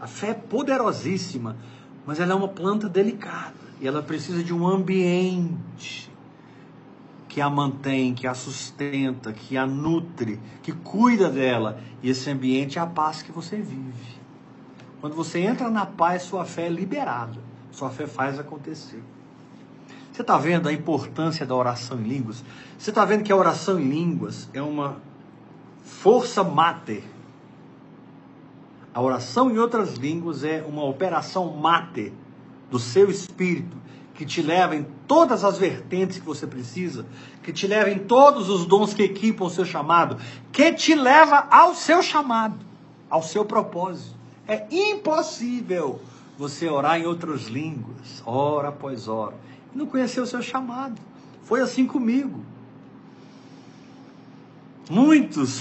A 0.00 0.06
fé 0.06 0.30
é 0.30 0.34
poderosíssima, 0.34 1.56
mas 2.06 2.20
ela 2.20 2.32
é 2.32 2.34
uma 2.34 2.48
planta 2.48 2.88
delicada 2.88 3.54
e 3.80 3.88
ela 3.88 4.02
precisa 4.02 4.42
de 4.42 4.54
um 4.54 4.66
ambiente 4.66 6.10
que 7.28 7.40
a 7.40 7.50
mantém, 7.50 8.14
que 8.14 8.26
a 8.26 8.34
sustenta, 8.34 9.32
que 9.32 9.56
a 9.56 9.66
nutre, 9.66 10.40
que 10.62 10.72
cuida 10.72 11.28
dela. 11.28 11.80
E 12.02 12.08
esse 12.08 12.30
ambiente 12.30 12.78
é 12.78 12.82
a 12.82 12.86
paz 12.86 13.20
que 13.20 13.32
você 13.32 13.56
vive. 13.56 14.16
Quando 15.00 15.14
você 15.14 15.40
entra 15.40 15.70
na 15.70 15.86
paz, 15.86 16.22
sua 16.22 16.44
fé 16.44 16.66
é 16.66 16.68
liberada. 16.68 17.38
Sua 17.70 17.90
fé 17.90 18.06
faz 18.06 18.38
acontecer. 18.38 19.02
Você 20.12 20.22
está 20.22 20.38
vendo 20.38 20.68
a 20.68 20.72
importância 20.72 21.44
da 21.44 21.54
oração 21.54 22.00
em 22.00 22.04
línguas? 22.04 22.42
Você 22.78 22.90
está 22.90 23.04
vendo 23.04 23.22
que 23.22 23.30
a 23.30 23.36
oração 23.36 23.78
em 23.78 23.86
línguas 23.86 24.48
é 24.54 24.62
uma 24.62 24.96
força 25.84 26.42
mater. 26.42 27.04
A 28.94 29.02
oração 29.02 29.50
em 29.50 29.58
outras 29.58 29.94
línguas 29.94 30.42
é 30.42 30.64
uma 30.66 30.82
operação 30.84 31.54
mater 31.54 32.14
do 32.70 32.78
seu 32.78 33.10
espírito 33.10 33.76
que 34.14 34.24
te 34.24 34.40
leva 34.40 34.74
em 34.74 34.86
todas 35.06 35.44
as 35.44 35.58
vertentes 35.58 36.18
que 36.18 36.24
você 36.24 36.46
precisa, 36.46 37.04
que 37.42 37.52
te 37.52 37.66
leva 37.66 37.90
em 37.90 37.98
todos 37.98 38.48
os 38.48 38.64
dons 38.64 38.94
que 38.94 39.02
equipam 39.02 39.44
o 39.44 39.50
seu 39.50 39.66
chamado, 39.66 40.16
que 40.50 40.72
te 40.72 40.94
leva 40.94 41.46
ao 41.50 41.74
seu 41.74 42.02
chamado, 42.02 42.58
ao 43.10 43.22
seu 43.22 43.44
propósito. 43.44 44.15
É 44.46 44.66
impossível 44.70 46.00
você 46.38 46.68
orar 46.68 47.00
em 47.00 47.06
outras 47.06 47.46
línguas, 47.46 48.22
hora 48.24 48.68
após 48.68 49.08
hora 49.08 49.34
não 49.76 49.86
conheceu 49.86 50.24
o 50.24 50.26
seu 50.26 50.42
chamado. 50.42 51.00
Foi 51.42 51.60
assim 51.60 51.86
comigo. 51.86 52.44
Muitos 54.88 55.60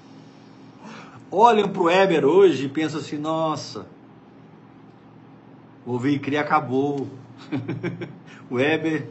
olham 1.30 1.68
para 1.68 1.82
o 1.82 1.84
Weber 1.84 2.24
hoje 2.24 2.66
e 2.66 2.68
pensam 2.68 3.00
assim: 3.00 3.18
nossa, 3.18 3.86
o 5.84 5.92
Ouvir 5.92 6.36
acabou. 6.38 7.06
o 8.50 8.54
Weber 8.54 9.08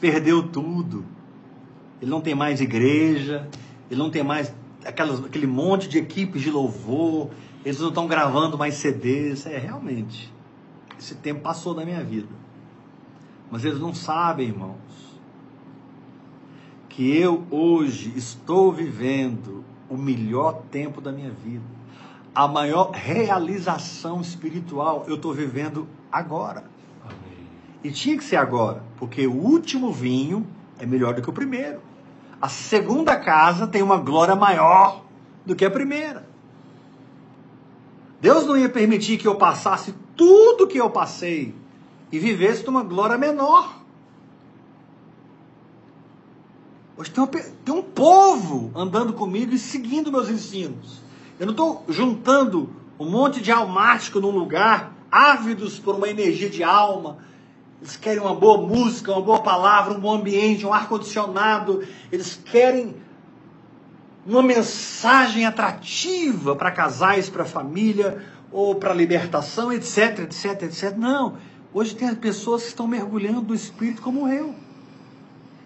perdeu 0.00 0.48
tudo. 0.48 1.04
Ele 2.00 2.10
não 2.10 2.20
tem 2.20 2.34
mais 2.34 2.60
igreja, 2.60 3.48
ele 3.90 3.98
não 3.98 4.10
tem 4.10 4.22
mais 4.22 4.52
aquelas, 4.84 5.24
aquele 5.24 5.46
monte 5.46 5.88
de 5.88 5.98
equipes 5.98 6.42
de 6.42 6.50
louvor, 6.50 7.30
eles 7.66 7.80
não 7.80 7.88
estão 7.88 8.06
gravando 8.06 8.56
mais 8.56 8.74
CDs. 8.76 9.44
É, 9.44 9.58
realmente, 9.58 10.32
esse 10.96 11.16
tempo 11.16 11.40
passou 11.40 11.74
da 11.74 11.84
minha 11.84 12.02
vida. 12.04 12.28
Mas 13.50 13.64
eles 13.64 13.80
não 13.80 13.92
sabem, 13.92 14.46
irmãos, 14.46 15.18
que 16.88 17.18
eu 17.18 17.44
hoje 17.50 18.12
estou 18.16 18.72
vivendo 18.72 19.64
o 19.90 19.96
melhor 19.96 20.62
tempo 20.70 21.00
da 21.00 21.10
minha 21.10 21.32
vida. 21.32 21.64
A 22.32 22.46
maior 22.46 22.92
realização 22.92 24.20
espiritual 24.20 25.04
eu 25.08 25.16
estou 25.16 25.34
vivendo 25.34 25.88
agora. 26.10 26.70
Amém. 27.02 27.48
E 27.82 27.90
tinha 27.90 28.16
que 28.16 28.22
ser 28.22 28.36
agora, 28.36 28.80
porque 28.96 29.26
o 29.26 29.34
último 29.34 29.92
vinho 29.92 30.46
é 30.78 30.86
melhor 30.86 31.14
do 31.14 31.22
que 31.22 31.30
o 31.30 31.32
primeiro. 31.32 31.80
A 32.40 32.48
segunda 32.48 33.16
casa 33.16 33.66
tem 33.66 33.82
uma 33.82 33.96
glória 33.96 34.36
maior 34.36 35.02
do 35.44 35.56
que 35.56 35.64
a 35.64 35.70
primeira. 35.70 36.25
Deus 38.26 38.44
não 38.44 38.56
ia 38.56 38.68
permitir 38.68 39.18
que 39.18 39.28
eu 39.28 39.36
passasse 39.36 39.94
tudo 40.16 40.66
que 40.66 40.78
eu 40.78 40.90
passei 40.90 41.54
e 42.10 42.18
vivesse 42.18 42.66
numa 42.66 42.82
glória 42.82 43.16
menor. 43.16 43.76
Hoje 46.96 47.08
tem 47.12 47.22
um, 47.22 47.26
tem 47.28 47.72
um 47.72 47.82
povo 47.84 48.72
andando 48.74 49.12
comigo 49.12 49.54
e 49.54 49.58
seguindo 49.60 50.10
meus 50.10 50.28
ensinos. 50.28 51.00
Eu 51.38 51.46
não 51.46 51.52
estou 51.52 51.84
juntando 51.88 52.68
um 52.98 53.08
monte 53.08 53.40
de 53.40 53.52
almático 53.52 54.18
num 54.18 54.32
lugar, 54.32 54.92
ávidos 55.08 55.78
por 55.78 55.94
uma 55.94 56.08
energia 56.08 56.50
de 56.50 56.64
alma. 56.64 57.18
Eles 57.80 57.96
querem 57.96 58.20
uma 58.20 58.34
boa 58.34 58.58
música, 58.60 59.12
uma 59.12 59.22
boa 59.22 59.40
palavra, 59.40 59.94
um 59.94 60.00
bom 60.00 60.16
ambiente, 60.16 60.66
um 60.66 60.72
ar-condicionado. 60.72 61.86
Eles 62.10 62.34
querem 62.44 62.92
uma 64.26 64.42
mensagem 64.42 65.46
atrativa 65.46 66.56
para 66.56 66.70
casais, 66.70 67.30
para 67.30 67.44
família, 67.44 68.24
ou 68.50 68.74
para 68.74 68.94
libertação, 68.94 69.72
etc, 69.72 70.20
etc, 70.20 70.62
etc. 70.62 70.96
Não. 70.96 71.36
Hoje 71.72 71.94
tem 71.94 72.14
pessoas 72.14 72.62
que 72.62 72.68
estão 72.68 72.86
mergulhando 72.86 73.42
no 73.42 73.54
Espírito 73.54 74.02
como 74.02 74.28
eu. 74.28 74.54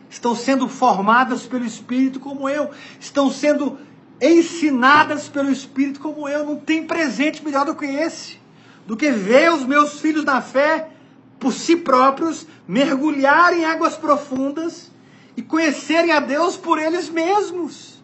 Estão 0.08 0.34
sendo 0.34 0.68
formadas 0.68 1.46
pelo 1.46 1.64
Espírito 1.64 2.18
como 2.18 2.48
eu. 2.48 2.70
Estão 2.98 3.30
sendo 3.30 3.78
ensinadas 4.20 5.28
pelo 5.28 5.50
Espírito 5.50 6.00
como 6.00 6.28
eu. 6.28 6.44
Não 6.44 6.56
tem 6.56 6.84
presente 6.84 7.44
melhor 7.44 7.64
do 7.64 7.76
que 7.76 7.86
esse. 7.86 8.38
Do 8.86 8.96
que 8.96 9.11
ver 9.11 9.52
os 9.52 9.64
meus 9.64 10.00
filhos 10.00 10.24
na 10.24 10.42
fé, 10.42 10.90
por 11.38 11.52
si 11.52 11.76
próprios, 11.76 12.46
mergulharem 12.66 13.61
em 13.61 13.64
águas 13.64 13.96
profundas 13.96 14.90
e 15.36 15.42
conhecerem 15.42 16.11
a 16.11 16.18
Deus 16.18 16.56
por 16.56 16.78
eles 16.78 17.08
mesmos. 17.08 17.99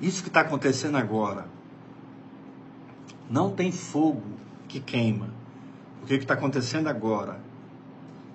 Isso 0.00 0.22
que 0.22 0.28
está 0.28 0.40
acontecendo 0.40 0.96
agora 0.96 1.46
não 3.28 3.50
tem 3.50 3.72
fogo 3.72 4.22
que 4.68 4.80
queima. 4.80 5.28
O 6.02 6.06
que 6.06 6.14
está 6.14 6.34
acontecendo 6.34 6.88
agora? 6.88 7.40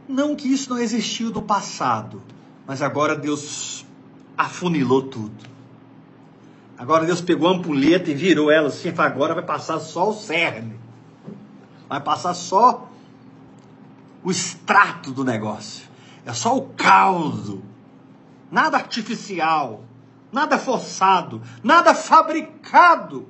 Não 0.08 0.36
que 0.36 0.52
isso 0.52 0.70
não 0.70 0.78
existiu 0.78 1.30
no 1.30 1.42
passado, 1.42 2.22
mas 2.68 2.82
agora 2.82 3.16
Deus 3.16 3.86
afunilou 4.38 5.04
tudo. 5.04 5.50
Agora 6.78 7.06
Deus 7.06 7.22
pegou 7.22 7.48
a 7.48 7.52
ampulheta 7.52 8.10
e 8.10 8.14
virou 8.14 8.52
ela 8.52 8.68
assim, 8.68 8.92
agora 8.98 9.36
vai 9.36 9.44
passar 9.44 9.80
só 9.80 10.10
o 10.10 10.14
cerne. 10.14 10.80
Vai 11.88 12.02
passar 12.02 12.34
só 12.34 12.90
o 14.24 14.32
extrato 14.32 15.12
do 15.12 15.24
negócio. 15.24 15.88
É 16.26 16.34
só 16.34 16.58
o 16.58 16.70
caldo. 16.70 17.62
Nada 18.52 18.78
artificial 18.78 19.84
nada 20.32 20.58
forçado, 20.58 21.42
nada 21.64 21.94
fabricado. 21.94 23.28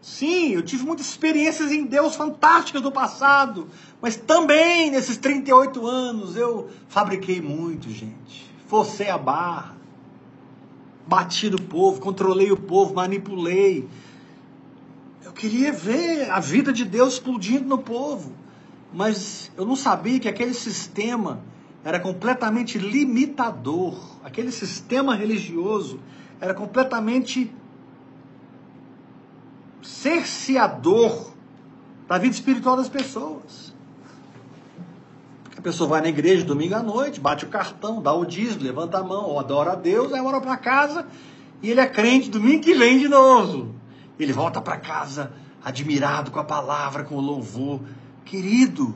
Sim, 0.00 0.50
eu 0.50 0.62
tive 0.62 0.84
muitas 0.84 1.06
experiências 1.06 1.72
em 1.72 1.84
Deus 1.84 2.14
fantásticas 2.14 2.82
do 2.82 2.92
passado, 2.92 3.68
mas 4.02 4.16
também 4.16 4.90
nesses 4.90 5.16
38 5.16 5.86
anos 5.86 6.36
eu 6.36 6.68
fabriquei 6.88 7.40
muito, 7.40 7.88
gente. 7.88 8.52
Forcei 8.66 9.08
a 9.08 9.16
barra, 9.16 9.74
bati 11.06 11.48
no 11.48 11.60
povo, 11.60 12.00
controlei 12.00 12.52
o 12.52 12.56
povo, 12.56 12.94
manipulei. 12.94 13.88
Eu 15.24 15.32
queria 15.32 15.72
ver 15.72 16.30
a 16.30 16.38
vida 16.38 16.70
de 16.70 16.84
Deus 16.84 17.14
explodindo 17.14 17.66
no 17.66 17.78
povo, 17.78 18.32
mas 18.92 19.50
eu 19.56 19.64
não 19.64 19.74
sabia 19.74 20.20
que 20.20 20.28
aquele 20.28 20.52
sistema 20.54 21.40
era 21.84 22.00
completamente 22.00 22.78
limitador. 22.78 24.18
Aquele 24.24 24.50
sistema 24.50 25.14
religioso 25.14 26.00
era 26.40 26.54
completamente 26.54 27.52
cerceador 29.82 31.32
da 32.08 32.16
vida 32.16 32.34
espiritual 32.34 32.76
das 32.76 32.88
pessoas. 32.88 33.74
A 35.56 35.60
pessoa 35.60 35.88
vai 35.88 36.00
na 36.00 36.08
igreja 36.08 36.44
domingo 36.44 36.74
à 36.74 36.82
noite, 36.82 37.20
bate 37.20 37.44
o 37.44 37.48
cartão, 37.48 38.02
dá 38.02 38.12
o 38.12 38.24
dízimo, 38.24 38.64
levanta 38.64 38.98
a 38.98 39.02
mão, 39.02 39.38
adora 39.38 39.72
a 39.72 39.74
Deus, 39.74 40.12
aí 40.12 40.20
ora 40.20 40.40
para 40.40 40.56
casa 40.56 41.06
e 41.62 41.70
ele 41.70 41.80
é 41.80 41.86
crente 41.86 42.30
domingo 42.30 42.62
que 42.62 42.74
vem 42.74 42.98
de 42.98 43.08
novo. 43.08 43.74
Ele 44.18 44.32
volta 44.32 44.60
para 44.60 44.76
casa 44.78 45.32
admirado 45.64 46.30
com 46.30 46.38
a 46.38 46.44
palavra, 46.44 47.04
com 47.04 47.16
o 47.16 47.20
louvor. 47.20 47.80
Querido, 48.24 48.94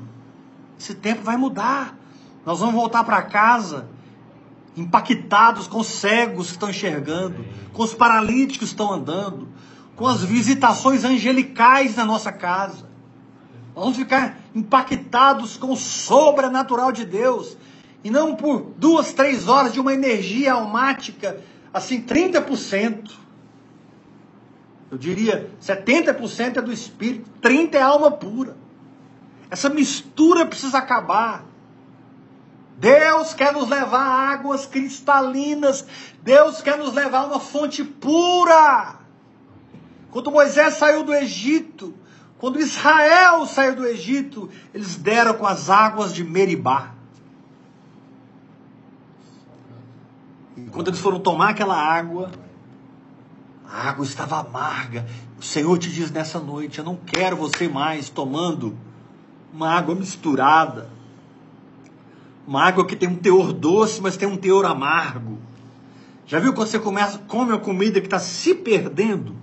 esse 0.79 0.95
tempo 0.95 1.23
vai 1.23 1.37
mudar. 1.37 1.98
Nós 2.49 2.61
vamos 2.61 2.77
voltar 2.77 3.05
para 3.05 3.21
casa 3.21 3.91
impactados 4.75 5.69
com 5.69 5.81
os 5.81 5.87
cegos 5.87 6.47
que 6.47 6.53
estão 6.53 6.71
enxergando, 6.71 7.45
com 7.75 7.83
os 7.83 7.93
paralíticos 7.93 8.57
que 8.57 8.65
estão 8.73 8.91
andando, 8.91 9.47
com 9.95 10.07
as 10.07 10.25
visitações 10.25 11.05
angelicais 11.05 11.97
na 11.97 12.07
nossa 12.07 12.33
casa. 12.33 12.89
Nós 13.75 13.85
vamos 13.85 13.99
ficar 13.99 14.39
impactados 14.55 15.59
com 15.59 15.73
o 15.73 15.77
sobrenatural 15.77 16.91
de 16.91 17.05
Deus. 17.05 17.55
E 18.03 18.09
não 18.09 18.35
por 18.35 18.73
duas, 18.79 19.13
três 19.13 19.47
horas 19.47 19.75
de 19.75 19.79
uma 19.79 19.93
energia 19.93 20.55
almática, 20.55 21.45
assim, 21.71 22.01
30%. 22.01 23.11
Eu 24.91 24.97
diria 24.97 25.51
70% 25.61 26.57
é 26.57 26.63
do 26.63 26.73
espírito, 26.73 27.31
30% 27.43 27.75
é 27.75 27.83
alma 27.83 28.11
pura. 28.11 28.57
Essa 29.51 29.69
mistura 29.69 30.47
precisa 30.47 30.79
acabar. 30.79 31.45
Deus 32.79 33.35
quer 33.35 33.53
nos 33.53 33.69
levar 33.69 34.01
a 34.01 34.33
águas 34.33 34.65
cristalinas. 34.65 35.85
Deus 36.23 36.63
quer 36.63 36.79
nos 36.79 36.95
levar 36.95 37.21
a 37.21 37.27
uma 37.27 37.41
fonte 37.41 37.83
pura. 37.83 38.97
Quando 40.13 40.31
Moisés 40.31 40.75
saiu 40.75 41.03
do 41.03 41.13
Egito, 41.13 41.93
quando 42.39 42.61
Israel 42.61 43.45
saiu 43.47 43.75
do 43.75 43.85
Egito, 43.85 44.49
eles 44.73 44.95
deram 44.95 45.35
com 45.35 45.47
as 45.47 45.69
águas 45.69 46.15
de 46.15 46.23
Meribá. 46.23 46.95
E 50.57 50.63
quando 50.71 50.89
eles 50.89 51.01
foram 51.01 51.19
tomar 51.19 51.51
aquela 51.51 51.77
água, 51.77 52.31
a 53.69 53.89
água 53.89 54.05
estava 54.05 54.39
amarga. 54.39 55.05
O 55.37 55.43
Senhor 55.43 55.77
te 55.79 55.91
diz 55.91 56.13
nessa 56.13 56.39
noite: 56.39 56.79
Eu 56.79 56.85
não 56.85 56.97
quero 56.97 57.37
você 57.37 57.69
mais 57.69 58.09
tomando 58.09 58.79
uma 59.53 59.69
água 59.69 59.97
misturada. 59.97 60.98
Uma 62.49 62.65
água 62.65 62.87
que 62.87 62.97
tem 62.97 63.07
um 63.07 63.15
teor 63.15 63.53
doce, 63.53 64.01
mas 64.01 64.17
tem 64.17 64.27
um 64.27 64.35
teor 64.35 64.65
amargo. 64.65 65.37
Já 66.27 66.39
viu 66.39 66.55
quando 66.55 66.69
você 66.69 66.79
começa, 66.79 67.19
come 67.29 67.53
uma 67.53 67.59
comida 67.59 68.01
que 68.01 68.07
está 68.07 68.19
se 68.19 68.55
perdendo? 68.55 69.37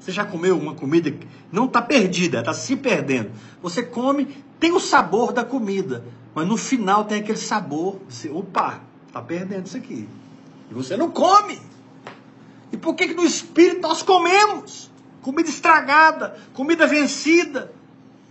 Você 0.00 0.10
já 0.10 0.24
comeu 0.24 0.58
uma 0.58 0.74
comida 0.74 1.10
que 1.10 1.28
não 1.52 1.66
está 1.66 1.82
perdida, 1.82 2.40
está 2.40 2.54
se 2.54 2.74
perdendo. 2.74 3.32
Você 3.62 3.82
come, 3.82 4.42
tem 4.58 4.72
o 4.72 4.80
sabor 4.80 5.30
da 5.30 5.44
comida, 5.44 6.02
mas 6.34 6.48
no 6.48 6.56
final 6.56 7.04
tem 7.04 7.20
aquele 7.20 7.36
sabor. 7.36 8.00
Você, 8.08 8.30
opa, 8.30 8.80
está 9.06 9.20
perdendo 9.20 9.66
isso 9.66 9.76
aqui. 9.76 10.08
E 10.70 10.72
você 10.72 10.96
não 10.96 11.10
come. 11.10 11.60
E 12.72 12.78
por 12.78 12.94
que, 12.94 13.08
que 13.08 13.14
no 13.14 13.26
espírito 13.26 13.82
nós 13.82 14.02
comemos? 14.02 14.90
Comida 15.20 15.50
estragada, 15.50 16.38
comida 16.54 16.86
vencida, 16.86 17.70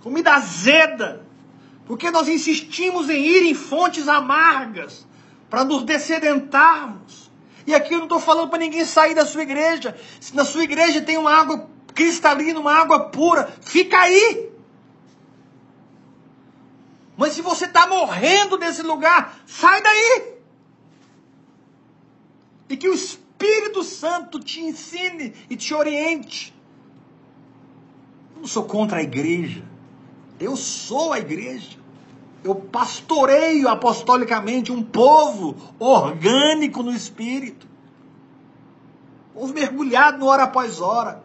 comida 0.02 0.34
azeda. 0.34 1.22
Porque 1.86 2.10
nós 2.12 2.28
insistimos 2.28 3.10
em 3.10 3.22
ir 3.22 3.44
em 3.44 3.54
fontes 3.54 4.08
amargas 4.08 5.06
para 5.50 5.64
nos 5.66 5.84
descedentarmos. 5.84 7.32
E 7.66 7.74
aqui 7.74 7.94
eu 7.94 8.00
não 8.00 8.06
estou 8.06 8.20
falando 8.20 8.50
para 8.50 8.60
ninguém 8.60 8.86
sair 8.86 9.14
da 9.14 9.26
sua 9.26 9.44
igreja. 9.44 9.96
Se 10.20 10.36
na 10.36 10.46
sua 10.46 10.64
igreja 10.64 11.02
tem 11.02 11.18
uma 11.18 11.34
água 11.34 11.70
cristalina, 11.94 12.60
uma 12.60 12.74
água 12.74 13.10
pura, 13.10 13.54
fica 13.62 13.98
aí. 14.00 14.50
Mas 17.16 17.34
se 17.34 17.42
você 17.42 17.66
está 17.66 17.88
morrendo 17.88 18.58
nesse 18.58 18.82
lugar, 18.82 19.38
sai 19.46 19.82
daí. 19.82 20.34
E 22.70 22.78
que 22.78 22.90
o 22.90 22.94
Espírito 22.94 23.84
Santo 23.84 24.40
te 24.40 24.62
ensine 24.62 25.34
e 25.50 25.56
te 25.56 25.74
oriente. 25.74 26.54
Eu 28.36 28.42
não 28.42 28.48
sou 28.48 28.64
contra 28.64 28.98
a 28.98 29.04
igreja. 29.04 29.73
Eu 30.40 30.56
sou 30.56 31.14
a 31.14 31.20
igreja. 31.20 31.78
Eu 32.44 32.56
pastoreio 32.56 33.70
apostolicamente 33.70 34.72
um 34.72 34.84
povo 34.84 35.56
orgânico 35.80 36.84
no 36.84 36.92
espírito. 36.92 37.68
Povo 39.34 39.54
mergulhado 39.54 40.20
no 40.20 40.26
hora 40.26 40.44
após 40.44 40.82
hora. 40.82 41.24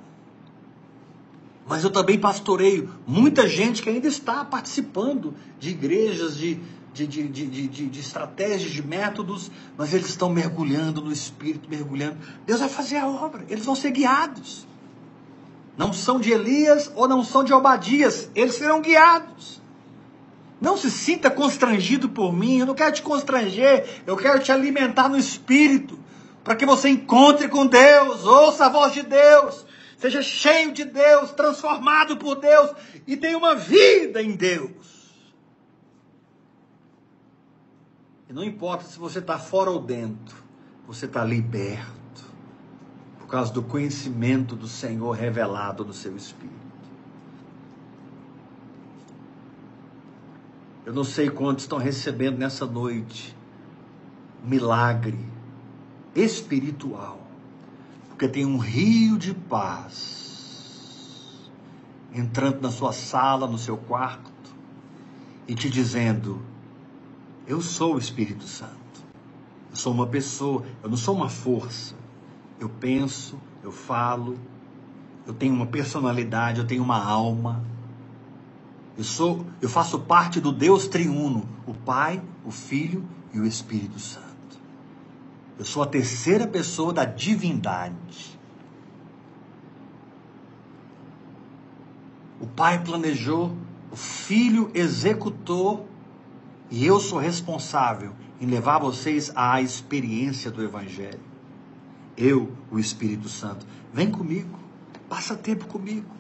Mas 1.67 1.85
eu 1.85 1.91
também 1.91 2.19
pastoreio 2.19 2.95
muita 3.07 3.47
gente 3.47 3.83
que 3.83 3.91
ainda 3.91 4.09
está 4.09 4.45
participando 4.45 5.35
de 5.59 5.71
igrejas, 5.71 6.37
de, 6.37 6.59
de, 6.95 7.07
de, 7.07 7.29
de, 7.29 7.69
de, 7.69 7.89
de 7.89 8.01
estratégias, 8.01 8.71
de 8.71 8.87
métodos, 8.87 9.51
mas 9.77 9.93
eles 9.93 10.09
estão 10.09 10.31
mergulhando 10.31 11.03
no 11.03 11.13
espírito, 11.13 11.69
mergulhando. 11.69 12.17
Deus 12.47 12.61
vai 12.61 12.69
fazer 12.69 12.97
a 12.97 13.07
obra, 13.07 13.45
eles 13.49 13.67
vão 13.67 13.75
ser 13.75 13.91
guiados 13.91 14.67
não 15.79 15.93
são 15.93 16.19
de 16.19 16.33
Elias 16.33 16.91
ou 16.97 17.07
não 17.07 17.23
são 17.23 17.45
de 17.45 17.53
Obadias, 17.53 18.29
eles 18.35 18.57
serão 18.57 18.83
guiados. 18.83 19.63
Não 20.61 20.77
se 20.77 20.91
sinta 20.91 21.31
constrangido 21.31 22.09
por 22.09 22.33
mim, 22.33 22.59
eu 22.59 22.67
não 22.67 22.75
quero 22.75 22.93
te 22.93 23.01
constranger, 23.01 24.03
eu 24.05 24.17
quero 24.17 24.41
te 24.41 24.51
alimentar 24.51 25.09
no 25.09 25.17
espírito, 25.17 25.97
para 26.43 26.57
que 26.57 26.67
você 26.67 26.89
encontre 26.89 27.47
com 27.47 27.65
Deus, 27.65 28.25
ouça 28.25 28.67
a 28.67 28.69
voz 28.69 28.93
de 28.93 29.05
Deus, 29.05 29.65
seja 29.97 30.21
cheio 30.21 30.73
de 30.73 30.85
Deus, 30.85 31.31
transformado 31.31 32.17
por 32.17 32.35
Deus 32.35 32.73
e 33.07 33.17
tenha 33.17 33.39
uma 33.39 33.55
vida 33.55 34.21
em 34.21 34.35
Deus. 34.35 35.15
E 38.29 38.33
não 38.33 38.43
importa 38.43 38.85
se 38.85 38.99
você 38.99 39.21
está 39.21 39.39
fora 39.39 39.71
ou 39.71 39.81
dentro, 39.81 40.37
você 40.89 41.07
está 41.07 41.23
liberto 41.25 41.98
por 43.29 43.33
causa 43.33 43.53
do 43.53 43.63
conhecimento 43.63 44.57
do 44.57 44.67
Senhor 44.67 45.13
revelado 45.13 45.85
no 45.85 45.93
seu 45.93 46.17
espírito. 46.17 46.57
Eu 50.87 50.95
não 50.95 51.05
sei 51.05 51.29
quantos 51.29 51.65
estão 51.65 51.77
recebendo 51.77 52.39
nessa 52.39 52.65
noite 52.65 53.37
milagre 54.43 55.19
espiritual, 56.15 57.21
porque 58.09 58.27
tem 58.27 58.47
um 58.47 58.57
rio 58.57 59.19
de 59.19 59.35
paz 59.35 61.51
entrando 62.15 62.63
na 62.63 62.71
sua 62.71 62.95
sala, 62.95 63.47
no 63.47 63.59
seu 63.59 63.77
quarto 63.77 64.33
e 65.47 65.55
te 65.55 65.69
dizendo: 65.69 66.41
Eu 67.47 67.61
sou 67.61 67.97
o 67.97 67.99
Espírito 67.99 68.45
Santo. 68.45 68.73
Eu 69.71 69.77
sou 69.77 69.93
uma 69.93 70.07
pessoa, 70.07 70.65
eu 70.83 70.89
não 70.89 70.97
sou 70.97 71.15
uma 71.15 71.29
força 71.29 71.95
eu 72.61 72.69
penso, 72.69 73.39
eu 73.63 73.71
falo, 73.71 74.39
eu 75.27 75.33
tenho 75.33 75.55
uma 75.55 75.67
personalidade, 75.67 76.61
eu 76.61 76.67
tenho 76.67 76.83
uma 76.83 77.03
alma. 77.03 77.63
Eu 78.97 79.05
sou, 79.05 79.47
eu 79.61 79.69
faço 79.69 80.01
parte 80.01 80.41
do 80.41 80.51
Deus 80.51 80.89
triuno, 80.89 81.49
o 81.67 81.75
Pai, 81.75 82.21
o 82.45 82.51
Filho 82.51 83.05
e 83.33 83.39
o 83.39 83.47
Espírito 83.47 84.01
Santo. 84.01 84.27
Eu 85.59 85.65
sou 85.65 85.83
a 85.83 85.87
terceira 85.87 86.47
pessoa 86.47 86.93
da 86.93 87.05
divindade. 87.05 88.39
O 92.41 92.47
Pai 92.47 92.83
planejou, 92.83 93.57
o 93.91 93.97
Filho 93.97 94.71
executou 94.75 95.89
e 96.71 96.85
eu 96.85 96.99
sou 97.01 97.19
responsável 97.19 98.13
em 98.41 98.47
levar 98.47 98.79
vocês 98.79 99.33
à 99.35 99.61
experiência 99.61 100.51
do 100.51 100.63
Evangelho 100.63 101.28
eu, 102.19 102.53
o 102.71 102.79
Espírito 102.79 103.29
Santo. 103.29 103.65
Vem 103.93 104.11
comigo, 104.11 104.59
passa 105.09 105.37
tempo 105.37 105.67
comigo, 105.67 106.11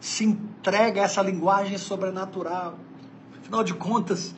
se 0.00 0.24
entrega 0.24 1.02
a 1.02 1.04
essa 1.04 1.20
linguagem 1.20 1.76
sobrenatural. 1.76 2.78
Afinal 3.38 3.62
de 3.62 3.74
contas, 3.74 4.34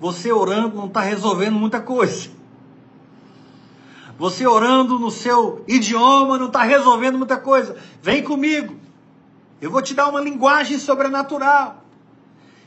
você 0.00 0.32
orando 0.32 0.76
não 0.76 0.88
está 0.88 1.00
resolvendo 1.00 1.54
muita 1.54 1.80
coisa. 1.80 2.28
Você 4.18 4.46
orando 4.46 4.98
no 4.98 5.10
seu 5.10 5.64
idioma 5.66 6.38
não 6.38 6.48
está 6.48 6.62
resolvendo 6.62 7.16
muita 7.16 7.36
coisa. 7.36 7.76
Vem 8.02 8.22
comigo. 8.22 8.76
Eu 9.60 9.70
vou 9.70 9.80
te 9.80 9.94
dar 9.94 10.08
uma 10.08 10.20
linguagem 10.20 10.78
sobrenatural. 10.78 11.82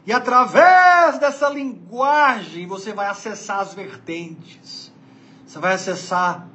E 0.06 0.14
através 0.14 1.20
dessa 1.20 1.50
linguagem 1.50 2.68
você 2.68 2.94
vai 2.94 3.08
acessar 3.08 3.60
as 3.60 3.74
vertentes. 3.74 4.92
Você 5.46 5.60
vai 5.60 5.74
acessar 5.74 6.48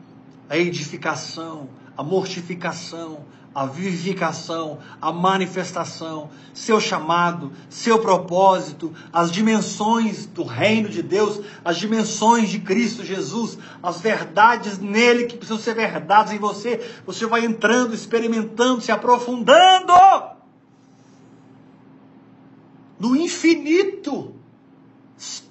a 0.50 0.58
edificação, 0.58 1.70
a 1.96 2.02
mortificação, 2.02 3.24
a 3.54 3.66
vivificação, 3.66 4.80
a 5.00 5.12
manifestação, 5.12 6.28
seu 6.52 6.80
chamado, 6.80 7.52
seu 7.68 8.00
propósito, 8.00 8.92
as 9.12 9.30
dimensões 9.30 10.26
do 10.26 10.42
reino 10.42 10.88
de 10.88 11.02
Deus, 11.02 11.40
as 11.64 11.76
dimensões 11.76 12.48
de 12.48 12.58
Cristo 12.58 13.04
Jesus, 13.04 13.58
as 13.80 14.00
verdades 14.00 14.78
nele 14.78 15.26
que 15.26 15.36
precisam 15.36 15.62
ser 15.62 15.74
verdades 15.74 16.32
em 16.32 16.38
você. 16.38 16.84
Você 17.06 17.26
vai 17.26 17.44
entrando, 17.44 17.94
experimentando, 17.94 18.80
se 18.80 18.90
aprofundando 18.90 19.92
no 22.98 23.16
infinito, 23.16 24.34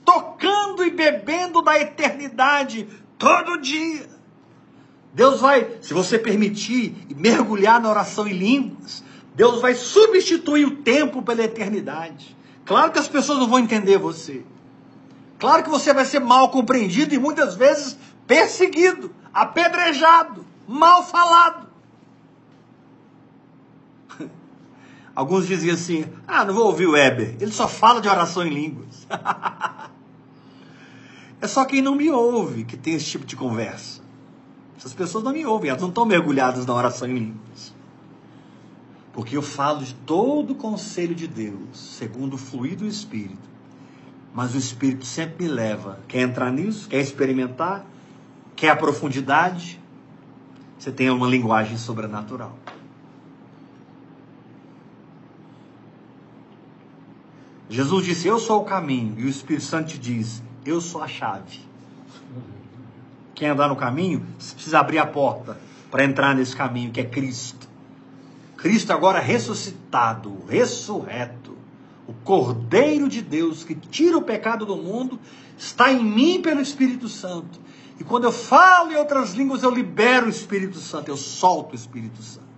tocando 0.04 0.84
e 0.84 0.89
bebendo 0.89 1.62
da 1.62 1.80
eternidade 1.80 2.88
todo 3.18 3.62
dia. 3.62 4.18
Deus 5.14 5.41
vai, 5.41 5.78
se 5.82 5.93
você 5.93 6.20
permitir 6.20 7.07
mergulhar 7.16 7.82
na 7.82 7.89
oração 7.89 8.28
em 8.28 8.34
línguas, 8.34 9.03
Deus 9.36 9.62
vai 9.62 9.74
substituir 9.74 10.66
o 10.66 10.78
tempo 10.78 11.22
pela 11.22 11.43
eternidade. 11.43 12.38
Claro 12.66 12.91
que 12.91 12.99
as 12.99 13.07
pessoas 13.07 13.39
não 13.39 13.47
vão 13.47 13.60
entender 13.60 13.97
você. 13.97 14.43
Claro 15.39 15.64
que 15.64 15.70
você 15.70 15.93
vai 15.93 16.05
ser 16.05 16.20
mal 16.20 16.49
compreendido 16.49 17.16
e 17.16 17.18
muitas 17.18 17.55
vezes 17.55 17.97
perseguido, 18.28 19.12
apedrejado, 19.34 20.45
mal 20.68 21.03
falado. 21.03 21.68
Alguns 25.16 25.47
diziam 25.47 25.74
assim: 25.74 26.05
ah, 26.28 26.43
não 26.45 26.53
vou 26.53 26.66
ouvir 26.66 26.86
o 26.86 26.91
Weber, 26.91 27.38
ele 27.39 27.51
só 27.51 27.68
fala 27.68 28.01
de 28.01 28.07
oração 28.07 28.45
em 28.45 28.49
línguas. 28.49 29.07
é 31.41 31.47
só 31.47 31.66
quem 31.66 31.82
não 31.82 31.95
me 31.95 32.12
ouve 32.12 32.66
que 32.66 32.78
tem 32.78 32.93
esse 32.93 33.05
tipo 33.05 33.26
de 33.26 33.36
conversa. 33.36 33.99
Essas 34.80 34.93
pessoas 34.93 35.25
não 35.25 35.34
me 35.34 35.45
ouvem, 35.45 35.69
elas 35.69 35.82
não 35.82 35.89
estão 35.89 36.05
mergulhadas 36.05 36.65
na 36.65 36.73
oração 36.73 37.05
em 37.05 37.15
línguas. 37.15 37.75
Porque 39.11 39.36
eu 39.36 39.41
falo 39.41 39.84
de 39.84 39.93
todo 39.93 40.51
o 40.51 40.55
conselho 40.55 41.13
de 41.13 41.27
Deus, 41.27 41.77
segundo 41.77 42.36
o 42.36 42.38
fluido 42.38 42.86
do 42.86 42.88
Espírito. 42.88 43.49
Mas 44.34 44.55
o 44.55 44.57
Espírito 44.57 45.03
sempre 45.05 45.43
me 45.43 45.51
leva. 45.51 45.99
Quer 46.07 46.21
entrar 46.21 46.49
nisso? 46.49 46.88
Quer 46.88 47.01
experimentar? 47.01 47.86
Quer 48.55 48.69
a 48.69 48.75
profundidade? 48.77 49.82
Você 50.77 50.93
tem 50.93 51.09
uma 51.09 51.27
linguagem 51.27 51.77
sobrenatural. 51.77 52.57
Jesus 57.69 58.05
disse: 58.05 58.30
Eu 58.30 58.39
sou 58.39 58.61
o 58.61 58.65
caminho. 58.65 59.19
E 59.19 59.25
o 59.25 59.27
Espírito 59.27 59.65
Santo 59.65 59.89
te 59.89 59.99
diz: 59.99 60.41
Eu 60.65 60.80
sou 60.80 61.03
a 61.03 61.07
chave. 61.07 61.67
Quem 63.40 63.48
andar 63.48 63.70
no 63.70 63.76
caminho, 63.78 64.22
precisa 64.54 64.82
abrir 64.82 64.98
a 64.98 65.06
porta 65.06 65.58
para 65.90 66.04
entrar 66.04 66.36
nesse 66.36 66.54
caminho 66.54 66.92
que 66.92 67.00
é 67.00 67.06
Cristo. 67.06 67.70
Cristo 68.58 68.92
agora 68.92 69.18
ressuscitado, 69.22 70.44
ressurreto, 70.50 71.58
o 72.06 72.12
Cordeiro 72.26 73.08
de 73.08 73.22
Deus 73.22 73.64
que 73.64 73.74
tira 73.74 74.18
o 74.18 74.22
pecado 74.22 74.66
do 74.66 74.76
mundo, 74.76 75.18
está 75.58 75.90
em 75.90 76.04
mim 76.04 76.42
pelo 76.42 76.60
Espírito 76.60 77.08
Santo. 77.08 77.62
E 77.98 78.04
quando 78.04 78.26
eu 78.26 78.32
falo 78.34 78.92
em 78.92 78.98
outras 78.98 79.32
línguas, 79.32 79.64
eu 79.64 79.72
libero 79.72 80.26
o 80.26 80.30
Espírito 80.30 80.78
Santo, 80.78 81.08
eu 81.08 81.16
solto 81.16 81.72
o 81.72 81.76
Espírito 81.76 82.22
Santo. 82.22 82.50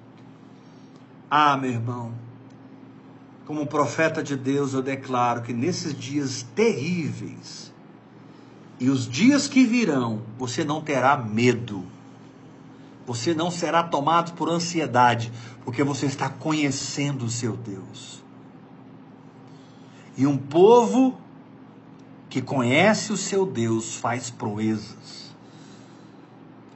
Ah, 1.29 1.55
meu 1.57 1.69
irmão, 1.69 2.11
como 3.45 3.67
profeta 3.67 4.23
de 4.23 4.35
Deus, 4.35 4.73
eu 4.73 4.81
declaro 4.81 5.43
que 5.43 5.53
nesses 5.53 5.93
dias 5.93 6.41
terríveis 6.55 7.70
e 8.81 8.89
os 8.89 9.07
dias 9.07 9.47
que 9.47 9.63
virão, 9.63 10.23
você 10.39 10.63
não 10.63 10.81
terá 10.81 11.15
medo. 11.15 11.85
Você 13.05 13.31
não 13.31 13.51
será 13.51 13.83
tomado 13.83 14.33
por 14.33 14.49
ansiedade, 14.49 15.31
porque 15.63 15.83
você 15.83 16.07
está 16.07 16.27
conhecendo 16.27 17.25
o 17.25 17.29
seu 17.29 17.55
Deus. 17.55 18.23
E 20.17 20.25
um 20.25 20.35
povo 20.35 21.15
que 22.27 22.41
conhece 22.41 23.13
o 23.13 23.17
seu 23.17 23.45
Deus 23.45 23.97
faz 23.97 24.31
proezas, 24.31 25.35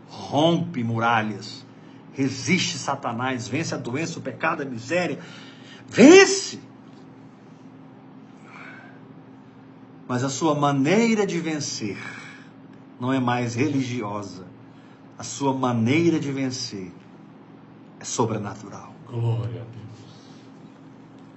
rompe 0.08 0.84
muralhas, 0.84 1.66
resiste 2.14 2.78
Satanás, 2.78 3.48
vence 3.48 3.74
a 3.74 3.80
doença, 3.80 4.20
o 4.20 4.22
pecado, 4.22 4.62
a 4.62 4.66
miséria, 4.66 5.18
vence. 5.90 6.60
Mas 10.08 10.24
a 10.24 10.30
sua 10.30 10.54
maneira 10.54 11.26
de 11.26 11.40
vencer 11.40 11.98
não 13.00 13.12
é 13.12 13.20
mais 13.20 13.56
religiosa. 13.56 14.46
A 15.18 15.24
sua 15.24 15.54
maneira 15.54 16.20
de 16.20 16.32
vencer 16.32 16.92
é 18.00 18.04
sobrenatural. 18.04 18.94
Glória 19.08 19.62
a 19.62 19.66
Deus. 19.66 19.86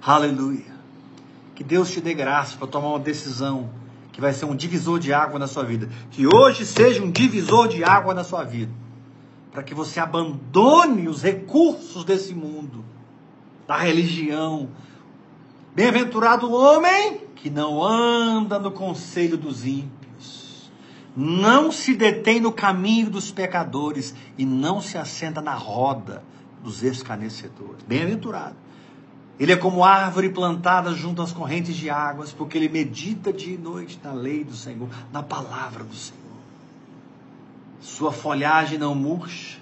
Aleluia. 0.01 0.79
Que 1.55 1.63
Deus 1.63 1.91
te 1.91 1.99
dê 1.99 2.13
graça 2.13 2.57
para 2.57 2.67
tomar 2.67 2.89
uma 2.89 2.99
decisão 2.99 3.69
que 4.11 4.21
vai 4.21 4.33
ser 4.33 4.45
um 4.45 4.55
divisor 4.55 4.99
de 4.99 5.13
água 5.13 5.39
na 5.39 5.47
sua 5.47 5.63
vida. 5.63 5.89
Que 6.11 6.27
hoje 6.27 6.65
seja 6.65 7.03
um 7.03 7.09
divisor 7.11 7.67
de 7.67 7.83
água 7.83 8.13
na 8.13 8.23
sua 8.23 8.43
vida. 8.43 8.71
Para 9.51 9.63
que 9.63 9.73
você 9.73 9.99
abandone 9.99 11.07
os 11.07 11.23
recursos 11.23 12.03
desse 12.03 12.33
mundo, 12.33 12.83
da 13.67 13.77
religião. 13.77 14.69
Bem-aventurado 15.75 16.47
o 16.47 16.53
homem 16.53 17.21
que 17.35 17.49
não 17.49 17.83
anda 17.83 18.59
no 18.59 18.71
conselho 18.71 19.37
dos 19.37 19.65
ímpios, 19.65 20.71
não 21.15 21.71
se 21.71 21.95
detém 21.95 22.39
no 22.39 22.51
caminho 22.51 23.09
dos 23.09 23.31
pecadores 23.31 24.13
e 24.37 24.45
não 24.45 24.81
se 24.81 24.97
assenta 24.97 25.41
na 25.41 25.53
roda 25.53 26.23
dos 26.63 26.83
escarnecedores. 26.83 27.83
Bem-aventurado. 27.87 28.55
Ele 29.39 29.53
é 29.53 29.55
como 29.55 29.85
árvore 29.85 30.29
plantada 30.29 30.93
junto 30.93 31.21
às 31.21 31.31
correntes 31.31 31.75
de 31.75 31.89
águas, 31.89 32.33
porque 32.33 32.57
ele 32.57 32.67
medita 32.67 33.31
dia 33.31 33.55
e 33.55 33.57
noite 33.57 33.97
na 34.03 34.11
lei 34.11 34.43
do 34.43 34.53
Senhor, 34.53 34.89
na 35.13 35.23
palavra 35.23 35.83
do 35.83 35.95
Senhor. 35.95 36.19
Sua 37.79 38.11
folhagem 38.11 38.77
não 38.77 38.93
murcha. 38.93 39.57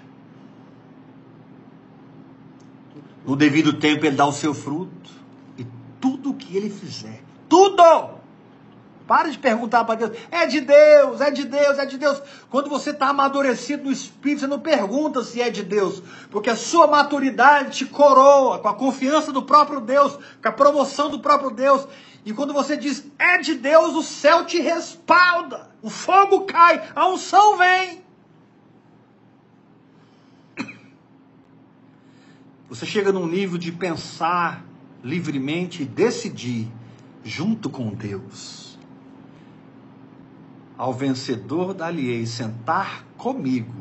No 3.24 3.36
devido 3.36 3.74
tempo 3.74 4.04
ele 4.04 4.16
dá 4.16 4.26
o 4.26 4.32
seu 4.32 4.52
fruto. 4.52 5.17
Tudo 6.00 6.34
que 6.34 6.56
ele 6.56 6.70
fizer, 6.70 7.22
tudo 7.48 8.18
para 9.08 9.30
de 9.30 9.38
perguntar 9.38 9.84
para 9.84 9.94
Deus. 9.94 10.18
É 10.30 10.46
de 10.46 10.60
Deus, 10.60 11.22
é 11.22 11.30
de 11.30 11.44
Deus, 11.46 11.78
é 11.78 11.86
de 11.86 11.96
Deus. 11.96 12.22
Quando 12.50 12.68
você 12.68 12.90
está 12.90 13.08
amadurecido 13.08 13.84
no 13.84 13.90
Espírito, 13.90 14.40
você 14.40 14.46
não 14.46 14.60
pergunta 14.60 15.24
se 15.24 15.40
é 15.40 15.48
de 15.48 15.62
Deus. 15.62 16.02
Porque 16.30 16.50
a 16.50 16.56
sua 16.56 16.86
maturidade 16.86 17.78
te 17.78 17.86
coroa 17.86 18.58
com 18.58 18.68
a 18.68 18.74
confiança 18.74 19.32
do 19.32 19.42
próprio 19.42 19.80
Deus, 19.80 20.18
com 20.42 20.48
a 20.48 20.52
promoção 20.52 21.08
do 21.08 21.20
próprio 21.20 21.50
Deus. 21.50 21.88
E 22.22 22.34
quando 22.34 22.52
você 22.52 22.76
diz 22.76 23.02
é 23.18 23.38
de 23.38 23.54
Deus, 23.54 23.94
o 23.94 24.02
céu 24.02 24.44
te 24.44 24.60
respalda. 24.60 25.70
O 25.80 25.88
fogo 25.88 26.42
cai, 26.42 26.90
a 26.94 27.08
unção 27.08 27.56
vem. 27.56 28.04
Você 32.68 32.84
chega 32.84 33.10
num 33.10 33.26
nível 33.26 33.56
de 33.56 33.72
pensar 33.72 34.62
livremente 35.02 35.84
decidir 35.84 36.68
junto 37.24 37.68
com 37.70 37.90
Deus 37.90 38.68
ao 40.78 40.94
vencedor 40.94 41.74
dali 41.74 42.24
sentar 42.24 43.04
comigo 43.16 43.74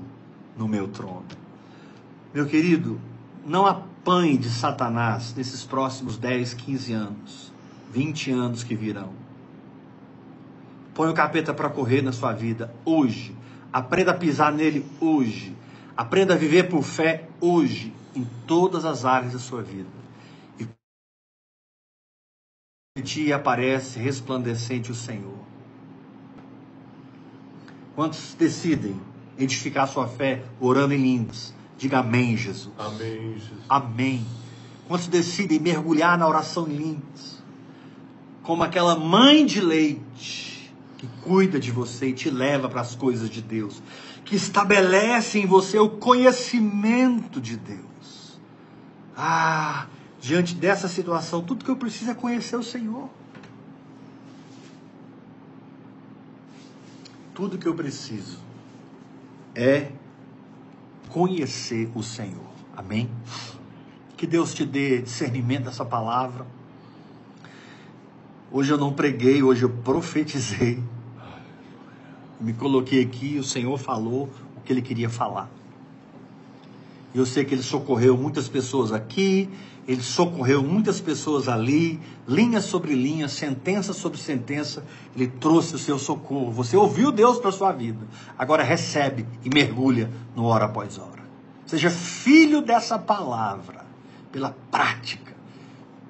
no 0.57 0.67
meu 0.67 0.87
trono. 0.87 1.27
Meu 2.33 2.47
querido, 2.47 2.99
não 3.45 3.67
apanhe 3.67 4.35
de 4.35 4.49
Satanás 4.49 5.33
nesses 5.37 5.63
próximos 5.63 6.17
10, 6.17 6.55
15 6.55 6.93
anos, 6.93 7.53
20 7.93 8.31
anos 8.31 8.63
que 8.63 8.75
virão. 8.75 9.11
Põe 10.95 11.11
o 11.11 11.13
capeta 11.13 11.53
para 11.53 11.69
correr 11.69 12.01
na 12.01 12.11
sua 12.11 12.33
vida 12.33 12.73
hoje. 12.83 13.35
Aprenda 13.71 14.09
a 14.09 14.15
pisar 14.15 14.51
nele 14.51 14.83
hoje. 14.99 15.55
Aprenda 15.95 16.33
a 16.33 16.37
viver 16.37 16.63
por 16.63 16.81
fé 16.81 17.27
hoje, 17.39 17.93
em 18.15 18.25
todas 18.47 18.85
as 18.85 19.05
áreas 19.05 19.33
da 19.33 19.39
sua 19.39 19.61
vida. 19.61 20.06
E 22.97 23.01
de 23.01 23.03
ti 23.03 23.31
aparece 23.31 23.99
resplandecente 23.99 24.91
o 24.91 24.95
Senhor. 24.95 25.37
Quantos 27.95 28.33
decidem 28.33 28.99
edificar 29.37 29.87
sua 29.87 30.07
fé 30.07 30.43
orando 30.59 30.95
em 30.95 30.97
línguas? 30.97 31.53
Diga 31.77 31.99
amém, 31.99 32.35
Jesus. 32.35 32.73
Amém, 32.75 33.33
Jesus. 33.33 33.59
Amém. 33.69 34.25
Quantos 34.87 35.05
decidem 35.05 35.59
mergulhar 35.59 36.17
na 36.17 36.27
oração 36.27 36.67
em 36.67 36.75
línguas? 36.75 37.43
Como 38.41 38.63
aquela 38.63 38.95
mãe 38.95 39.45
de 39.45 39.61
leite 39.61 40.73
que 40.97 41.07
cuida 41.21 41.59
de 41.59 41.71
você 41.71 42.07
e 42.07 42.13
te 42.13 42.31
leva 42.31 42.67
para 42.67 42.81
as 42.81 42.95
coisas 42.95 43.29
de 43.29 43.43
Deus, 43.43 43.79
que 44.25 44.35
estabelece 44.35 45.37
em 45.37 45.45
você 45.45 45.77
o 45.77 45.87
conhecimento 45.87 47.39
de 47.39 47.57
Deus. 47.57 48.39
Ah, 49.15 49.85
diante 50.27 50.53
dessa 50.55 50.89
situação, 50.89 51.41
tudo 51.41 51.63
que 51.63 51.71
eu 51.71 51.77
preciso 51.77 52.11
é 52.11 52.13
conhecer 52.13 52.57
o 52.57 52.63
Senhor. 52.63 53.09
Tudo 57.33 57.57
que 57.57 57.65
eu 57.65 57.73
preciso 57.73 58.37
é 59.55 59.89
conhecer 61.07 61.89
o 61.95 62.03
Senhor. 62.03 62.51
Amém? 62.75 63.09
Que 64.17 64.27
Deus 64.27 64.53
te 64.53 64.65
dê 64.65 65.01
discernimento 65.01 65.63
dessa 65.63 65.85
palavra. 65.85 66.45
Hoje 68.51 68.73
eu 68.73 68.77
não 68.77 68.91
preguei, 68.91 69.41
hoje 69.41 69.63
eu 69.63 69.69
profetizei. 69.69 70.83
Me 72.41 72.51
coloquei 72.51 73.01
aqui, 73.01 73.37
o 73.39 73.43
Senhor 73.45 73.77
falou 73.77 74.29
o 74.57 74.61
que 74.61 74.73
ele 74.73 74.81
queria 74.81 75.09
falar. 75.09 75.49
Eu 77.15 77.25
sei 77.25 77.45
que 77.45 77.55
ele 77.55 77.63
socorreu 77.63 78.17
muitas 78.17 78.49
pessoas 78.49 78.91
aqui, 78.91 79.49
ele 79.87 80.03
socorreu 80.03 80.61
muitas 80.61 80.99
pessoas 80.99 81.47
ali, 81.47 81.99
linha 82.27 82.59
sobre 82.59 82.93
linha, 82.93 83.29
sentença 83.29 83.93
sobre 83.93 84.19
sentença, 84.19 84.83
ele 85.15 85.27
trouxe 85.27 85.75
o 85.75 85.79
seu 85.79 85.97
socorro. 85.97 86.51
Você 86.51 86.75
ouviu 86.75 87.09
Deus 87.09 87.39
para 87.39 87.53
sua 87.53 87.71
vida, 87.71 88.05
agora 88.37 88.63
recebe 88.63 89.25
e 89.45 89.49
mergulha 89.49 90.11
no 90.35 90.43
hora 90.43 90.65
após 90.65 90.97
hora. 90.97 91.23
Seja 91.65 91.89
filho 91.89 92.61
dessa 92.61 92.99
palavra, 92.99 93.85
pela 94.29 94.55
prática, 94.69 95.33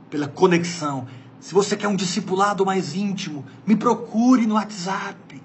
pela 0.09 0.27
conexão. 0.27 1.07
Se 1.39 1.53
você 1.53 1.75
quer 1.77 1.87
um 1.87 1.95
discipulado 1.95 2.65
mais 2.65 2.95
íntimo, 2.95 3.45
me 3.65 3.75
procure 3.75 4.47
no 4.47 4.55
WhatsApp. 4.55 5.41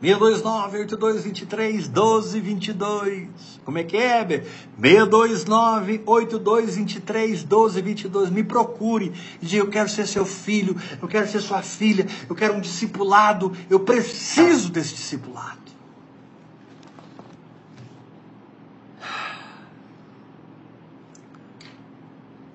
629 0.00 0.78
8223 0.78 1.88
1222. 1.88 3.28
Como 3.64 3.78
é 3.78 3.84
que 3.84 3.96
é, 3.96 4.24
Be? 4.24 4.42
629 4.80 6.02
8223 6.06 7.44
1222. 7.44 8.30
Me 8.30 8.44
procure 8.44 9.12
diga: 9.42 9.64
Eu 9.64 9.68
quero 9.68 9.88
ser 9.88 10.06
seu 10.06 10.24
filho, 10.24 10.76
eu 11.02 11.08
quero 11.08 11.28
ser 11.28 11.40
sua 11.40 11.62
filha, 11.62 12.06
eu 12.28 12.34
quero 12.36 12.54
um 12.54 12.60
discipulado, 12.60 13.52
eu 13.68 13.80
preciso 13.80 14.70
desse 14.70 14.94
discipulado. 14.94 15.58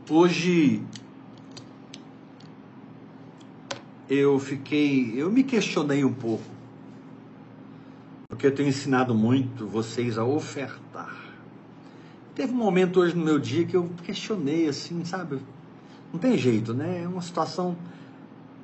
Hoje 0.10 0.84
eu 4.10 4.38
fiquei, 4.38 5.14
eu 5.16 5.32
me 5.32 5.44
questionei 5.44 6.04
um 6.04 6.14
pouco, 6.14 6.44
porque 8.34 8.48
eu 8.48 8.56
tenho 8.56 8.70
ensinado 8.70 9.14
muito 9.14 9.68
vocês 9.68 10.18
a 10.18 10.24
ofertar. 10.24 11.16
Teve 12.34 12.52
um 12.52 12.56
momento 12.56 13.00
hoje 13.00 13.16
no 13.16 13.24
meu 13.24 13.38
dia 13.38 13.64
que 13.64 13.78
eu 13.78 13.92
questionei 14.04 14.68
assim, 14.68 15.06
sabe? 15.06 15.40
Não 16.12 16.20
tem 16.20 16.36
jeito, 16.36 16.74
né? 16.74 17.04
É 17.04 17.08
uma 17.08 17.22
situação 17.22 17.78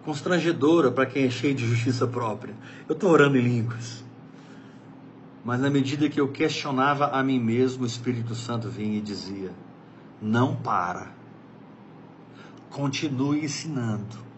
constrangedora 0.03 0.89
para 0.89 1.05
quem 1.05 1.25
é 1.25 1.29
cheio 1.29 1.53
de 1.53 1.67
justiça 1.67 2.07
própria. 2.07 2.55
Eu 2.87 2.93
estou 2.93 3.11
orando 3.11 3.37
em 3.37 3.41
línguas. 3.41 4.03
Mas 5.45 5.61
na 5.61 5.69
medida 5.69 6.09
que 6.09 6.19
eu 6.19 6.29
questionava 6.29 7.05
a 7.09 7.23
mim 7.23 7.39
mesmo, 7.39 7.83
o 7.83 7.87
Espírito 7.87 8.33
Santo 8.33 8.69
vinha 8.69 8.97
e 8.97 9.01
dizia: 9.01 9.51
Não 10.19 10.55
para. 10.55 11.13
Continue 12.71 13.45
ensinando. 13.45 14.28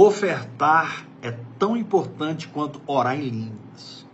Ofertar 0.00 1.08
é 1.20 1.32
tão 1.58 1.76
importante 1.76 2.46
quanto 2.46 2.80
orar 2.86 3.18
em 3.18 3.30
línguas. 3.30 4.06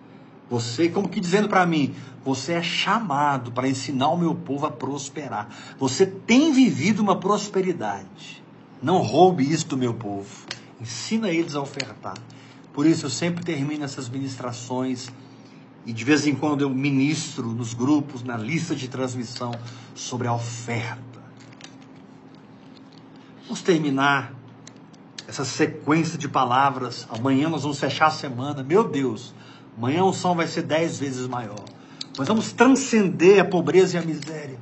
Você, 0.49 0.89
como 0.89 1.11
que 1.11 1.21
dizendo 1.21 1.47
para 1.47 1.67
mim, 1.67 1.95
você 2.25 2.55
é 2.55 2.63
chamado 2.63 3.53
para 3.53 3.69
ensinar 3.69 4.09
o 4.09 4.17
meu 4.17 4.35
povo 4.35 4.65
a 4.65 4.71
prosperar. 4.71 5.47
Você 5.79 6.07
tem 6.07 6.55
vivido 6.55 7.01
uma 7.01 7.21
prosperidade. 7.21 8.43
Não 8.83 9.03
roube 9.03 9.45
isso 9.45 9.67
do 9.69 9.77
meu 9.77 9.93
povo. 9.93 10.47
Ensina 10.81 11.29
eles 11.29 11.55
a 11.55 11.61
ofertar. 11.61 12.17
Por 12.73 12.87
isso 12.87 13.05
eu 13.05 13.11
sempre 13.11 13.45
termino 13.45 13.85
essas 13.85 14.09
ministrações 14.09 15.13
e 15.85 15.93
de 15.93 16.03
vez 16.03 16.27
em 16.27 16.35
quando 16.35 16.63
eu 16.63 16.71
ministro 16.71 17.49
nos 17.49 17.75
grupos, 17.75 18.23
na 18.23 18.39
lista 18.39 18.75
de 18.75 18.89
transmissão 18.89 19.53
sobre 19.95 20.29
a 20.29 20.33
oferta. 20.33 21.23
Vamos 23.43 23.61
terminar 23.61 24.33
essa 25.27 25.45
sequência 25.45 26.19
de 26.19 26.29
palavras. 26.29 27.07
Amanhã 27.11 27.49
nós 27.49 27.63
vamos 27.63 27.79
fechar 27.79 28.07
a 28.07 28.11
semana. 28.11 28.63
Meu 28.63 28.89
Deus, 28.89 29.35
amanhã 29.77 30.03
a 30.03 30.05
unção 30.05 30.35
vai 30.35 30.47
ser 30.47 30.63
dez 30.63 30.99
vezes 30.99 31.27
maior. 31.27 31.65
Nós 32.17 32.29
vamos 32.29 32.53
transcender 32.53 33.41
a 33.41 33.45
pobreza 33.45 33.97
e 33.97 34.01
a 34.01 34.03
miséria, 34.03 34.59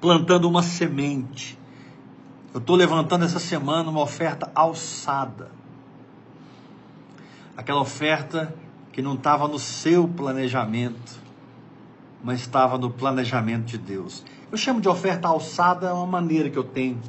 plantando 0.00 0.48
uma 0.48 0.62
semente. 0.62 1.58
Eu 2.52 2.60
estou 2.60 2.76
levantando 2.76 3.24
essa 3.24 3.38
semana 3.38 3.88
uma 3.88 4.00
oferta 4.00 4.50
alçada. 4.54 5.50
Aquela 7.56 7.80
oferta 7.80 8.54
que 8.92 9.00
não 9.00 9.14
estava 9.14 9.48
no 9.48 9.58
seu 9.58 10.06
planejamento, 10.06 11.18
mas 12.22 12.40
estava 12.40 12.76
no 12.76 12.90
planejamento 12.90 13.64
de 13.64 13.78
Deus. 13.78 14.24
Eu 14.50 14.58
chamo 14.58 14.80
de 14.80 14.88
oferta 14.88 15.28
alçada, 15.28 15.88
é 15.88 15.92
uma 15.92 16.06
maneira 16.06 16.50
que 16.50 16.56
eu 16.56 16.64
tenho 16.64 17.00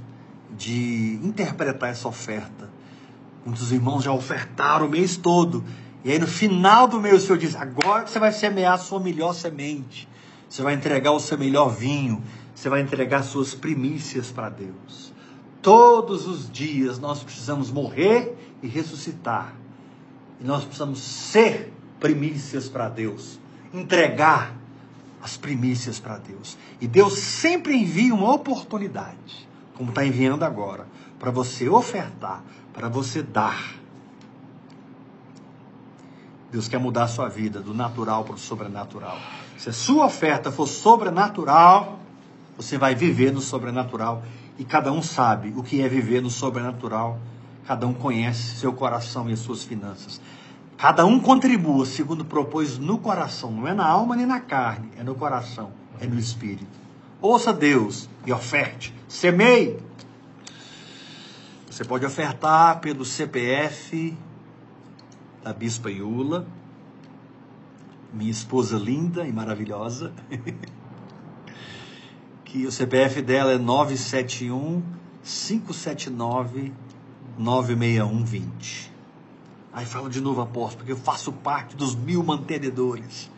de 0.58 1.20
interpretar 1.24 1.90
essa 1.90 2.08
oferta. 2.08 2.70
Muitos 3.46 3.72
irmãos 3.72 4.04
já 4.04 4.12
ofertaram 4.12 4.88
o 4.88 4.90
mês 4.90 5.18
todo. 5.18 5.64
E 6.04 6.12
aí 6.12 6.20
no 6.20 6.28
final 6.28 6.88
do 6.88 7.00
mês 7.00 7.24
o 7.24 7.26
Senhor 7.26 7.38
diz: 7.38 7.56
agora 7.56 8.08
você 8.08 8.20
vai 8.20 8.32
semear 8.32 8.74
a 8.74 8.78
sua 8.78 9.00
melhor 9.00 9.34
semente, 9.34 10.08
você 10.48 10.62
vai 10.62 10.74
entregar 10.74 11.12
o 11.12 11.20
seu 11.20 11.38
melhor 11.38 11.70
vinho, 11.70 12.22
você 12.54 12.70
vai 12.70 12.82
entregar 12.82 13.24
suas 13.24 13.54
primícias 13.54 14.32
para 14.32 14.50
Deus. 14.50 15.14
Todos 15.62 16.26
os 16.26 16.50
dias 16.50 17.00
nós 17.00 17.22
precisamos 17.22 17.70
morrer 17.70 18.36
e 18.64 18.68
ressuscitar. 18.68 19.54
E 20.40 20.44
nós 20.44 20.64
precisamos 20.64 21.00
ser 21.00 21.74
primícias 22.00 22.70
para 22.70 22.88
Deus, 22.88 23.38
entregar 23.74 24.56
as 25.22 25.36
primícias 25.36 26.00
para 26.00 26.18
Deus. 26.18 26.58
E 26.80 26.88
Deus 26.88 27.16
sempre 27.16 27.76
envia 27.76 28.16
uma 28.16 28.34
oportunidade 28.34 29.49
como 29.80 29.92
está 29.92 30.06
enviando 30.06 30.44
agora, 30.44 30.86
para 31.18 31.32
você 31.32 31.70
ofertar, 31.70 32.44
para 32.74 32.90
você 32.90 33.24
dar. 33.24 33.76
Deus 36.52 36.68
quer 36.68 36.80
mudar 36.80 37.04
a 37.04 37.08
sua 37.08 37.30
vida 37.30 37.62
do 37.62 37.74
natural 37.74 38.26
para 38.26 38.36
o 38.36 38.38
sobrenatural. 38.38 39.18
Se 39.58 39.70
a 39.70 39.74
sua 39.74 40.06
oferta 40.06 40.52
for 40.52 40.68
sobrenatural, 40.68 41.98
você 42.58 42.78
vai 42.78 42.94
viver 42.94 43.32
no 43.32 43.40
sobrenatural. 43.40 44.22
E 44.58 44.66
cada 44.66 44.92
um 44.92 45.02
sabe 45.02 45.54
o 45.56 45.64
que 45.64 45.82
é 45.82 45.88
viver 45.88 46.22
no 46.22 46.30
sobrenatural. 46.30 47.18
Cada 47.66 47.88
um 47.88 47.94
conhece 47.94 48.58
seu 48.58 48.74
coração 48.74 49.30
e 49.30 49.34
as 49.34 49.40
suas 49.40 49.64
finanças. 49.64 50.20
Cada 50.78 51.06
um 51.06 51.22
contribua 51.22 51.86
segundo 51.86 52.26
propôs 52.26 52.78
no 52.78 52.98
coração. 52.98 53.50
Não 53.50 53.66
é 53.66 53.74
na 53.74 53.88
alma 53.88 54.18
nem 54.18 54.26
na 54.26 54.42
carne, 54.42 54.90
é 54.98 55.04
no 55.04 55.16
coração, 55.16 55.72
é 56.02 56.06
no 56.06 56.20
espírito. 56.20 56.89
Ouça 57.22 57.52
Deus 57.52 58.10
e 58.26 58.32
oferte. 58.32 58.94
Semeie. 59.08 59.78
Você 61.70 61.84
pode 61.84 62.06
ofertar 62.06 62.80
pelo 62.80 63.04
CPF 63.04 64.18
da 65.44 65.54
Bispa 65.54 65.92
Iula, 65.92 66.48
minha 68.14 68.32
esposa 68.32 68.78
linda 68.78 69.28
e 69.28 69.34
maravilhosa. 69.34 70.14
que 72.46 72.66
o 72.66 72.72
CPF 72.72 73.22
dela 73.22 73.52
é 73.52 73.58
971 73.58 74.82
579 75.22 76.74
96120. 77.38 78.92
Aí 79.72 79.86
fala 79.86 80.10
de 80.10 80.20
novo, 80.20 80.42
apóstolo, 80.42 80.78
porque 80.78 80.94
eu 80.94 80.98
faço 80.98 81.32
parte 81.32 81.76
dos 81.76 81.96
mil 81.96 82.24
mantenedores. 82.24 83.30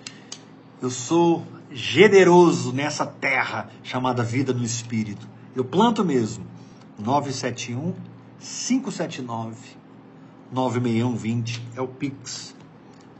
Eu 0.81 0.89
sou 0.89 1.45
generoso 1.73 2.73
nessa 2.73 3.05
terra 3.05 3.69
chamada 3.83 4.23
vida 4.23 4.53
no 4.53 4.63
Espírito. 4.63 5.27
Eu 5.55 5.63
planto 5.63 6.03
mesmo. 6.03 6.45
971 6.99 7.93
579 8.39 9.57
96120 10.51 11.61
é 11.75 11.81
o 11.81 11.87
Pix. 11.87 12.55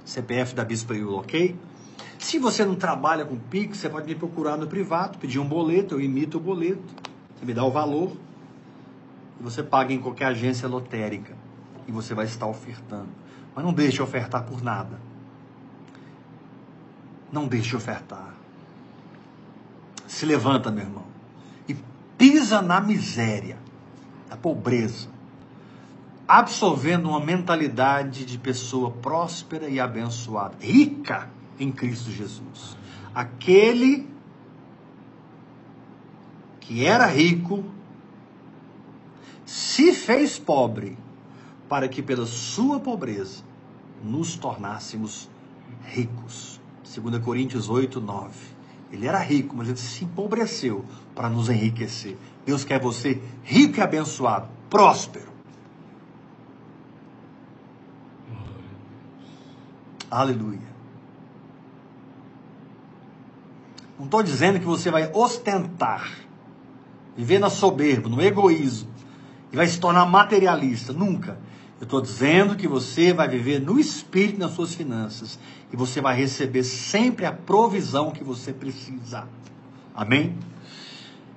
CPF 0.04 0.54
da 0.54 0.66
Bispa 0.66 0.94
Iula, 0.94 1.20
ok? 1.20 1.58
Se 2.20 2.38
você 2.38 2.66
não 2.66 2.76
trabalha 2.76 3.26
com 3.26 3.38
Pix, 3.38 3.78
você 3.78 3.90
pode 3.90 4.06
me 4.06 4.16
procurar 4.16 4.58
no 4.58 4.68
privado, 4.68 5.18
pedir 5.18 5.40
um 5.40 5.48
boleto, 5.48 5.96
eu 5.96 6.02
imito 6.02 6.38
o 6.38 6.42
boleto, 6.42 6.84
você 7.36 7.46
me 7.46 7.54
dá 7.54 7.64
o 7.64 7.72
valor 7.72 8.12
e 9.40 9.44
você 9.44 9.64
paga 9.64 9.94
em 9.94 10.00
qualquer 10.00 10.26
agência 10.26 10.68
lotérica 10.68 11.34
e 11.88 11.92
você 11.92 12.14
vai 12.14 12.26
estar 12.26 12.46
ofertando. 12.46 13.10
Mas 13.56 13.66
não 13.66 13.74
deixe 13.74 13.94
de 13.94 14.02
ofertar 14.02 14.44
por 14.44 14.62
nada. 14.62 15.00
Não 17.32 17.48
deixe 17.48 17.70
de 17.70 17.76
ofertar. 17.76 18.41
Se 20.12 20.26
levanta, 20.26 20.70
meu 20.70 20.84
irmão, 20.84 21.06
e 21.70 21.76
pisa 22.18 22.62
na 22.62 22.82
miséria, 22.82 23.58
na 24.30 24.36
pobreza, 24.36 25.08
absorvendo 26.28 27.08
uma 27.08 27.20
mentalidade 27.22 28.26
de 28.26 28.38
pessoa 28.38 28.92
próspera 28.92 29.70
e 29.70 29.80
abençoada, 29.80 30.58
rica 30.60 31.30
em 31.58 31.72
Cristo 31.72 32.12
Jesus. 32.12 32.76
Aquele 33.16 34.06
que 36.60 36.86
era 36.86 37.06
rico 37.06 37.64
se 39.46 39.94
fez 39.94 40.38
pobre 40.38 40.98
para 41.70 41.88
que 41.88 42.04
pela 42.04 42.26
sua 42.26 42.82
pobreza 42.82 43.46
nos 44.04 44.36
tornássemos 44.36 45.30
ricos. 45.86 46.60
2 46.84 47.24
Coríntios 47.24 47.70
8, 47.70 48.02
9. 48.02 48.51
Ele 48.92 49.08
era 49.08 49.20
rico, 49.20 49.56
mas 49.56 49.70
ele 49.70 49.78
se 49.78 50.04
empobreceu 50.04 50.86
para 51.16 51.30
nos 51.30 51.50
enriquecer. 51.50 52.18
Deus 52.46 52.64
quer 52.66 52.80
você 52.80 53.22
rico 53.44 53.80
e 53.80 53.82
abençoado, 53.82 54.50
próspero. 54.70 55.32
Aleluia. 60.10 60.72
Não 63.98 64.06
estou 64.06 64.22
dizendo 64.22 64.60
que 64.60 64.66
você 64.66 64.92
vai 64.92 65.10
ostentar, 65.14 66.12
viver 67.16 67.40
na 67.40 67.50
soberba, 67.50 68.10
no 68.10 68.22
egoísmo, 68.22 68.90
e 69.54 69.56
vai 69.56 69.68
se 69.68 69.80
tornar 69.80 70.06
materialista. 70.06 70.92
Nunca. 70.92 71.38
Eu 71.82 71.86
estou 71.86 72.00
dizendo 72.00 72.56
que 72.56 72.68
você 72.68 73.12
vai 73.12 73.28
viver 73.28 73.60
no 73.60 73.80
espírito 73.80 74.38
nas 74.38 74.52
suas 74.52 74.76
finanças 74.76 75.40
e 75.74 75.76
você 75.76 76.00
vai 76.00 76.16
receber 76.16 76.64
sempre 76.64 77.26
a 77.26 77.32
provisão 77.32 78.12
que 78.12 78.24
você 78.24 78.54
precisa. 78.54 79.28
Amém? 79.92 80.38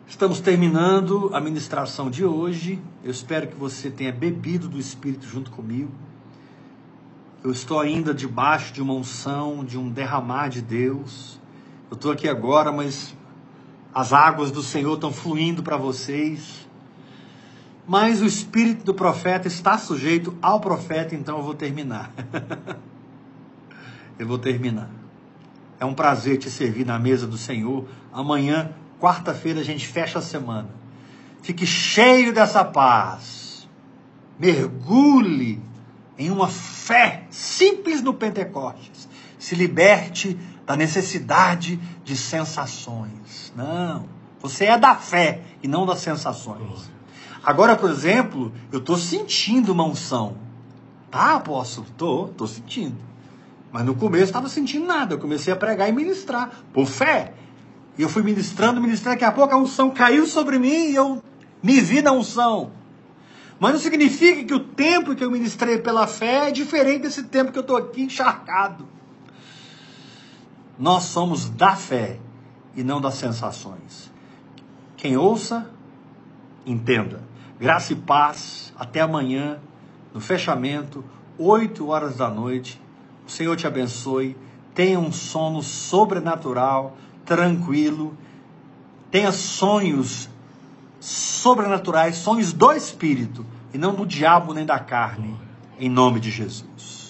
Estamos 0.07 0.41
terminando 0.41 1.31
a 1.33 1.41
ministração 1.41 2.11
de 2.11 2.27
hoje. 2.27 2.79
Eu 3.03 3.11
espero 3.11 3.49
que 3.49 3.57
você 3.57 3.91
tenha 3.91 4.13
bebido 4.13 4.69
do 4.69 4.79
Espírito 4.79 5.27
junto 5.27 5.51
comigo. 5.51 5.91
Eu 7.43 7.51
estou 7.51 7.81
ainda 7.81 8.13
debaixo 8.13 8.71
de 8.71 8.83
uma 8.83 8.93
unção, 8.93 9.65
de 9.65 9.79
um 9.79 9.89
derramar 9.89 10.49
de 10.49 10.61
Deus. 10.61 11.41
Eu 11.91 11.95
estou 11.95 12.13
aqui 12.13 12.29
agora, 12.29 12.71
mas 12.71 13.17
as 13.95 14.13
águas 14.13 14.51
do 14.51 14.63
Senhor 14.63 14.93
estão 14.93 15.11
fluindo 15.11 15.63
para 15.63 15.79
vocês. 15.79 16.64
Mas 17.87 18.23
o 18.23 18.25
espírito 18.25 18.85
do 18.85 18.95
profeta 18.95 19.47
está 19.47 19.77
sujeito 19.77 20.37
ao 20.41 20.61
profeta, 20.61 21.15
então 21.15 21.39
eu 21.39 21.43
vou 21.43 21.55
terminar. 21.55 22.13
eu 24.19 24.27
vou 24.27 24.39
terminar. 24.39 24.89
É 25.79 25.85
um 25.85 25.95
prazer 25.95 26.39
te 26.39 26.51
servir 26.51 26.87
na 26.87 26.99
mesa 26.99 27.27
do 27.27 27.37
Senhor. 27.37 27.87
Amanhã 28.13 28.73
Quarta-feira 29.05 29.61
a 29.61 29.63
gente 29.63 29.87
fecha 29.87 30.19
a 30.19 30.23
semana. 30.23 30.71
Fique 31.43 31.67
cheio 31.67 32.33
dessa 32.33 32.65
paz. 32.65 33.69
Mergulhe 34.39 35.61
em 36.17 36.31
uma 36.31 36.49
fé 36.49 37.25
simples 37.29 38.01
no 38.01 38.15
Pentecostes. 38.15 39.07
Se 39.39 39.55
liberte 39.55 40.39
da 40.65 40.75
necessidade 40.75 41.79
de 42.03 42.17
sensações. 42.17 43.53
Não. 43.55 44.09
Você 44.41 44.65
é 44.65 44.79
da 44.79 44.95
fé 44.95 45.43
e 45.63 45.69
não 45.69 45.85
das 45.85 45.99
sensações. 45.99 46.91
Agora, 47.45 47.77
por 47.77 47.91
exemplo, 47.91 48.53
eu 48.73 48.79
estou 48.79 48.97
sentindo 48.97 49.73
uma 49.73 49.85
unção. 49.85 50.37
Tá, 51.11 51.37
apóstolo? 51.37 51.87
Tô, 51.97 52.29
tô 52.29 52.47
sentindo. 52.47 52.97
Mas 53.71 53.85
no 53.85 53.95
começo 53.95 54.25
estava 54.25 54.49
sentindo 54.49 54.87
nada. 54.87 55.15
Eu 55.15 55.19
comecei 55.19 55.53
a 55.53 55.57
pregar 55.57 55.89
e 55.89 55.93
ministrar 55.93 56.51
por 56.73 56.87
fé. 56.87 57.35
E 57.99 58.03
eu 58.03 58.09
fui 58.09 58.23
ministrando, 58.23 58.81
ministrando. 58.81 59.17
Daqui 59.17 59.25
a 59.25 59.33
pouco 59.33 59.55
a 59.55 59.59
unção 59.59 59.91
caiu 59.91 60.27
sobre 60.27 60.59
mim 60.59 60.91
e 60.91 60.95
eu 60.95 61.23
me 61.63 61.81
vi 61.81 62.01
na 62.01 62.13
unção. 62.13 62.73
Mas 63.61 63.73
não 63.73 63.81
significa 63.81 64.45
que 64.45 64.55
o 64.55 64.61
tempo 64.61 65.15
que 65.15 65.23
eu 65.23 65.31
ministrei 65.31 65.79
pela 65.79 66.07
fé 66.07 66.49
é 66.49 66.51
diferente 66.51 67.03
desse 67.03 67.25
tempo 67.25 67.53
que 67.53 67.59
eu 67.59 67.63
estou 67.63 67.77
aqui 67.77 68.03
encharcado. 68.03 68.89
Nós 70.79 71.05
somos 71.05 71.49
da 71.49 71.77
fé 71.77 72.19
e 72.75 72.83
não 72.83 73.01
das 73.01 73.15
sensações. 73.15 74.11
Quem 74.97 75.17
ouça, 75.17 75.71
entenda. 76.67 77.23
Graça 77.65 77.95
e 77.95 77.97
paz. 77.97 78.75
Até 78.79 79.01
amanhã, 79.01 79.59
no 80.13 80.21
fechamento, 80.21 81.03
8 81.39 81.89
horas 81.89 82.17
da 82.19 82.29
noite. 82.29 82.79
O 83.27 83.31
Senhor 83.31 83.57
te 83.57 83.67
abençoe. 83.67 84.37
Tenha 84.75 85.01
um 85.01 85.11
sono 85.11 85.63
sobrenatural, 85.63 86.95
tranquilo. 87.25 88.15
Tenha 89.11 89.33
sonhos 89.33 90.29
sobrenaturais, 91.01 92.17
sonhos 92.17 92.53
do 92.53 92.71
Espírito, 92.71 93.47
e 93.73 93.79
não 93.79 93.95
do 93.95 94.05
diabo 94.05 94.53
nem 94.53 94.67
da 94.67 94.79
carne. 94.79 95.35
Em 95.81 95.89
nome 95.89 96.21
de 96.21 96.31
Jesus. 96.31 97.04